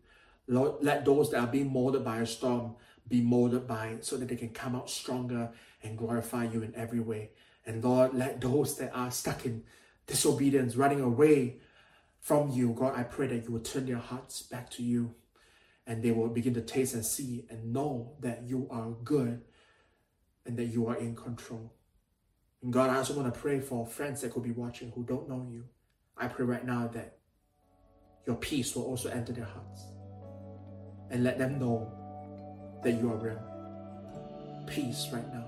Lord, 0.47 0.75
let 0.81 1.05
those 1.05 1.31
that 1.31 1.41
are 1.41 1.47
being 1.47 1.73
molded 1.73 2.05
by 2.05 2.19
a 2.19 2.27
storm 2.27 2.77
be 3.09 3.21
molded 3.21 3.67
by 3.67 3.89
it 3.89 4.05
so 4.05 4.17
that 4.17 4.29
they 4.29 4.37
can 4.37 4.51
come 4.51 4.75
out 4.75 4.91
stronger 4.91 5.51
and 5.83 5.99
glorify 5.99 6.45
you 6.45 6.63
in 6.63 6.75
every 6.75 7.01
way. 7.01 7.31
And 7.67 7.83
Lord, 7.83 8.15
let 8.15 8.41
those 8.41 8.77
that 8.79 8.95
are 8.95 9.11
stuck 9.11 9.45
in 9.45 9.65
disobedience, 10.07 10.77
running 10.77 11.01
away 11.01 11.59
from 12.21 12.51
you, 12.51 12.75
God, 12.79 12.99
I 12.99 13.03
pray 13.03 13.27
that 13.29 13.45
you 13.45 13.53
will 13.53 13.61
turn 13.61 13.87
their 13.87 13.97
hearts 13.97 14.43
back 14.43 14.71
to 14.71 14.83
you 14.83 15.15
and 15.87 16.03
they 16.03 16.13
will 16.13 16.29
begin 16.29 16.55
to 16.55 16.61
taste 16.61 16.95
and 16.95 17.05
see 17.05 17.45
and 17.51 17.73
know 17.73 18.13
that 18.21 18.45
you 18.45 18.69
are 18.71 18.91
good 19.05 19.43
and 20.47 20.57
that 20.57 20.67
you 20.67 20.87
are 20.89 20.97
in 20.97 21.15
control. 21.15 21.73
And 22.63 22.73
God, 22.73 22.91
I 22.91 22.97
also 22.97 23.15
want 23.15 23.33
to 23.33 23.41
pray 23.41 23.61
for 23.61 23.87
friends 23.87 24.21
that 24.21 24.33
could 24.33 24.43
be 24.45 24.53
watching 24.53 24.93
who 24.95 25.05
don't 25.05 25.29
know 25.29 25.47
you. 25.51 25.65
I 26.17 26.29
pray 26.29 26.45
right 26.45 26.65
now 26.65 26.89
that 26.95 27.19
your 28.27 28.37
peace 28.37 28.75
will 28.75 28.85
also 28.85 29.09
enter 29.09 29.33
their 29.33 29.45
hearts 29.47 29.85
and 31.11 31.25
let 31.25 31.39
them 31.39 31.59
know 31.59 31.93
that 32.83 32.93
you 32.93 33.11
are 33.11 33.17
real. 33.17 33.43
Peace 34.67 35.09
right 35.13 35.33
now, 35.33 35.47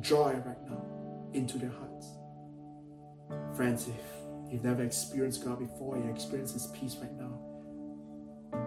joy 0.00 0.32
right 0.44 0.62
now 0.68 0.84
into 1.32 1.58
their 1.58 1.70
hearts. 1.70 2.08
Friends, 3.56 3.88
if 3.88 4.52
you've 4.52 4.64
never 4.64 4.82
experienced 4.82 5.44
God 5.44 5.58
before, 5.58 5.96
you 5.96 6.10
experience 6.10 6.52
His 6.52 6.66
peace 6.68 6.96
right 7.00 7.14
now. 7.16 7.38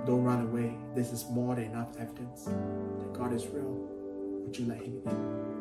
Don't 0.06 0.24
run 0.24 0.42
away. 0.42 0.76
This 0.96 1.12
is 1.12 1.26
more 1.30 1.56
than 1.56 1.66
enough 1.66 1.90
evidence 2.00 2.46
that 2.46 3.14
God 3.14 3.34
is 3.34 3.48
real. 3.48 3.88
Would 4.46 4.58
you 4.58 4.66
let 4.66 4.80
Him 4.80 5.02
in? 5.06 5.61